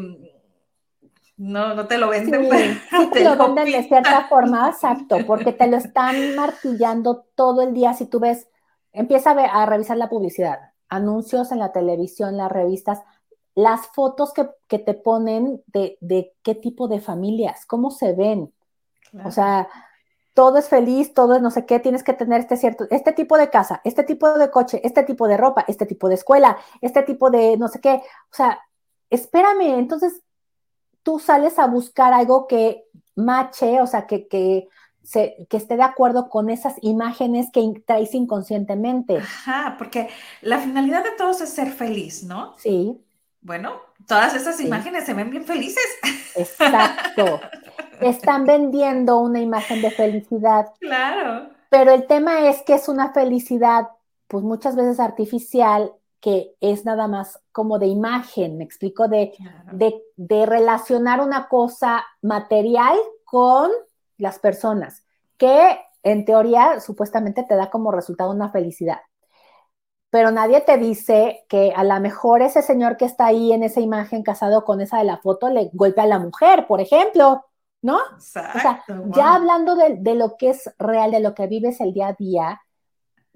No, 1.37 1.73
no 1.73 1.87
te 1.87 1.97
lo 1.97 2.09
venden. 2.09 2.49
Sí, 2.89 3.09
te, 3.13 3.23
lo 3.23 3.35
venden 3.35 3.71
de 3.71 3.83
cierta 3.83 4.27
forma, 4.27 4.69
exacto, 4.69 5.17
porque 5.27 5.51
te 5.51 5.67
lo 5.67 5.77
están 5.77 6.35
martillando 6.35 7.25
todo 7.35 7.61
el 7.61 7.73
día. 7.73 7.93
Si 7.93 8.05
tú 8.05 8.19
ves 8.19 8.47
Empieza 8.95 9.31
a, 9.31 9.65
revisar 9.65 9.97
la 9.97 10.07
publicidad, 10.07 10.71
anuncios 10.87 11.51
en 11.51 11.59
la 11.59 11.73
televisión, 11.73 12.37
las 12.37 12.49
revistas, 12.49 13.01
las 13.53 13.87
fotos 13.87 14.31
que, 14.33 14.79
te 14.79 14.93
ponen 14.93 15.61
de, 15.67 16.33
qué 16.41 16.55
tipo 16.55 16.87
de 16.87 17.01
familias, 17.01 17.65
cómo 17.65 17.91
se 17.91 18.13
ven. 18.13 18.53
O 19.25 19.31
sea, 19.31 19.67
todo 20.33 20.57
es 20.57 20.69
feliz, 20.69 21.13
todo 21.13 21.35
es 21.35 21.41
no 21.41 21.51
sé 21.51 21.65
qué, 21.65 21.81
tienes 21.81 22.03
que 22.03 22.13
tener 22.13 22.39
este 22.39 22.55
cierto, 22.55 22.87
este 22.89 23.11
tipo 23.11 23.37
de 23.37 23.49
casa, 23.49 23.81
este 23.83 24.03
tipo 24.03 24.31
de 24.37 24.49
coche, 24.49 24.79
este 24.85 25.03
tipo 25.03 25.27
de 25.27 25.35
ropa, 25.35 25.65
este 25.67 25.85
tipo 25.85 26.07
de 26.07 26.15
escuela, 26.15 26.57
este 26.79 27.03
tipo 27.03 27.29
de 27.29 27.57
no 27.57 27.67
sé 27.67 27.81
qué. 27.81 27.95
O 27.95 28.33
sea, 28.33 28.61
espérame, 29.09 29.77
entonces 29.77 30.21
tú 31.05 31.19
sales 31.19 31.59
a 31.59 31.67
buscar 31.67 32.11
algo 32.11 32.47
que 32.47 32.83
mache, 33.15 33.79
o 33.79 33.87
sea, 33.87 34.07
que, 34.07 34.27
que 34.27 34.67
que 35.11 35.57
esté 35.57 35.77
de 35.77 35.83
acuerdo 35.83 36.29
con 36.29 36.49
esas 36.49 36.75
imágenes 36.81 37.51
que 37.53 37.83
traes 37.85 38.15
inconscientemente. 38.15 39.17
Ajá, 39.17 39.75
porque 39.77 40.09
la 40.41 40.57
finalidad 40.57 41.03
de 41.03 41.11
todos 41.11 41.41
es 41.41 41.49
ser 41.49 41.71
feliz, 41.71 42.23
¿no? 42.23 42.55
Sí. 42.57 42.99
Bueno, 43.41 43.73
todas 44.07 44.33
esas 44.33 44.59
imágenes 44.59 45.05
se 45.05 45.13
ven 45.13 45.29
bien 45.29 45.45
felices. 45.45 45.85
Exacto. 46.35 47.39
Están 48.01 48.45
vendiendo 48.45 49.19
una 49.19 49.39
imagen 49.39 49.83
de 49.83 49.91
felicidad. 49.91 50.73
Claro. 50.79 51.49
Pero 51.69 51.91
el 51.91 52.07
tema 52.07 52.49
es 52.49 52.63
que 52.63 52.73
es 52.73 52.89
una 52.89 53.13
felicidad, 53.13 53.89
pues 54.27 54.43
muchas 54.43 54.75
veces 54.75 54.99
artificial, 54.99 55.93
que 56.19 56.55
es 56.59 56.85
nada 56.85 57.07
más 57.07 57.39
como 57.51 57.77
de 57.77 57.85
imagen, 57.85 58.57
me 58.57 58.63
explico, 58.63 59.07
de, 59.07 59.33
de, 59.71 59.93
de 60.15 60.45
relacionar 60.45 61.21
una 61.21 61.47
cosa 61.47 62.05
material 62.21 62.97
con 63.23 63.71
las 64.17 64.39
personas, 64.39 65.03
que 65.37 65.79
en 66.03 66.25
teoría 66.25 66.79
supuestamente 66.79 67.43
te 67.43 67.55
da 67.55 67.69
como 67.69 67.91
resultado 67.91 68.31
una 68.31 68.49
felicidad. 68.51 68.99
pero 70.09 70.31
nadie 70.31 70.61
te 70.61 70.77
dice 70.77 71.43
que 71.49 71.73
a 71.75 71.83
lo 71.83 71.99
mejor 71.99 72.41
ese 72.41 72.61
señor 72.61 72.95
que 72.95 73.03
está 73.03 73.25
ahí 73.25 73.51
en 73.51 73.63
esa 73.63 73.81
imagen 73.81 74.23
casado 74.23 74.63
con 74.63 74.79
esa 74.79 74.99
de 74.99 75.03
la 75.03 75.17
foto 75.17 75.49
le 75.49 75.69
golpea 75.73 76.05
a 76.05 76.07
la 76.07 76.19
mujer, 76.19 76.67
por 76.67 76.79
ejemplo, 76.79 77.43
¿no? 77.81 77.99
Exacto, 78.13 78.55
o 78.55 78.59
sea, 78.59 78.81
ya 79.13 79.35
hablando 79.35 79.75
de, 79.75 79.97
de, 79.99 80.15
lo 80.15 80.37
que 80.37 80.51
es 80.51 80.73
real, 80.79 81.11
de 81.11 81.19
lo 81.19 81.33
que 81.33 81.47
vives 81.47 81.81
el 81.81 81.93
día 81.93 82.07
a 82.09 82.13
día, 82.13 82.61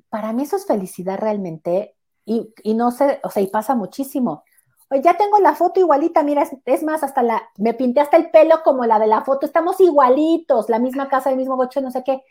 para 0.10 0.32
mí 0.32 0.44
eso 0.44 0.56
es 0.56 0.66
felicidad 0.66 1.18
realmente 1.20 1.98
y, 2.24 2.54
y 2.64 2.76
no 2.76 2.92
sé, 2.92 3.20
o 3.24 3.30
sea, 3.30 3.44
y 3.44 3.48
pasa 3.48 3.76
muchísimo. 3.76 4.44
Oye, 4.90 5.02
ya 5.02 5.18
tengo 5.18 5.40
la 5.40 5.56
foto 5.56 5.80
igualita, 5.80 6.24
mira, 6.24 6.48
es, 6.66 6.84
más, 6.84 7.04
hasta 7.04 7.22
la, 7.22 7.50
me 7.58 7.74
pinté 7.74 8.02
hasta 8.02 8.18
el 8.18 8.32
pelo 8.32 8.62
como 8.64 8.86
la 8.86 9.00
de 9.00 9.08
la 9.08 9.24
foto, 9.24 9.46
estamos 9.46 9.80
igualitos, 9.80 10.70
la 10.70 10.80
misma 10.80 11.10
casa, 11.10 11.30
el 11.30 11.38
mismo 11.38 11.58
coche, 11.58 11.82
no 11.82 11.92
sé 11.92 12.04
qué, 12.04 12.24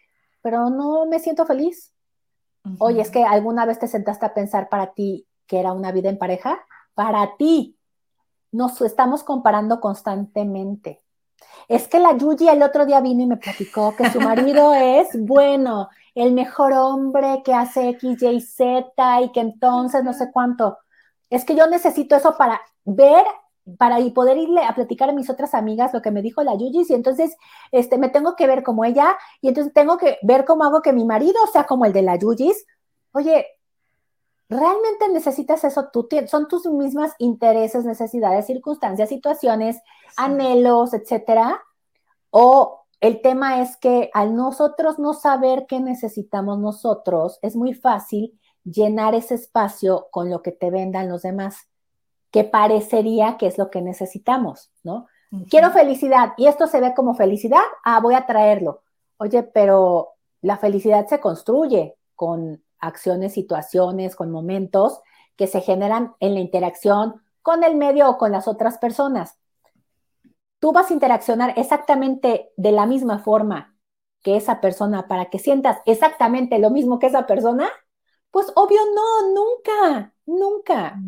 pero 0.42 0.68
no 0.68 1.06
me 1.06 1.20
siento 1.20 1.46
feliz. 1.46 1.92
Oye, 2.78 3.00
es 3.00 3.11
que 3.11 3.24
alguna 3.24 3.64
vez 3.64 3.78
te 3.78 3.86
sentaste 3.86 4.26
a 4.26 4.34
pensar 4.34 4.68
para 4.68 4.92
ti 4.92 5.26
que 5.48 5.59
era 5.59 5.72
una 5.72 5.90
vida 5.90 6.11
en 6.11 6.18
pareja. 6.18 6.61
Para 6.94 7.36
ti. 7.36 7.76
Nos 8.52 8.80
estamos 8.80 9.24
comparando 9.24 9.80
constantemente. 9.80 11.02
Es 11.68 11.86
que 11.86 11.98
la 11.98 12.16
Yuji 12.16 12.48
el 12.48 12.62
otro 12.62 12.86
día 12.86 13.00
vino 13.00 13.22
y 13.22 13.26
me 13.26 13.36
platicó 13.36 13.94
que 13.96 14.11
su 14.11 14.20
marido 14.20 14.74
es 14.74 15.09
bueno, 15.20 15.88
el 16.14 16.32
mejor 16.32 16.72
hombre 16.72 17.42
que 17.44 17.52
hace 17.52 17.90
X, 17.90 18.22
Y, 18.22 18.40
Z 18.40 19.20
y 19.22 19.32
que 19.32 19.40
entonces 19.40 20.04
no 20.04 20.12
sé 20.12 20.30
cuánto. 20.32 20.78
Es 21.31 21.45
que 21.45 21.55
yo 21.55 21.66
necesito 21.66 22.16
eso 22.16 22.37
para 22.37 22.61
ver 22.85 23.24
para 23.76 23.99
poder 24.14 24.39
irle 24.39 24.64
a 24.64 24.74
platicar 24.74 25.11
a 25.11 25.12
mis 25.12 25.29
otras 25.29 25.55
amigas 25.55 25.93
lo 25.93 26.01
que 26.01 26.11
me 26.11 26.22
dijo 26.22 26.43
la 26.43 26.55
Yuji, 26.55 26.87
y 26.89 26.95
entonces 26.95 27.37
este, 27.70 27.99
me 27.99 28.09
tengo 28.09 28.35
que 28.37 28.47
ver 28.47 28.62
como 28.62 28.85
ella, 28.85 29.18
y 29.41 29.49
entonces 29.49 29.72
tengo 29.74 29.99
que 29.99 30.18
ver 30.22 30.45
cómo 30.45 30.64
hago 30.64 30.81
que 30.81 30.93
mi 30.93 31.05
marido 31.05 31.39
sea 31.53 31.64
como 31.64 31.85
el 31.85 31.93
de 31.93 32.03
la 32.03 32.16
Yuyis. 32.16 32.64
Oye, 33.12 33.47
¿realmente 34.49 35.09
necesitas 35.11 35.64
eso 35.64 35.89
tú? 35.93 36.09
Son 36.26 36.49
tus 36.49 36.66
mismas 36.66 37.12
intereses, 37.18 37.85
necesidades, 37.85 38.47
circunstancias, 38.47 39.09
situaciones, 39.09 39.81
anhelos, 40.16 40.95
etcétera. 40.95 41.61
O 42.31 42.85
el 43.01 43.20
tema 43.20 43.61
es 43.61 43.76
que 43.76 44.11
al 44.14 44.35
nosotros 44.35 44.99
no 44.99 45.14
saber 45.14 45.66
qué 45.68 45.81
necesitamos 45.81 46.59
nosotros, 46.59 47.39
es 47.43 47.55
muy 47.55 47.74
fácil 47.74 48.39
llenar 48.70 49.14
ese 49.14 49.34
espacio 49.34 50.08
con 50.10 50.30
lo 50.30 50.42
que 50.42 50.52
te 50.52 50.70
vendan 50.70 51.08
los 51.08 51.22
demás 51.22 51.68
que 52.30 52.44
parecería 52.44 53.36
que 53.38 53.46
es 53.46 53.58
lo 53.58 53.70
que 53.70 53.80
necesitamos, 53.80 54.70
¿no? 54.82 55.06
Quiero 55.50 55.70
felicidad 55.72 56.32
y 56.38 56.46
esto 56.46 56.66
se 56.66 56.80
ve 56.80 56.94
como 56.94 57.14
felicidad, 57.14 57.60
ah, 57.84 58.00
voy 58.00 58.14
a 58.14 58.24
traerlo. 58.24 58.82
Oye, 59.18 59.42
pero 59.42 60.14
la 60.40 60.56
felicidad 60.56 61.06
se 61.06 61.20
construye 61.20 61.96
con 62.14 62.62
acciones, 62.78 63.34
situaciones, 63.34 64.16
con 64.16 64.30
momentos 64.30 65.00
que 65.36 65.46
se 65.46 65.60
generan 65.60 66.14
en 66.20 66.34
la 66.34 66.40
interacción 66.40 67.22
con 67.42 67.62
el 67.62 67.76
medio 67.76 68.08
o 68.08 68.18
con 68.18 68.32
las 68.32 68.48
otras 68.48 68.78
personas. 68.78 69.38
Tú 70.60 70.72
vas 70.72 70.90
a 70.90 70.94
interaccionar 70.94 71.54
exactamente 71.56 72.50
de 72.56 72.72
la 72.72 72.86
misma 72.86 73.18
forma 73.20 73.76
que 74.22 74.36
esa 74.36 74.60
persona 74.60 75.08
para 75.08 75.26
que 75.26 75.38
sientas 75.38 75.78
exactamente 75.86 76.58
lo 76.58 76.70
mismo 76.70 76.98
que 76.98 77.06
esa 77.06 77.26
persona. 77.26 77.68
Pues 78.31 78.53
obvio 78.55 78.81
no, 78.95 79.35
nunca, 79.35 80.12
nunca. 80.26 81.01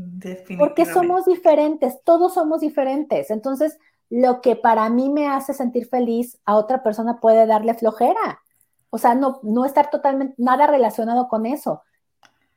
Porque 0.59 0.87
somos 0.87 1.27
diferentes, 1.27 2.03
todos 2.05 2.35
somos 2.35 2.61
diferentes. 2.61 3.31
Entonces, 3.31 3.79
lo 4.09 4.41
que 4.41 4.57
para 4.57 4.89
mí 4.89 5.11
me 5.11 5.29
hace 5.29 5.55
sentir 5.55 5.87
feliz, 5.89 6.39
a 6.45 6.57
otra 6.57 6.83
persona 6.83 7.21
puede 7.21 7.47
darle 7.47 7.75
flojera. 7.75 8.41
O 8.91 8.99
sea, 8.99 9.14
no, 9.14 9.41
no 9.43 9.64
estar 9.64 9.91
totalmente 9.91 10.35
nada 10.39 10.66
relacionado 10.66 11.29
con 11.29 11.47
eso. 11.47 11.83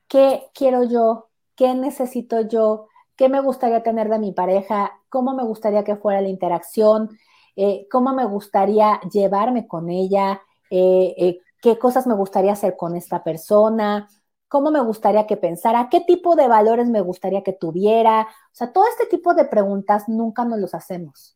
¿Qué 0.08 0.50
quiero 0.54 0.84
yo? 0.84 1.30
¿Qué 1.56 1.76
necesito 1.76 2.42
yo? 2.42 2.88
¿Qué 3.16 3.30
me 3.30 3.40
gustaría 3.42 3.84
tener 3.84 4.10
de 4.10 4.20
mi 4.20 4.32
pareja? 4.32 4.92
¿Cómo 5.10 5.34
me 5.36 5.44
gustaría 5.44 5.84
que 5.84 5.96
fuera 5.96 6.22
la 6.22 6.30
interacción? 6.30 7.10
Eh, 7.56 7.88
¿Cómo 7.92 8.14
me 8.14 8.26
gustaría 8.26 9.00
llevarme 9.12 9.68
con 9.68 9.90
ella? 9.90 10.42
Eh, 10.72 11.14
eh, 11.18 11.40
¿Qué 11.62 11.78
cosas 11.78 12.08
me 12.08 12.16
gustaría 12.16 12.54
hacer 12.54 12.76
con 12.76 12.96
esta 12.96 13.24
persona? 13.24 14.08
Cómo 14.54 14.70
me 14.70 14.82
gustaría 14.82 15.26
que 15.26 15.36
pensara, 15.36 15.90
qué 15.90 16.00
tipo 16.00 16.36
de 16.36 16.48
valores 16.48 16.88
me 16.88 17.02
gustaría 17.02 17.42
que 17.42 17.54
tuviera. 17.54 18.22
O 18.22 18.56
sea, 18.56 18.72
todo 18.72 18.86
este 18.88 19.08
tipo 19.08 19.34
de 19.34 19.46
preguntas 19.46 20.08
nunca 20.08 20.46
nos 20.46 20.60
los 20.60 20.76
hacemos. 20.76 21.36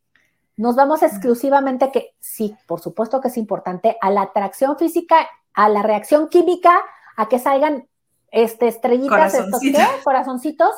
Nos 0.55 0.75
vamos 0.75 1.01
exclusivamente 1.01 1.91
que, 1.91 2.13
sí, 2.19 2.55
por 2.67 2.79
supuesto 2.79 3.19
que 3.19 3.29
es 3.29 3.37
importante, 3.37 3.97
a 4.01 4.11
la 4.11 4.21
atracción 4.21 4.77
física, 4.77 5.27
a 5.55 5.67
la 5.67 5.81
reacción 5.81 6.29
química, 6.29 6.79
a 7.15 7.27
que 7.27 7.39
salgan 7.39 7.87
este, 8.29 8.67
estrellitas, 8.67 9.33
estos, 9.33 9.61
¿qué? 9.61 9.83
corazoncitos. 10.03 10.75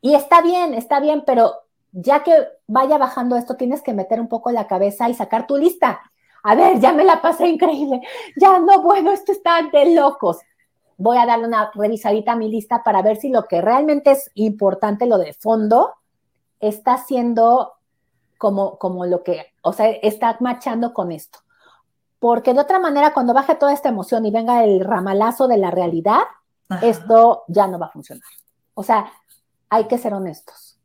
Y 0.00 0.14
está 0.14 0.40
bien, 0.40 0.72
está 0.72 0.98
bien, 0.98 1.24
pero 1.26 1.52
ya 1.90 2.22
que 2.22 2.32
vaya 2.66 2.96
bajando 2.96 3.36
esto, 3.36 3.56
tienes 3.56 3.82
que 3.82 3.92
meter 3.92 4.18
un 4.18 4.28
poco 4.28 4.50
la 4.50 4.66
cabeza 4.66 5.10
y 5.10 5.14
sacar 5.14 5.46
tu 5.46 5.58
lista. 5.58 6.00
A 6.42 6.54
ver, 6.54 6.80
ya 6.80 6.94
me 6.94 7.04
la 7.04 7.20
pasé 7.20 7.48
increíble. 7.48 8.00
Ya 8.40 8.58
no, 8.58 8.80
bueno, 8.80 9.12
esto 9.12 9.30
está 9.30 9.60
de 9.70 9.94
locos 9.94 10.38
voy 11.02 11.18
a 11.18 11.26
darle 11.26 11.46
una 11.48 11.70
revisadita 11.74 12.32
a 12.32 12.36
mi 12.36 12.48
lista 12.48 12.82
para 12.84 13.02
ver 13.02 13.16
si 13.16 13.28
lo 13.28 13.44
que 13.48 13.60
realmente 13.60 14.12
es 14.12 14.30
importante, 14.34 15.06
lo 15.06 15.18
de 15.18 15.32
fondo, 15.34 15.94
está 16.60 16.96
siendo 16.98 17.72
como, 18.38 18.78
como 18.78 19.04
lo 19.04 19.22
que, 19.22 19.46
o 19.62 19.72
sea, 19.72 19.90
está 19.90 20.36
machando 20.40 20.94
con 20.94 21.10
esto. 21.10 21.40
Porque 22.20 22.54
de 22.54 22.60
otra 22.60 22.78
manera, 22.78 23.12
cuando 23.12 23.34
baje 23.34 23.56
toda 23.56 23.72
esta 23.72 23.88
emoción 23.88 24.24
y 24.24 24.30
venga 24.30 24.62
el 24.62 24.84
ramalazo 24.84 25.48
de 25.48 25.56
la 25.56 25.72
realidad, 25.72 26.20
esto 26.80 27.42
ya 27.48 27.66
no 27.66 27.78
va 27.80 27.86
a 27.86 27.90
funcionar. 27.90 28.30
O 28.74 28.82
sea, 28.84 29.12
hay 29.68 29.84
que 29.84 29.98
ser 29.98 30.14
honestos. 30.14 30.78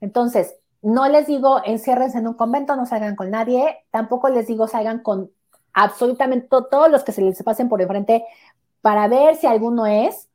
Entonces, 0.00 0.56
no 0.82 1.08
les 1.08 1.26
digo 1.26 1.62
enciérrense 1.64 2.18
en 2.18 2.28
un 2.28 2.34
convento, 2.34 2.76
no 2.76 2.84
salgan 2.84 3.16
con 3.16 3.30
nadie, 3.30 3.78
tampoco 3.90 4.28
les 4.28 4.46
digo 4.46 4.68
salgan 4.68 4.98
con 4.98 5.30
absolutamente 5.72 6.48
todos 6.48 6.90
los 6.90 7.02
que 7.02 7.12
se 7.12 7.22
les 7.22 7.42
pasen 7.42 7.68
por 7.68 7.82
enfrente 7.82 8.24
para 8.84 9.08
ver 9.08 9.36
si 9.36 9.46
alguno 9.46 9.86
es, 9.86 10.28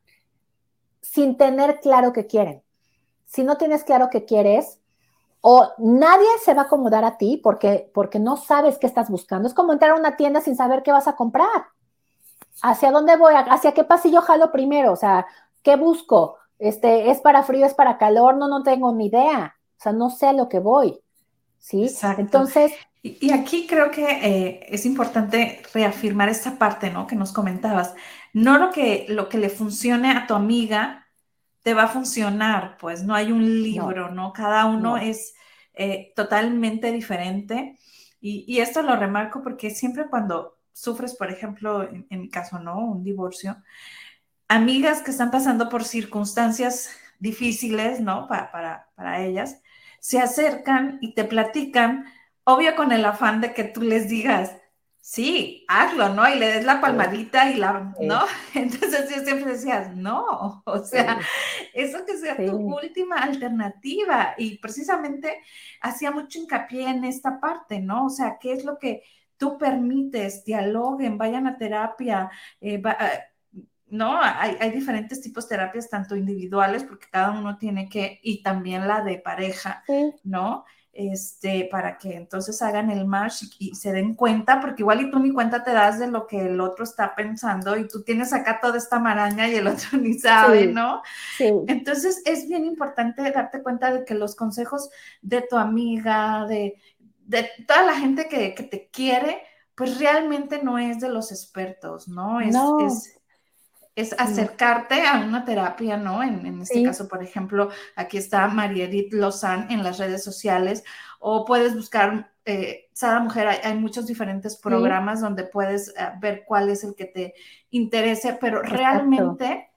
sin 1.02 1.38
tener 1.38 1.82
claro 1.82 2.14
qué 2.14 2.26
quieren. 2.26 2.64
Si 3.28 3.44
no 3.44 3.58
tienes 3.58 3.84
claro 3.84 4.10
qué 4.10 4.26
quieres, 4.26 4.80
o 5.40 5.68
nadie 5.78 6.26
se 6.44 6.56
va 6.56 6.64
a 6.64 6.66
acomodar 6.66 7.06
a 7.06 7.20
ti 7.20 7.40
porque, 7.44 7.92
porque 7.94 8.18
no 8.18 8.38
sabes 8.38 8.80
qué 8.80 8.88
estás 8.88 9.12
buscando. 9.12 9.48
Es 9.48 9.54
como 9.54 9.72
entrar 9.72 9.92
a 9.92 10.00
una 10.00 10.18
tienda 10.18 10.42
sin 10.42 10.56
saber 10.56 10.82
qué 10.82 10.92
vas 10.92 11.08
a 11.08 11.16
comprar. 11.16 11.68
¿Hacia 12.64 12.90
dónde 12.90 13.18
voy? 13.18 13.36
¿Hacia 13.36 13.74
qué 13.74 13.84
pasillo 13.84 14.24
jalo 14.24 14.52
primero? 14.52 14.94
O 14.94 14.96
sea, 14.96 15.28
¿qué 15.62 15.76
busco? 15.76 16.38
Este, 16.58 17.12
¿Es 17.12 17.22
para 17.22 17.44
frío? 17.44 17.68
¿Es 17.68 17.76
para 17.76 18.00
calor? 18.00 18.36
No, 18.36 18.48
no 18.48 18.64
tengo 18.64 18.92
ni 18.92 19.10
idea. 19.10 19.58
O 19.78 19.84
sea, 19.84 19.92
no 19.92 20.10
sé 20.10 20.26
a 20.26 20.34
lo 20.34 20.50
que 20.50 20.58
voy. 20.58 21.00
¿Sí? 21.60 21.88
Entonces. 22.18 22.72
Y, 23.04 23.32
aquí 23.32 23.68
creo 23.68 23.92
que 23.92 24.06
eh, 24.06 24.66
es 24.70 24.88
importante 24.88 25.62
reafirmar 25.72 26.30
esta 26.30 26.58
parte, 26.58 26.90
¿no? 26.90 27.06
Que 27.06 27.16
nos 27.16 27.32
comentabas 27.32 27.94
no 28.34 28.58
lo 28.58 28.72
que, 28.72 29.06
lo 29.10 29.30
que 29.30 29.38
le 29.38 29.50
funcione 29.50 30.12
a 30.12 30.28
tu 30.28 30.34
amiga 30.34 31.08
te 31.62 31.74
va 31.74 31.84
a 31.84 31.88
funcionar, 31.88 32.78
pues 32.80 33.04
no 33.04 33.14
hay 33.16 33.32
un 33.32 33.64
libro, 33.64 34.12
¿no? 34.12 34.34
Cada 34.34 34.66
uno 34.66 34.98
es 34.98 35.34
eh, 35.74 36.14
totalmente 36.16 36.92
diferente. 36.92 37.78
Y, 38.22 38.60
esto 38.60 38.82
lo 38.82 38.96
remarco 38.96 39.42
porque 39.44 39.70
siempre 39.70 40.08
cuando 40.10 40.58
sufres, 40.74 41.16
por 41.16 41.32
ejemplo, 41.32 41.84
en, 41.84 42.06
mi 42.10 42.30
caso, 42.30 42.60
¿no? 42.60 42.80
Un 42.80 43.04
divorcio, 43.04 43.58
amigas 44.48 45.02
que 45.02 45.12
están 45.12 45.32
pasando 45.32 45.70
por 45.70 45.84
circunstancias 45.84 46.90
difíciles, 47.20 48.00
¿no? 48.00 48.28
Para, 48.28 48.52
para, 48.52 48.90
para 48.96 49.24
ellas, 49.24 49.62
se 50.00 50.20
acercan 50.20 50.98
y 51.02 51.14
te 51.14 51.24
platican, 51.26 52.06
obvio 52.44 52.76
con 52.76 52.92
el 52.92 53.06
afán 53.06 53.42
de 53.42 53.54
que 53.54 53.64
tú 53.64 53.82
les 53.82 54.10
digas, 54.10 54.59
sí, 55.10 55.66
hazlo, 55.68 56.10
¿no? 56.10 56.30
Y 56.30 56.38
le 56.38 56.48
des 56.54 56.66
la 56.66 56.80
palmadita 56.80 57.50
y 57.50 57.56
la, 57.56 57.96
¿no? 58.00 58.22
Entonces 58.54 59.10
yo 59.10 59.24
siempre 59.24 59.54
decía, 59.54 59.92
no, 59.96 60.62
o 60.64 60.84
sea, 60.84 61.20
eso 61.74 62.06
que 62.06 62.16
sea 62.16 62.38
tu 62.38 62.56
última 62.76 63.18
alternativa. 63.18 64.36
Y 64.38 64.60
precisamente 64.60 65.42
hacía 65.82 66.12
mucho 66.12 66.38
hincapié 66.38 66.90
en 66.90 67.06
esta 67.06 67.40
parte, 67.40 67.80
¿no? 67.80 68.06
O 68.06 68.10
sea, 68.10 68.38
¿qué 68.40 68.54
es 68.54 68.64
lo 68.64 68.78
que 68.78 69.02
tú 69.36 69.58
permites? 69.58 70.44
Dialoguen, 70.46 71.18
vayan 71.18 71.48
a 71.48 71.58
terapia, 71.58 72.30
eh, 72.62 72.76
eh, 72.76 73.20
¿no? 73.88 74.20
Hay, 74.22 74.58
hay, 74.60 74.70
diferentes 74.70 75.22
tipos 75.22 75.50
de 75.50 75.56
terapias, 75.56 75.90
tanto 75.90 76.16
individuales, 76.16 76.84
porque 76.84 77.08
cada 77.10 77.32
uno 77.32 77.58
tiene 77.58 77.90
que, 77.90 78.20
y 78.22 78.44
también 78.44 78.88
la 78.88 79.02
de 79.02 79.18
pareja, 79.18 79.84
¿no? 80.24 80.66
Este, 80.92 81.68
para 81.72 81.98
que 81.98 82.16
entonces 82.16 82.62
hagan 82.62 82.90
el 82.90 83.06
match 83.06 83.44
y, 83.60 83.76
se 83.76 83.92
den 83.92 84.16
cuenta, 84.16 84.60
porque 84.60 84.82
igual 84.82 85.02
y 85.02 85.12
tú 85.12 85.20
ni 85.20 85.32
cuenta 85.32 85.64
te 85.64 85.72
das 85.72 86.00
de 86.00 86.08
lo 86.08 86.28
que 86.28 86.48
el 86.48 86.60
otro 86.60 86.84
está 86.84 87.16
pensando 87.16 87.78
y 87.78 87.88
tú 87.88 88.04
tienes 88.04 88.34
acá 88.34 88.60
toda 88.60 88.78
esta 88.78 89.00
maraña 89.00 89.48
y 89.48 89.56
el 89.56 89.68
otro 89.68 89.90
ni 90.00 90.14
sabe, 90.16 90.68
¿no? 90.68 91.02
Sí. 91.38 91.52
Entonces 91.68 92.22
es 92.26 92.48
bien 92.48 92.66
importante 92.66 93.32
darte 93.32 93.62
cuenta 93.62 93.94
de 93.94 94.06
que 94.06 94.16
los 94.16 94.36
consejos 94.36 94.90
de 95.22 95.42
tu 95.42 95.58
amiga, 95.58 96.46
de, 96.48 96.76
de 97.26 97.50
toda 97.68 97.84
la 97.84 97.94
gente 97.94 98.28
que, 98.28 98.56
que, 98.56 98.64
te 98.64 98.90
quiere, 98.90 99.42
pues 99.76 100.00
realmente 100.00 100.62
no 100.64 100.78
es 100.78 101.00
de 101.00 101.10
los 101.10 101.32
expertos, 101.32 102.08
¿no? 102.08 102.42
Es, 102.42 102.56
es 102.86 103.19
es 104.00 104.16
acercarte 104.18 105.06
a 105.06 105.20
una 105.20 105.44
terapia, 105.44 105.98
¿no? 105.98 106.24
En, 106.24 106.62
este 106.62 106.84
caso, 106.84 107.08
por 107.08 107.22
ejemplo, 107.22 107.70
aquí 107.96 108.18
está 108.18 108.48
María 108.48 108.86
Edith 108.86 109.14
Lozán 109.14 109.70
en 109.70 109.84
las 109.84 109.98
redes 109.98 110.24
sociales, 110.24 110.84
o 111.20 111.46
puedes 111.46 111.76
buscar 111.76 112.32
eh, 112.46 112.90
Sada 112.94 113.20
Mujer, 113.20 113.48
hay, 113.48 113.76
muchos 113.76 114.08
diferentes 114.08 114.58
programas 114.58 115.22
donde 115.22 115.44
puedes 115.44 115.90
eh, 115.90 115.94
ver 116.20 116.44
cuál 116.46 116.70
es 116.70 116.84
el 116.84 116.96
que 116.96 117.06
te 117.06 117.34
interese, 117.72 118.38
pero 118.40 118.62
realmente 118.62 119.70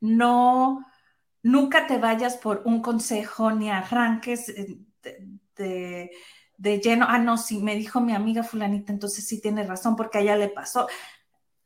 no, 0.00 0.84
nunca 1.42 1.86
te 1.86 1.98
vayas 1.98 2.36
por 2.36 2.62
un 2.64 2.82
consejo 2.82 3.52
ni 3.52 3.70
arranques 3.70 4.48
eh, 4.48 4.78
de, 5.56 6.10
de, 6.58 6.80
lleno, 6.80 7.06
ah, 7.08 7.18
no, 7.18 7.38
sí, 7.38 7.62
me 7.62 7.76
dijo 7.76 8.00
mi 8.00 8.12
amiga 8.12 8.42
fulanita, 8.42 8.92
entonces 8.92 9.26
sí 9.26 9.40
tiene 9.40 9.64
razón 9.64 9.96
porque 9.96 10.18
a 10.18 10.20
ella 10.20 10.36
le 10.36 10.48
pasó. 10.48 10.88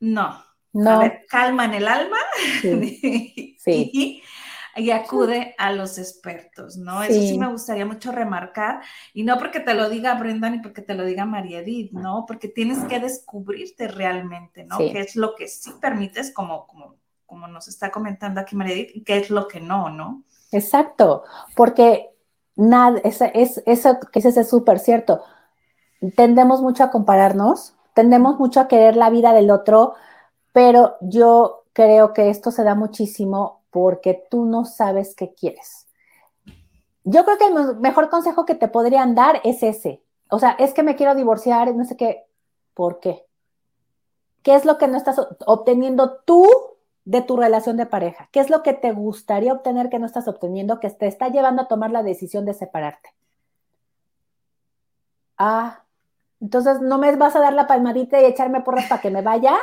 No, 0.01 0.45
no. 0.75 0.99
Ver, 0.99 1.25
calma 1.29 1.65
en 1.65 1.75
el 1.75 1.89
alma 1.89 2.19
sí. 2.61 4.23
Y, 4.77 4.91
acude 4.91 5.55
a 5.57 5.71
los 5.71 5.99
expertos, 5.99 6.77
¿no? 6.77 7.05
Eso 7.05 7.21
sí 7.21 7.39
me 7.39 7.47
gustaría 7.47 7.87
mucho 7.87 8.11
remarcar, 8.11 8.81
y 9.13 9.23
no 9.23 9.39
porque 9.39 9.61
te 9.61 9.73
lo 9.73 9.89
diga 9.89 10.15
Brenda 10.15 10.51
ni 10.51 10.59
porque 10.59 10.83
te 10.83 10.97
lo 10.97 11.05
diga 11.05 11.25
María 11.25 11.61
Edith, 11.61 11.93
¿no? 11.93 12.25
Porque 12.27 12.49
tienes 12.49 12.81
que 12.87 12.99
descubrirte 12.99 13.87
realmente, 13.87 14.65
¿no? 14.65 14.79
¿Qué 14.79 14.99
es 14.99 15.15
lo 15.15 15.37
que 15.37 15.47
sí 15.47 15.71
permites, 15.81 16.33
como, 16.33 16.67
como, 16.67 16.97
como 17.25 17.47
nos 17.47 17.69
está 17.69 17.93
comentando 17.93 18.41
aquí 18.41 18.57
María 18.57 18.75
Edith, 18.75 18.97
y 18.97 19.05
qué 19.05 19.19
es 19.19 19.31
lo 19.31 19.47
que 19.47 19.61
no, 19.61 19.91
¿no? 19.91 20.25
Exacto, 20.51 21.23
porque 21.55 22.11
nada, 22.57 22.99
es, 23.05 23.21
es, 23.21 23.63
eso 23.67 24.01
que 24.13 24.19
es 24.19 24.49
súper 24.49 24.81
cierto. 24.81 25.23
Tendemos 26.17 26.63
mucho 26.63 26.83
a 26.83 26.91
compararnos, 26.91 27.77
tendemos 27.95 28.41
mucho 28.41 28.59
a 28.59 28.67
querer 28.67 28.97
la 28.97 29.09
vida 29.09 29.33
del 29.33 29.53
otro, 29.53 29.95
pero 30.55 30.97
yo 31.01 31.65
creo 31.73 32.13
que 32.13 32.31
esto 32.31 32.53
se 32.53 32.63
da 32.63 32.77
muchísimo 32.77 33.65
porque 33.71 34.25
tú 34.31 34.45
no 34.45 34.65
sabes 34.65 35.17
qué 35.17 35.35
quieres. 35.35 35.89
Yo 37.03 37.25
creo 37.25 37.39
que 37.39 37.47
el 37.47 37.77
mejor 37.81 38.09
consejo 38.09 38.47
que 38.47 38.55
te 38.55 38.69
podrían 38.69 39.17
dar 39.17 39.41
es 39.43 39.65
ese. 39.65 40.01
O 40.31 40.39
sea, 40.39 40.53
es 40.53 40.73
que 40.73 40.85
me 40.85 40.95
quiero 40.95 41.17
divorciar, 41.17 41.75
no 41.75 41.85
sé 41.85 41.97
qué. 41.97 42.27
¿Por 42.73 43.01
qué? 43.01 43.27
¿Qué 44.45 44.55
es 44.55 44.65
lo 44.65 44.79
que 44.79 44.87
no 44.87 44.97
estás 44.97 45.17
obteniendo 45.45 46.21
tú 46.25 46.49
de 47.05 47.21
tu 47.21 47.37
relación 47.37 47.77
de 47.77 47.87
pareja? 47.87 48.29
¿Qué 48.31 48.39
es 48.39 48.49
lo 48.49 48.63
que 48.63 48.75
te 48.75 48.93
gustaría 48.93 49.53
obtener 49.53 49.91
que 49.91 49.99
no 49.99 50.07
estás 50.07 50.29
obteniendo, 50.29 50.79
que 50.79 50.89
te 50.91 51.09
está 51.09 51.31
llevando 51.31 51.63
a 51.63 51.69
tomar 51.69 51.91
la 51.91 52.05
decisión 52.05 52.45
de 52.45 52.55
separarte? 52.55 53.13
Ah, 55.37 55.83
entonces 56.41 56.81
no 56.81 56.99
me 56.99 57.17
vas 57.17 57.35
a 57.35 57.41
dar 57.41 57.55
la 57.55 57.67
palmadita 57.67 58.23
y 58.23 58.27
echarme 58.27 58.61
porras 58.61 58.87
para 58.87 59.03
que 59.03 59.11
me 59.11 59.21
vaya. 59.21 59.57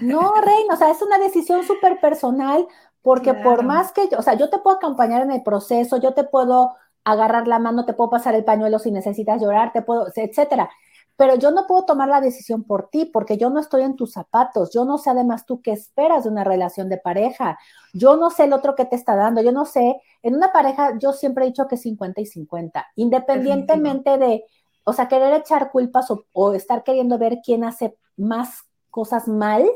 No, 0.00 0.32
Reina, 0.34 0.74
o 0.74 0.76
sea, 0.76 0.90
es 0.90 1.02
una 1.02 1.18
decisión 1.18 1.64
súper 1.64 2.00
personal, 2.00 2.66
porque 3.02 3.34
por 3.34 3.64
más 3.64 3.92
que, 3.92 4.08
o 4.16 4.22
sea, 4.22 4.34
yo 4.34 4.50
te 4.50 4.58
puedo 4.58 4.76
acompañar 4.76 5.22
en 5.22 5.30
el 5.30 5.42
proceso, 5.42 5.98
yo 5.98 6.12
te 6.12 6.24
puedo 6.24 6.74
agarrar 7.04 7.48
la 7.48 7.58
mano, 7.58 7.86
te 7.86 7.94
puedo 7.94 8.10
pasar 8.10 8.34
el 8.34 8.44
pañuelo 8.44 8.78
si 8.78 8.90
necesitas 8.90 9.40
llorar, 9.40 9.72
te 9.72 9.82
puedo, 9.82 10.06
etcétera. 10.14 10.70
Pero 11.16 11.34
yo 11.34 11.50
no 11.50 11.66
puedo 11.66 11.84
tomar 11.84 12.08
la 12.08 12.20
decisión 12.22 12.64
por 12.64 12.88
ti 12.88 13.04
porque 13.04 13.36
yo 13.36 13.50
no 13.50 13.60
estoy 13.60 13.82
en 13.82 13.94
tus 13.94 14.12
zapatos. 14.12 14.70
Yo 14.72 14.86
no 14.86 14.96
sé 14.96 15.10
además 15.10 15.44
tú 15.44 15.60
qué 15.60 15.72
esperas 15.72 16.24
de 16.24 16.30
una 16.30 16.44
relación 16.44 16.88
de 16.88 16.96
pareja. 16.96 17.58
Yo 17.92 18.16
no 18.16 18.30
sé 18.30 18.44
el 18.44 18.54
otro 18.54 18.74
que 18.74 18.86
te 18.86 18.96
está 18.96 19.16
dando. 19.16 19.42
Yo 19.42 19.52
no 19.52 19.66
sé. 19.66 20.00
En 20.22 20.34
una 20.34 20.50
pareja 20.50 20.96
yo 20.98 21.12
siempre 21.12 21.44
he 21.44 21.48
dicho 21.48 21.68
que 21.68 21.76
50 21.76 22.22
y 22.22 22.26
50. 22.26 22.86
Independientemente 22.96 24.16
de, 24.16 24.44
o 24.84 24.94
sea, 24.94 25.08
querer 25.08 25.34
echar 25.34 25.70
culpas 25.70 26.10
o, 26.10 26.24
o 26.32 26.54
estar 26.54 26.84
queriendo 26.84 27.18
ver 27.18 27.40
quién 27.44 27.64
hace 27.64 27.94
más 28.16 28.69
cosas 28.90 29.28
mal, 29.28 29.68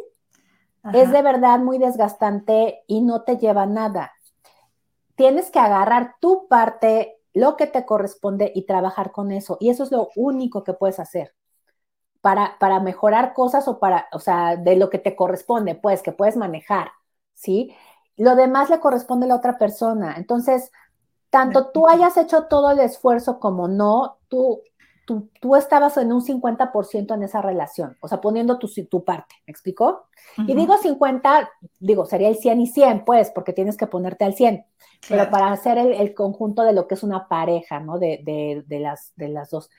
es 0.93 1.11
de 1.11 1.23
verdad 1.23 1.61
muy 1.61 1.79
desgastante 1.79 2.85
y 2.87 3.01
no 3.01 3.23
te 3.23 3.39
lleva 3.39 3.63
a 3.63 3.67
nada. 3.67 4.13
Tienes 5.17 5.51
que 5.51 5.59
agarrar 5.59 6.17
tu 6.21 6.47
parte, 6.47 7.23
lo 7.33 7.57
que 7.57 7.67
te 7.67 7.87
corresponde 7.87 8.53
y 8.55 8.67
trabajar 8.67 9.11
con 9.11 9.33
eso. 9.33 9.57
Y 9.61 9.71
eso 9.71 9.83
es 9.85 9.91
lo 9.91 10.11
único 10.15 10.63
que 10.63 10.75
puedes 10.75 11.01
hacer 11.01 11.35
para, 12.21 12.59
para 12.59 12.81
mejorar 12.81 13.33
cosas 13.33 13.67
o 13.69 13.79
para, 13.79 14.09
o 14.13 14.19
sea, 14.19 14.57
de 14.57 14.77
lo 14.77 14.91
que 14.91 14.99
te 14.99 15.17
corresponde, 15.17 15.75
pues, 15.75 16.03
que 16.03 16.13
puedes 16.13 16.37
manejar, 16.37 16.91
¿sí? 17.35 17.75
Lo 18.17 18.35
demás 18.37 18.71
le 18.71 18.81
corresponde 18.81 19.27
a 19.27 19.29
la 19.31 19.37
otra 19.37 19.59
persona. 19.59 20.17
Entonces, 20.17 20.71
tanto 21.31 21.71
tú 21.71 21.89
hayas 21.89 22.17
hecho 22.17 22.45
todo 22.45 22.71
el 22.71 22.81
esfuerzo 22.81 23.41
como 23.41 23.69
no, 23.69 24.19
tú 24.29 24.63
tú, 25.05 25.57
estabas 25.57 25.97
en 25.97 26.13
un 26.13 26.23
50% 26.23 27.15
en 27.15 27.23
esa 27.23 27.43
relación, 27.43 27.97
o 28.01 28.09
sea, 28.09 28.21
poniendo 28.21 28.59
tu, 28.59 28.69
tu 28.91 29.05
parte, 29.05 29.35
¿me 29.47 29.51
explicó? 29.51 30.07
Y 30.37 30.55
digo 30.55 30.77
50, 30.77 31.51
digo, 31.79 32.07
sería 32.07 32.29
el 32.29 32.37
100 32.37 32.61
y 32.61 32.67
100, 32.67 33.05
pues, 33.05 33.31
porque 33.31 33.53
tienes 33.53 33.77
que 33.77 33.87
ponerte 33.87 34.25
al 34.25 34.35
100, 34.35 34.65
pero 35.09 35.31
para 35.31 35.53
hacer 35.53 35.79
el, 35.79 36.15
conjunto 36.15 36.63
de 36.63 36.73
lo 36.73 36.87
que 36.89 36.95
es 36.95 37.03
una 37.03 37.29
pareja, 37.29 37.81
¿no? 37.81 37.99
De, 37.99 38.21
de, 38.25 38.65
de, 38.67 38.81
las, 38.81 39.13
de 39.17 39.29
las 39.29 39.51
dos. 39.51 39.71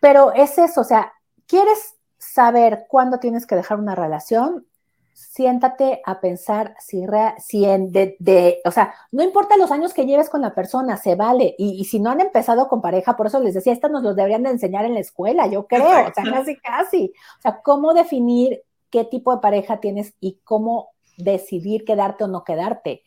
Pero 0.00 0.32
es 0.32 0.58
eso, 0.58 0.82
o 0.82 0.84
sea, 0.84 1.12
¿quieres 1.46 1.96
saber 2.18 2.84
cuándo 2.88 3.18
tienes 3.18 3.46
que 3.46 3.56
dejar 3.56 3.78
una 3.78 3.94
relación? 3.94 4.66
Siéntate 5.12 6.00
a 6.04 6.20
pensar 6.20 6.74
si, 6.78 7.04
si 7.38 7.64
en 7.64 7.92
de, 7.92 8.60
o 8.64 8.70
sea, 8.70 8.94
no 9.10 9.22
importa 9.22 9.56
los 9.56 9.70
años 9.70 9.92
que 9.94 10.06
lleves 10.06 10.30
con 10.30 10.40
la 10.40 10.54
persona, 10.54 10.96
se 10.96 11.14
vale. 11.14 11.54
Y, 11.58 11.84
si 11.84 12.00
no 12.00 12.10
han 12.10 12.20
empezado 12.20 12.68
con 12.68 12.80
pareja, 12.80 13.16
por 13.16 13.26
eso 13.26 13.40
les 13.40 13.54
decía, 13.54 13.72
esto 13.72 13.88
nos 13.88 14.02
lo 14.02 14.14
deberían 14.14 14.42
de 14.42 14.50
enseñar 14.50 14.84
en 14.84 14.94
la 14.94 15.00
escuela, 15.00 15.46
yo 15.46 15.66
creo, 15.66 15.84
o 15.84 16.12
sea, 16.14 16.24
casi, 16.24 16.56
casi. 16.56 17.12
O 17.38 17.42
sea, 17.42 17.60
cómo 17.62 17.94
definir 17.94 18.62
qué 18.90 19.04
tipo 19.04 19.34
de 19.34 19.40
pareja 19.40 19.80
tienes 19.80 20.14
y 20.20 20.38
cómo 20.44 20.90
decidir 21.16 21.84
quedarte 21.84 22.24
o 22.24 22.28
no 22.28 22.44
quedarte. 22.44 23.02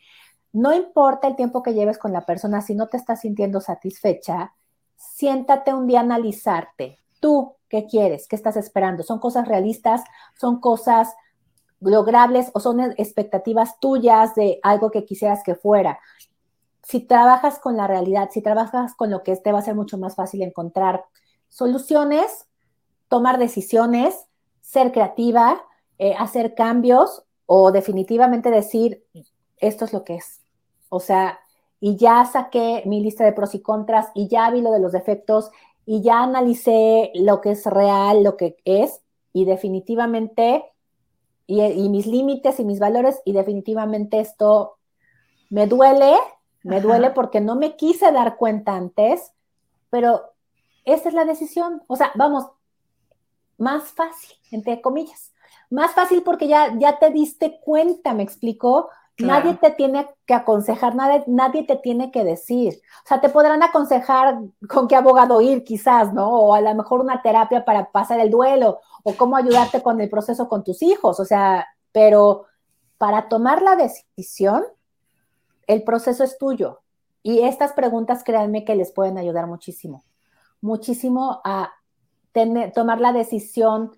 No 0.54 0.74
importa 0.74 1.28
el 1.28 1.36
tiempo 1.36 1.64
que 1.64 1.74
lleves 1.74 1.98
con 1.98 2.14
la 2.14 2.26
persona, 2.26 2.62
si 2.62 2.76
no 2.76 2.88
te 2.88 2.98
estás 2.98 3.22
sintiendo 3.22 3.62
satisfecha, 3.62 4.54
siéntate 4.96 5.74
un 5.74 5.88
día 5.88 6.00
a 6.00 6.04
analizarte. 6.04 7.00
Tú, 7.20 7.56
¿qué 7.68 7.86
quieres? 7.88 8.28
¿Qué 8.28 8.36
estás 8.36 8.56
esperando? 8.56 9.04
¿Son 9.04 9.20
cosas 9.20 9.48
realistas? 9.48 10.02
¿Son 10.40 10.60
cosas 10.60 11.14
logrables 11.80 12.52
o 12.54 12.60
son 12.60 12.80
expectativas 12.98 13.80
tuyas 13.80 14.36
de 14.36 14.60
algo 14.64 14.92
que 14.92 15.06
quisieras 15.06 15.44
que 15.44 15.56
fuera. 15.56 16.00
Si 16.84 17.02
trabajas 17.02 17.60
con 17.60 17.78
la 17.78 17.88
realidad, 17.88 18.30
si 18.32 18.42
trabajas 18.42 18.96
con 18.96 19.10
lo 19.10 19.24
que 19.24 19.32
es, 19.32 19.44
te 19.44 19.52
va 19.52 19.60
a 19.60 19.64
ser 19.64 19.76
mucho 19.76 19.98
más 19.98 20.16
fácil 20.16 20.42
encontrar 20.42 21.06
soluciones, 21.50 22.48
tomar 23.08 23.40
decisiones, 23.40 24.28
ser 24.62 24.92
creativa, 24.92 25.64
eh, 25.98 26.16
hacer 26.18 26.56
cambios 26.56 27.24
o 27.46 27.72
definitivamente 27.72 28.52
decir, 28.52 29.04
esto 29.58 29.86
es 29.86 29.94
lo 29.94 30.04
que 30.04 30.16
es. 30.16 30.42
O 30.90 31.00
sea, 31.00 31.40
y 31.80 31.96
ya 31.98 32.26
saqué 32.26 32.84
mi 32.86 33.02
lista 33.02 33.24
de 33.24 33.34
pros 33.34 33.56
y 33.56 33.62
contras 33.62 34.08
y 34.14 34.28
ya 34.28 34.50
vi 34.50 34.62
lo 34.62 34.72
de 34.72 34.80
los 34.80 34.92
defectos 34.92 35.52
y 35.86 36.02
ya 36.02 36.24
analicé 36.24 37.12
lo 37.16 37.42
que 37.42 37.52
es 37.52 37.66
real, 37.66 38.24
lo 38.24 38.38
que 38.38 38.58
es 38.66 39.02
y 39.34 39.46
definitivamente 39.46 40.64
y, 41.48 41.90
mis 41.90 42.08
límites 42.08 42.60
y 42.60 42.66
mis 42.66 42.80
valores 42.80 43.22
y 43.26 43.34
definitivamente 43.34 44.20
esto 44.20 44.78
me 45.50 45.68
duele, 45.68 46.14
me 46.64 46.82
duele 46.82 47.12
porque 47.12 47.42
no 47.42 47.56
me 47.56 47.76
quise 47.76 48.12
dar 48.12 48.38
cuenta 48.38 48.76
antes, 48.76 49.32
pero 49.90 50.34
esa 50.86 51.10
es 51.10 51.16
la 51.16 51.26
decisión. 51.26 51.84
O 51.88 51.96
sea, 51.96 52.12
vamos, 52.16 52.48
más 53.58 53.92
fácil, 53.92 54.36
entre 54.52 54.82
comillas. 54.82 55.34
Más 55.70 55.94
fácil 55.94 56.24
porque 56.24 56.48
ya, 56.48 56.74
ya 56.78 57.00
te 57.00 57.10
diste 57.12 57.60
cuenta, 57.60 58.14
me 58.14 58.24
explico. 58.24 58.90
Nadie 59.18 59.54
te 59.56 59.72
tiene 59.72 60.10
que 60.26 60.34
aconsejar, 60.34 60.94
nadie, 60.94 61.24
nadie 61.28 61.64
te 61.64 61.78
tiene 61.78 62.12
que 62.12 62.26
decir. 62.26 62.82
O 63.06 63.08
sea, 63.08 63.22
te 63.22 63.30
podrán 63.30 63.64
aconsejar 63.64 64.40
con 64.68 64.90
qué 64.90 64.96
abogado 64.98 65.40
ir, 65.40 65.64
quizás, 65.64 66.14
¿no? 66.14 66.30
O 66.30 66.54
a 66.54 66.60
lo 66.60 66.76
mejor 66.76 67.00
una 67.00 67.22
terapia 67.22 67.64
para 67.64 67.92
pasar 67.92 68.20
el 68.20 68.30
duelo, 68.30 68.82
o 69.04 69.14
cómo 69.14 69.38
ayudarte 69.38 69.82
con 69.82 70.02
el 70.02 70.10
proceso 70.10 70.50
con 70.50 70.64
tus 70.64 70.82
hijos. 70.82 71.20
O 71.20 71.26
sea, 71.26 71.66
pero 71.94 72.46
para 72.98 73.30
tomar 73.30 73.62
la 73.62 73.78
decisión, 73.78 74.66
el 75.68 75.84
proceso 75.84 76.24
es 76.24 76.38
tuyo. 76.38 76.82
Y 77.24 77.42
estas 77.42 77.74
preguntas, 77.74 78.24
créanme 78.24 78.66
que 78.66 78.76
les 78.76 78.92
pueden 78.92 79.18
ayudar 79.18 79.48
muchísimo, 79.48 80.04
muchísimo 80.60 81.42
a 81.44 81.72
tener, 82.34 82.74
tomar 82.74 83.00
la 83.00 83.14
decisión 83.14 83.96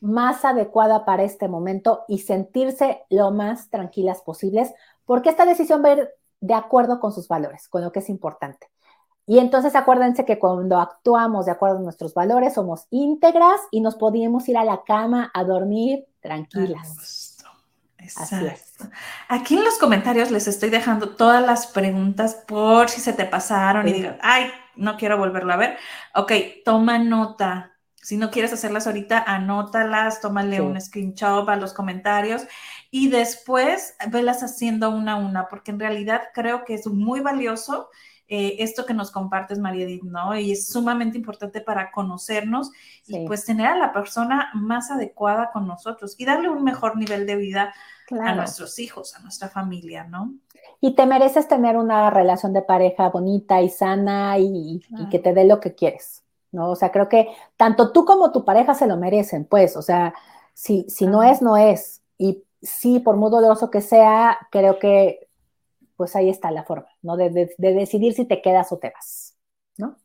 más 0.00 0.44
adecuada 0.44 1.04
para 1.04 1.22
este 1.22 1.48
momento 1.48 2.04
y 2.08 2.18
sentirse 2.18 3.04
lo 3.10 3.30
más 3.30 3.70
tranquilas 3.70 4.22
posibles, 4.22 4.72
porque 5.04 5.30
esta 5.30 5.46
decisión 5.46 5.82
va 5.84 5.90
a 5.90 5.92
ir 5.92 6.10
de 6.40 6.54
acuerdo 6.54 7.00
con 7.00 7.12
sus 7.12 7.28
valores, 7.28 7.68
con 7.68 7.82
lo 7.82 7.92
que 7.92 8.00
es 8.00 8.08
importante. 8.08 8.68
Y 9.26 9.40
entonces 9.40 9.74
acuérdense 9.74 10.24
que 10.24 10.38
cuando 10.38 10.78
actuamos 10.78 11.46
de 11.46 11.52
acuerdo 11.52 11.78
a 11.78 11.82
nuestros 11.82 12.14
valores, 12.14 12.54
somos 12.54 12.86
íntegras 12.90 13.60
y 13.72 13.80
nos 13.80 13.96
podíamos 13.96 14.48
ir 14.48 14.56
a 14.56 14.64
la 14.64 14.84
cama 14.84 15.30
a 15.34 15.42
dormir 15.42 16.06
tranquilas. 16.20 17.36
Exacto. 17.98 18.84
Aquí 19.28 19.56
en 19.56 19.64
los 19.64 19.78
comentarios 19.78 20.30
les 20.30 20.46
estoy 20.46 20.70
dejando 20.70 21.16
todas 21.16 21.44
las 21.44 21.66
preguntas 21.66 22.36
por 22.46 22.88
si 22.88 23.00
se 23.00 23.12
te 23.12 23.24
pasaron 23.24 23.88
y 23.88 23.94
digan, 23.94 24.18
ay, 24.22 24.48
no 24.76 24.96
quiero 24.96 25.18
volverlo 25.18 25.52
a 25.52 25.56
ver. 25.56 25.76
Ok, 26.14 26.32
toma 26.64 26.98
nota, 26.98 27.75
si 28.06 28.16
no 28.16 28.30
quieres 28.30 28.52
hacerlas 28.52 28.86
ahorita, 28.86 29.18
anótalas, 29.26 30.20
tómale 30.20 30.60
un 30.60 30.80
screenshot 30.80 31.48
a 31.48 31.56
los 31.56 31.72
comentarios 31.72 32.46
y 32.88 33.08
después 33.08 33.96
velas 34.12 34.44
haciendo 34.44 34.90
una 34.90 35.14
a 35.14 35.16
una, 35.16 35.48
porque 35.48 35.72
en 35.72 35.80
realidad 35.80 36.22
creo 36.32 36.64
que 36.64 36.74
es 36.74 36.86
muy 36.86 37.18
valioso 37.18 37.88
eh, 38.28 38.58
esto 38.60 38.86
que 38.86 38.94
nos 38.94 39.10
compartes, 39.10 39.58
María 39.58 39.86
Edith, 39.86 40.04
¿no? 40.04 40.38
Y 40.38 40.52
es 40.52 40.68
sumamente 40.68 41.18
importante 41.18 41.60
para 41.60 41.90
conocernos 41.90 42.70
y 43.08 43.26
pues 43.26 43.44
tener 43.44 43.66
a 43.66 43.76
la 43.76 43.92
persona 43.92 44.50
más 44.54 44.92
adecuada 44.92 45.50
con 45.52 45.66
nosotros 45.66 46.14
y 46.16 46.26
darle 46.26 46.48
un 46.48 46.62
mejor 46.62 46.96
nivel 46.96 47.26
de 47.26 47.34
vida 47.34 47.74
a 48.08 48.34
nuestros 48.36 48.78
hijos, 48.78 49.16
a 49.16 49.18
nuestra 49.18 49.48
familia, 49.48 50.04
¿no? 50.04 50.32
Y 50.80 50.94
te 50.94 51.06
mereces 51.06 51.48
tener 51.48 51.76
una 51.76 52.08
relación 52.10 52.52
de 52.52 52.62
pareja 52.62 53.08
bonita 53.08 53.62
y 53.62 53.68
sana 53.68 54.38
y, 54.38 54.80
que 55.10 55.18
te 55.18 55.34
dé 55.34 55.44
lo 55.44 55.58
que 55.58 55.74
quieres, 55.74 56.22
¿no? 56.56 56.70
O 56.70 56.74
sea, 56.74 56.90
creo 56.90 57.08
que 57.08 57.28
tanto 57.56 57.92
tú 57.92 58.04
como 58.04 58.32
tu 58.32 58.44
pareja 58.44 58.74
se 58.74 58.86
lo 58.86 58.96
merecen, 58.96 59.44
pues, 59.44 59.76
o 59.76 59.82
sea, 59.82 60.14
si, 60.54 60.86
si 60.88 61.06
no 61.06 61.22
es, 61.22 61.42
no 61.42 61.56
es. 61.56 62.02
Y 62.18 62.42
sí, 62.62 62.98
por 62.98 63.16
muy 63.16 63.30
doloroso 63.30 63.70
que 63.70 63.82
sea, 63.82 64.38
creo 64.50 64.78
que 64.78 65.28
pues 65.96 66.16
ahí 66.16 66.28
está 66.28 66.50
la 66.50 66.64
forma, 66.64 66.88
¿no? 67.02 67.16
De, 67.16 67.54
decidir 67.58 68.14
si 68.14 68.24
te 68.24 68.42
quedas 68.42 68.72
o 68.72 68.78
te 68.78 68.90
vas, 68.90 69.36
¿no? 69.76 69.96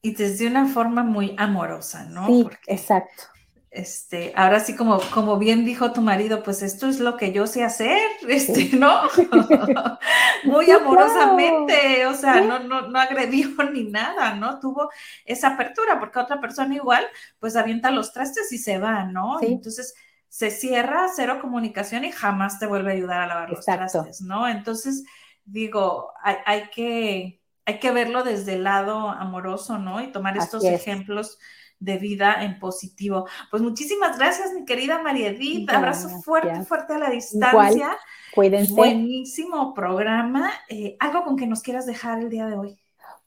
Y 0.00 0.14
desde 0.14 0.46
una 0.46 0.66
forma 0.66 1.02
muy 1.04 1.34
amorosa, 1.38 2.04
¿no? 2.04 2.26
Sí, 2.26 2.48
exacto. 2.66 3.24
Este, 3.72 4.34
ahora 4.36 4.60
sí, 4.60 4.76
como, 4.76 5.00
como 5.14 5.38
bien 5.38 5.64
dijo 5.64 5.94
tu 5.94 6.02
marido, 6.02 6.42
pues 6.42 6.60
esto 6.60 6.88
es 6.88 7.00
lo 7.00 7.16
que 7.16 7.32
yo 7.32 7.46
sé 7.46 7.64
hacer, 7.64 7.98
este, 8.28 8.76
¿no? 8.76 9.00
muy 10.44 10.70
amorosamente, 10.70 12.04
o 12.04 12.12
sea, 12.12 12.42
no, 12.42 12.58
no, 12.58 12.88
no 12.88 13.00
agredió 13.00 13.48
ni 13.72 13.84
nada, 13.84 14.34
¿no? 14.34 14.60
Tuvo 14.60 14.90
esa 15.24 15.54
apertura, 15.54 15.98
porque 15.98 16.18
otra 16.18 16.38
persona 16.38 16.74
igual, 16.74 17.06
pues 17.38 17.56
avienta 17.56 17.90
los 17.90 18.12
trastes 18.12 18.52
y 18.52 18.58
se 18.58 18.76
va, 18.76 19.04
¿no? 19.04 19.40
entonces, 19.40 19.94
se 20.28 20.50
cierra, 20.50 21.06
cero 21.14 21.38
comunicación 21.40 22.04
y 22.04 22.12
jamás 22.12 22.58
te 22.58 22.66
vuelve 22.66 22.90
a 22.90 22.94
ayudar 22.94 23.22
a 23.22 23.26
lavar 23.26 23.50
los 23.50 23.64
trastes, 23.64 24.20
¿no? 24.20 24.48
Entonces, 24.48 25.04
digo, 25.44 26.12
hay, 26.22 26.68
que, 26.70 27.40
hay 27.64 27.78
que 27.78 27.90
verlo 27.90 28.22
desde 28.22 28.54
el 28.54 28.64
lado 28.64 29.08
amoroso, 29.08 29.78
¿no? 29.78 30.02
Y 30.02 30.12
tomar 30.12 30.36
estos 30.36 30.64
ejemplos 30.64 31.38
de 31.82 31.98
vida 31.98 32.42
en 32.42 32.58
positivo. 32.58 33.26
Pues 33.50 33.62
muchísimas 33.62 34.16
gracias, 34.18 34.52
mi 34.52 34.64
querida 34.64 35.02
María 35.02 35.28
Edith. 35.28 35.68
Abrazo 35.70 36.08
fuerte, 36.20 36.62
fuerte 36.62 36.94
a 36.94 36.98
la 36.98 37.10
distancia. 37.10 37.96
cuídense. 38.34 38.72
Buenísimo 38.72 39.74
programa. 39.74 40.50
Eh, 40.68 40.96
¿Algo 41.00 41.24
con 41.24 41.36
que 41.36 41.46
nos 41.46 41.62
quieras 41.62 41.86
dejar 41.86 42.20
el 42.20 42.30
día 42.30 42.46
de 42.46 42.56
hoy? 42.56 42.78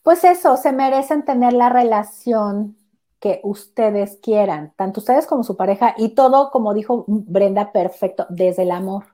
Pues 0.03 0.23
eso, 0.23 0.55
se 0.55 0.71
merecen 0.71 1.25
tener 1.25 1.53
la 1.53 1.69
relación 1.69 2.77
que 3.19 3.41
ustedes 3.43 4.19
quieran, 4.21 4.71
tanto 4.75 4.99
ustedes 4.99 5.25
como 5.25 5.43
su 5.43 5.57
pareja, 5.57 5.95
y 5.97 6.09
todo, 6.09 6.51
como 6.51 6.73
dijo 6.73 7.05
Brenda, 7.07 7.71
perfecto, 7.71 8.27
desde 8.29 8.63
el 8.63 8.71
amor. 8.71 9.05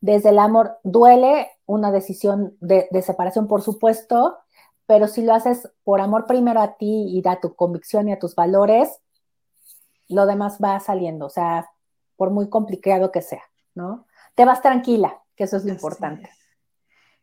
Desde 0.00 0.30
el 0.30 0.38
amor 0.38 0.78
duele 0.82 1.48
una 1.66 1.90
decisión 1.90 2.56
de, 2.60 2.88
separación, 3.02 3.46
por 3.46 3.62
supuesto, 3.62 4.38
pero 4.86 5.08
si 5.08 5.22
lo 5.22 5.34
haces 5.34 5.70
por 5.82 6.00
amor 6.00 6.26
primero 6.26 6.60
a 6.60 6.76
ti 6.76 7.06
y 7.08 7.28
a 7.28 7.40
tu 7.40 7.54
convicción 7.54 8.08
y 8.08 8.12
a 8.12 8.18
tus 8.18 8.34
valores, 8.34 9.00
lo 10.08 10.26
demás 10.26 10.58
va 10.62 10.78
saliendo, 10.80 11.26
o 11.26 11.30
sea, 11.30 11.70
por 12.16 12.30
muy 12.30 12.48
complicado 12.48 13.10
que 13.10 13.22
sea, 13.22 13.42
¿no? 13.74 14.06
Te 14.34 14.44
vas 14.44 14.62
tranquila, 14.62 15.22
que 15.36 15.44
eso 15.44 15.56
es 15.56 15.64
lo 15.64 15.72
importante. 15.72 16.30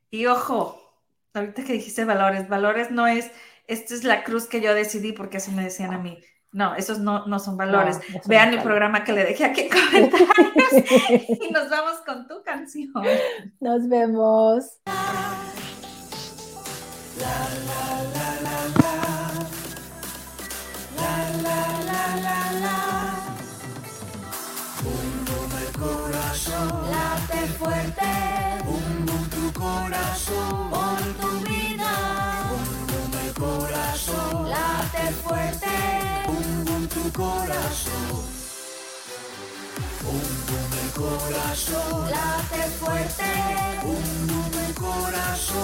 Y 0.09 0.25
ojo, 0.25 0.79
ahorita 1.33 1.63
que 1.63 1.73
dijiste 1.73 2.05
valores, 2.05 2.49
valores 2.49 2.91
no 2.91 3.07
es 3.07 3.31
esta 3.71 3.93
es 3.93 4.03
la 4.03 4.25
cruz 4.25 4.47
que 4.47 4.59
yo 4.59 4.73
decidí 4.73 5.13
porque 5.13 5.37
así 5.37 5.51
me 5.51 5.63
decían 5.63 5.93
a 5.93 5.97
mí. 5.97 6.19
No, 6.51 6.75
esos 6.75 6.99
no, 6.99 7.25
no 7.27 7.39
son 7.39 7.55
valores. 7.55 7.99
Vean 8.25 8.53
el 8.53 8.61
programa 8.61 9.05
que 9.05 9.13
le 9.13 9.23
dejé 9.23 9.45
aquí 9.45 9.61
en 9.61 9.69
comentarios 10.09 11.39
y 11.39 11.49
nos 11.51 11.69
vamos 11.69 12.01
con 12.05 12.27
tu 12.27 12.43
canción. 12.43 12.91
Nos 13.61 13.87
vemos. 13.87 14.81
Corazón, 37.21 38.25
un 40.05 40.27
pum, 40.47 40.71
el 40.83 40.91
corazón 40.91 42.09
late 42.09 42.63
fuerte. 42.79 43.31
Pum, 43.81 44.27
pum, 44.27 44.59
el 44.67 44.73
corazón. 44.73 45.51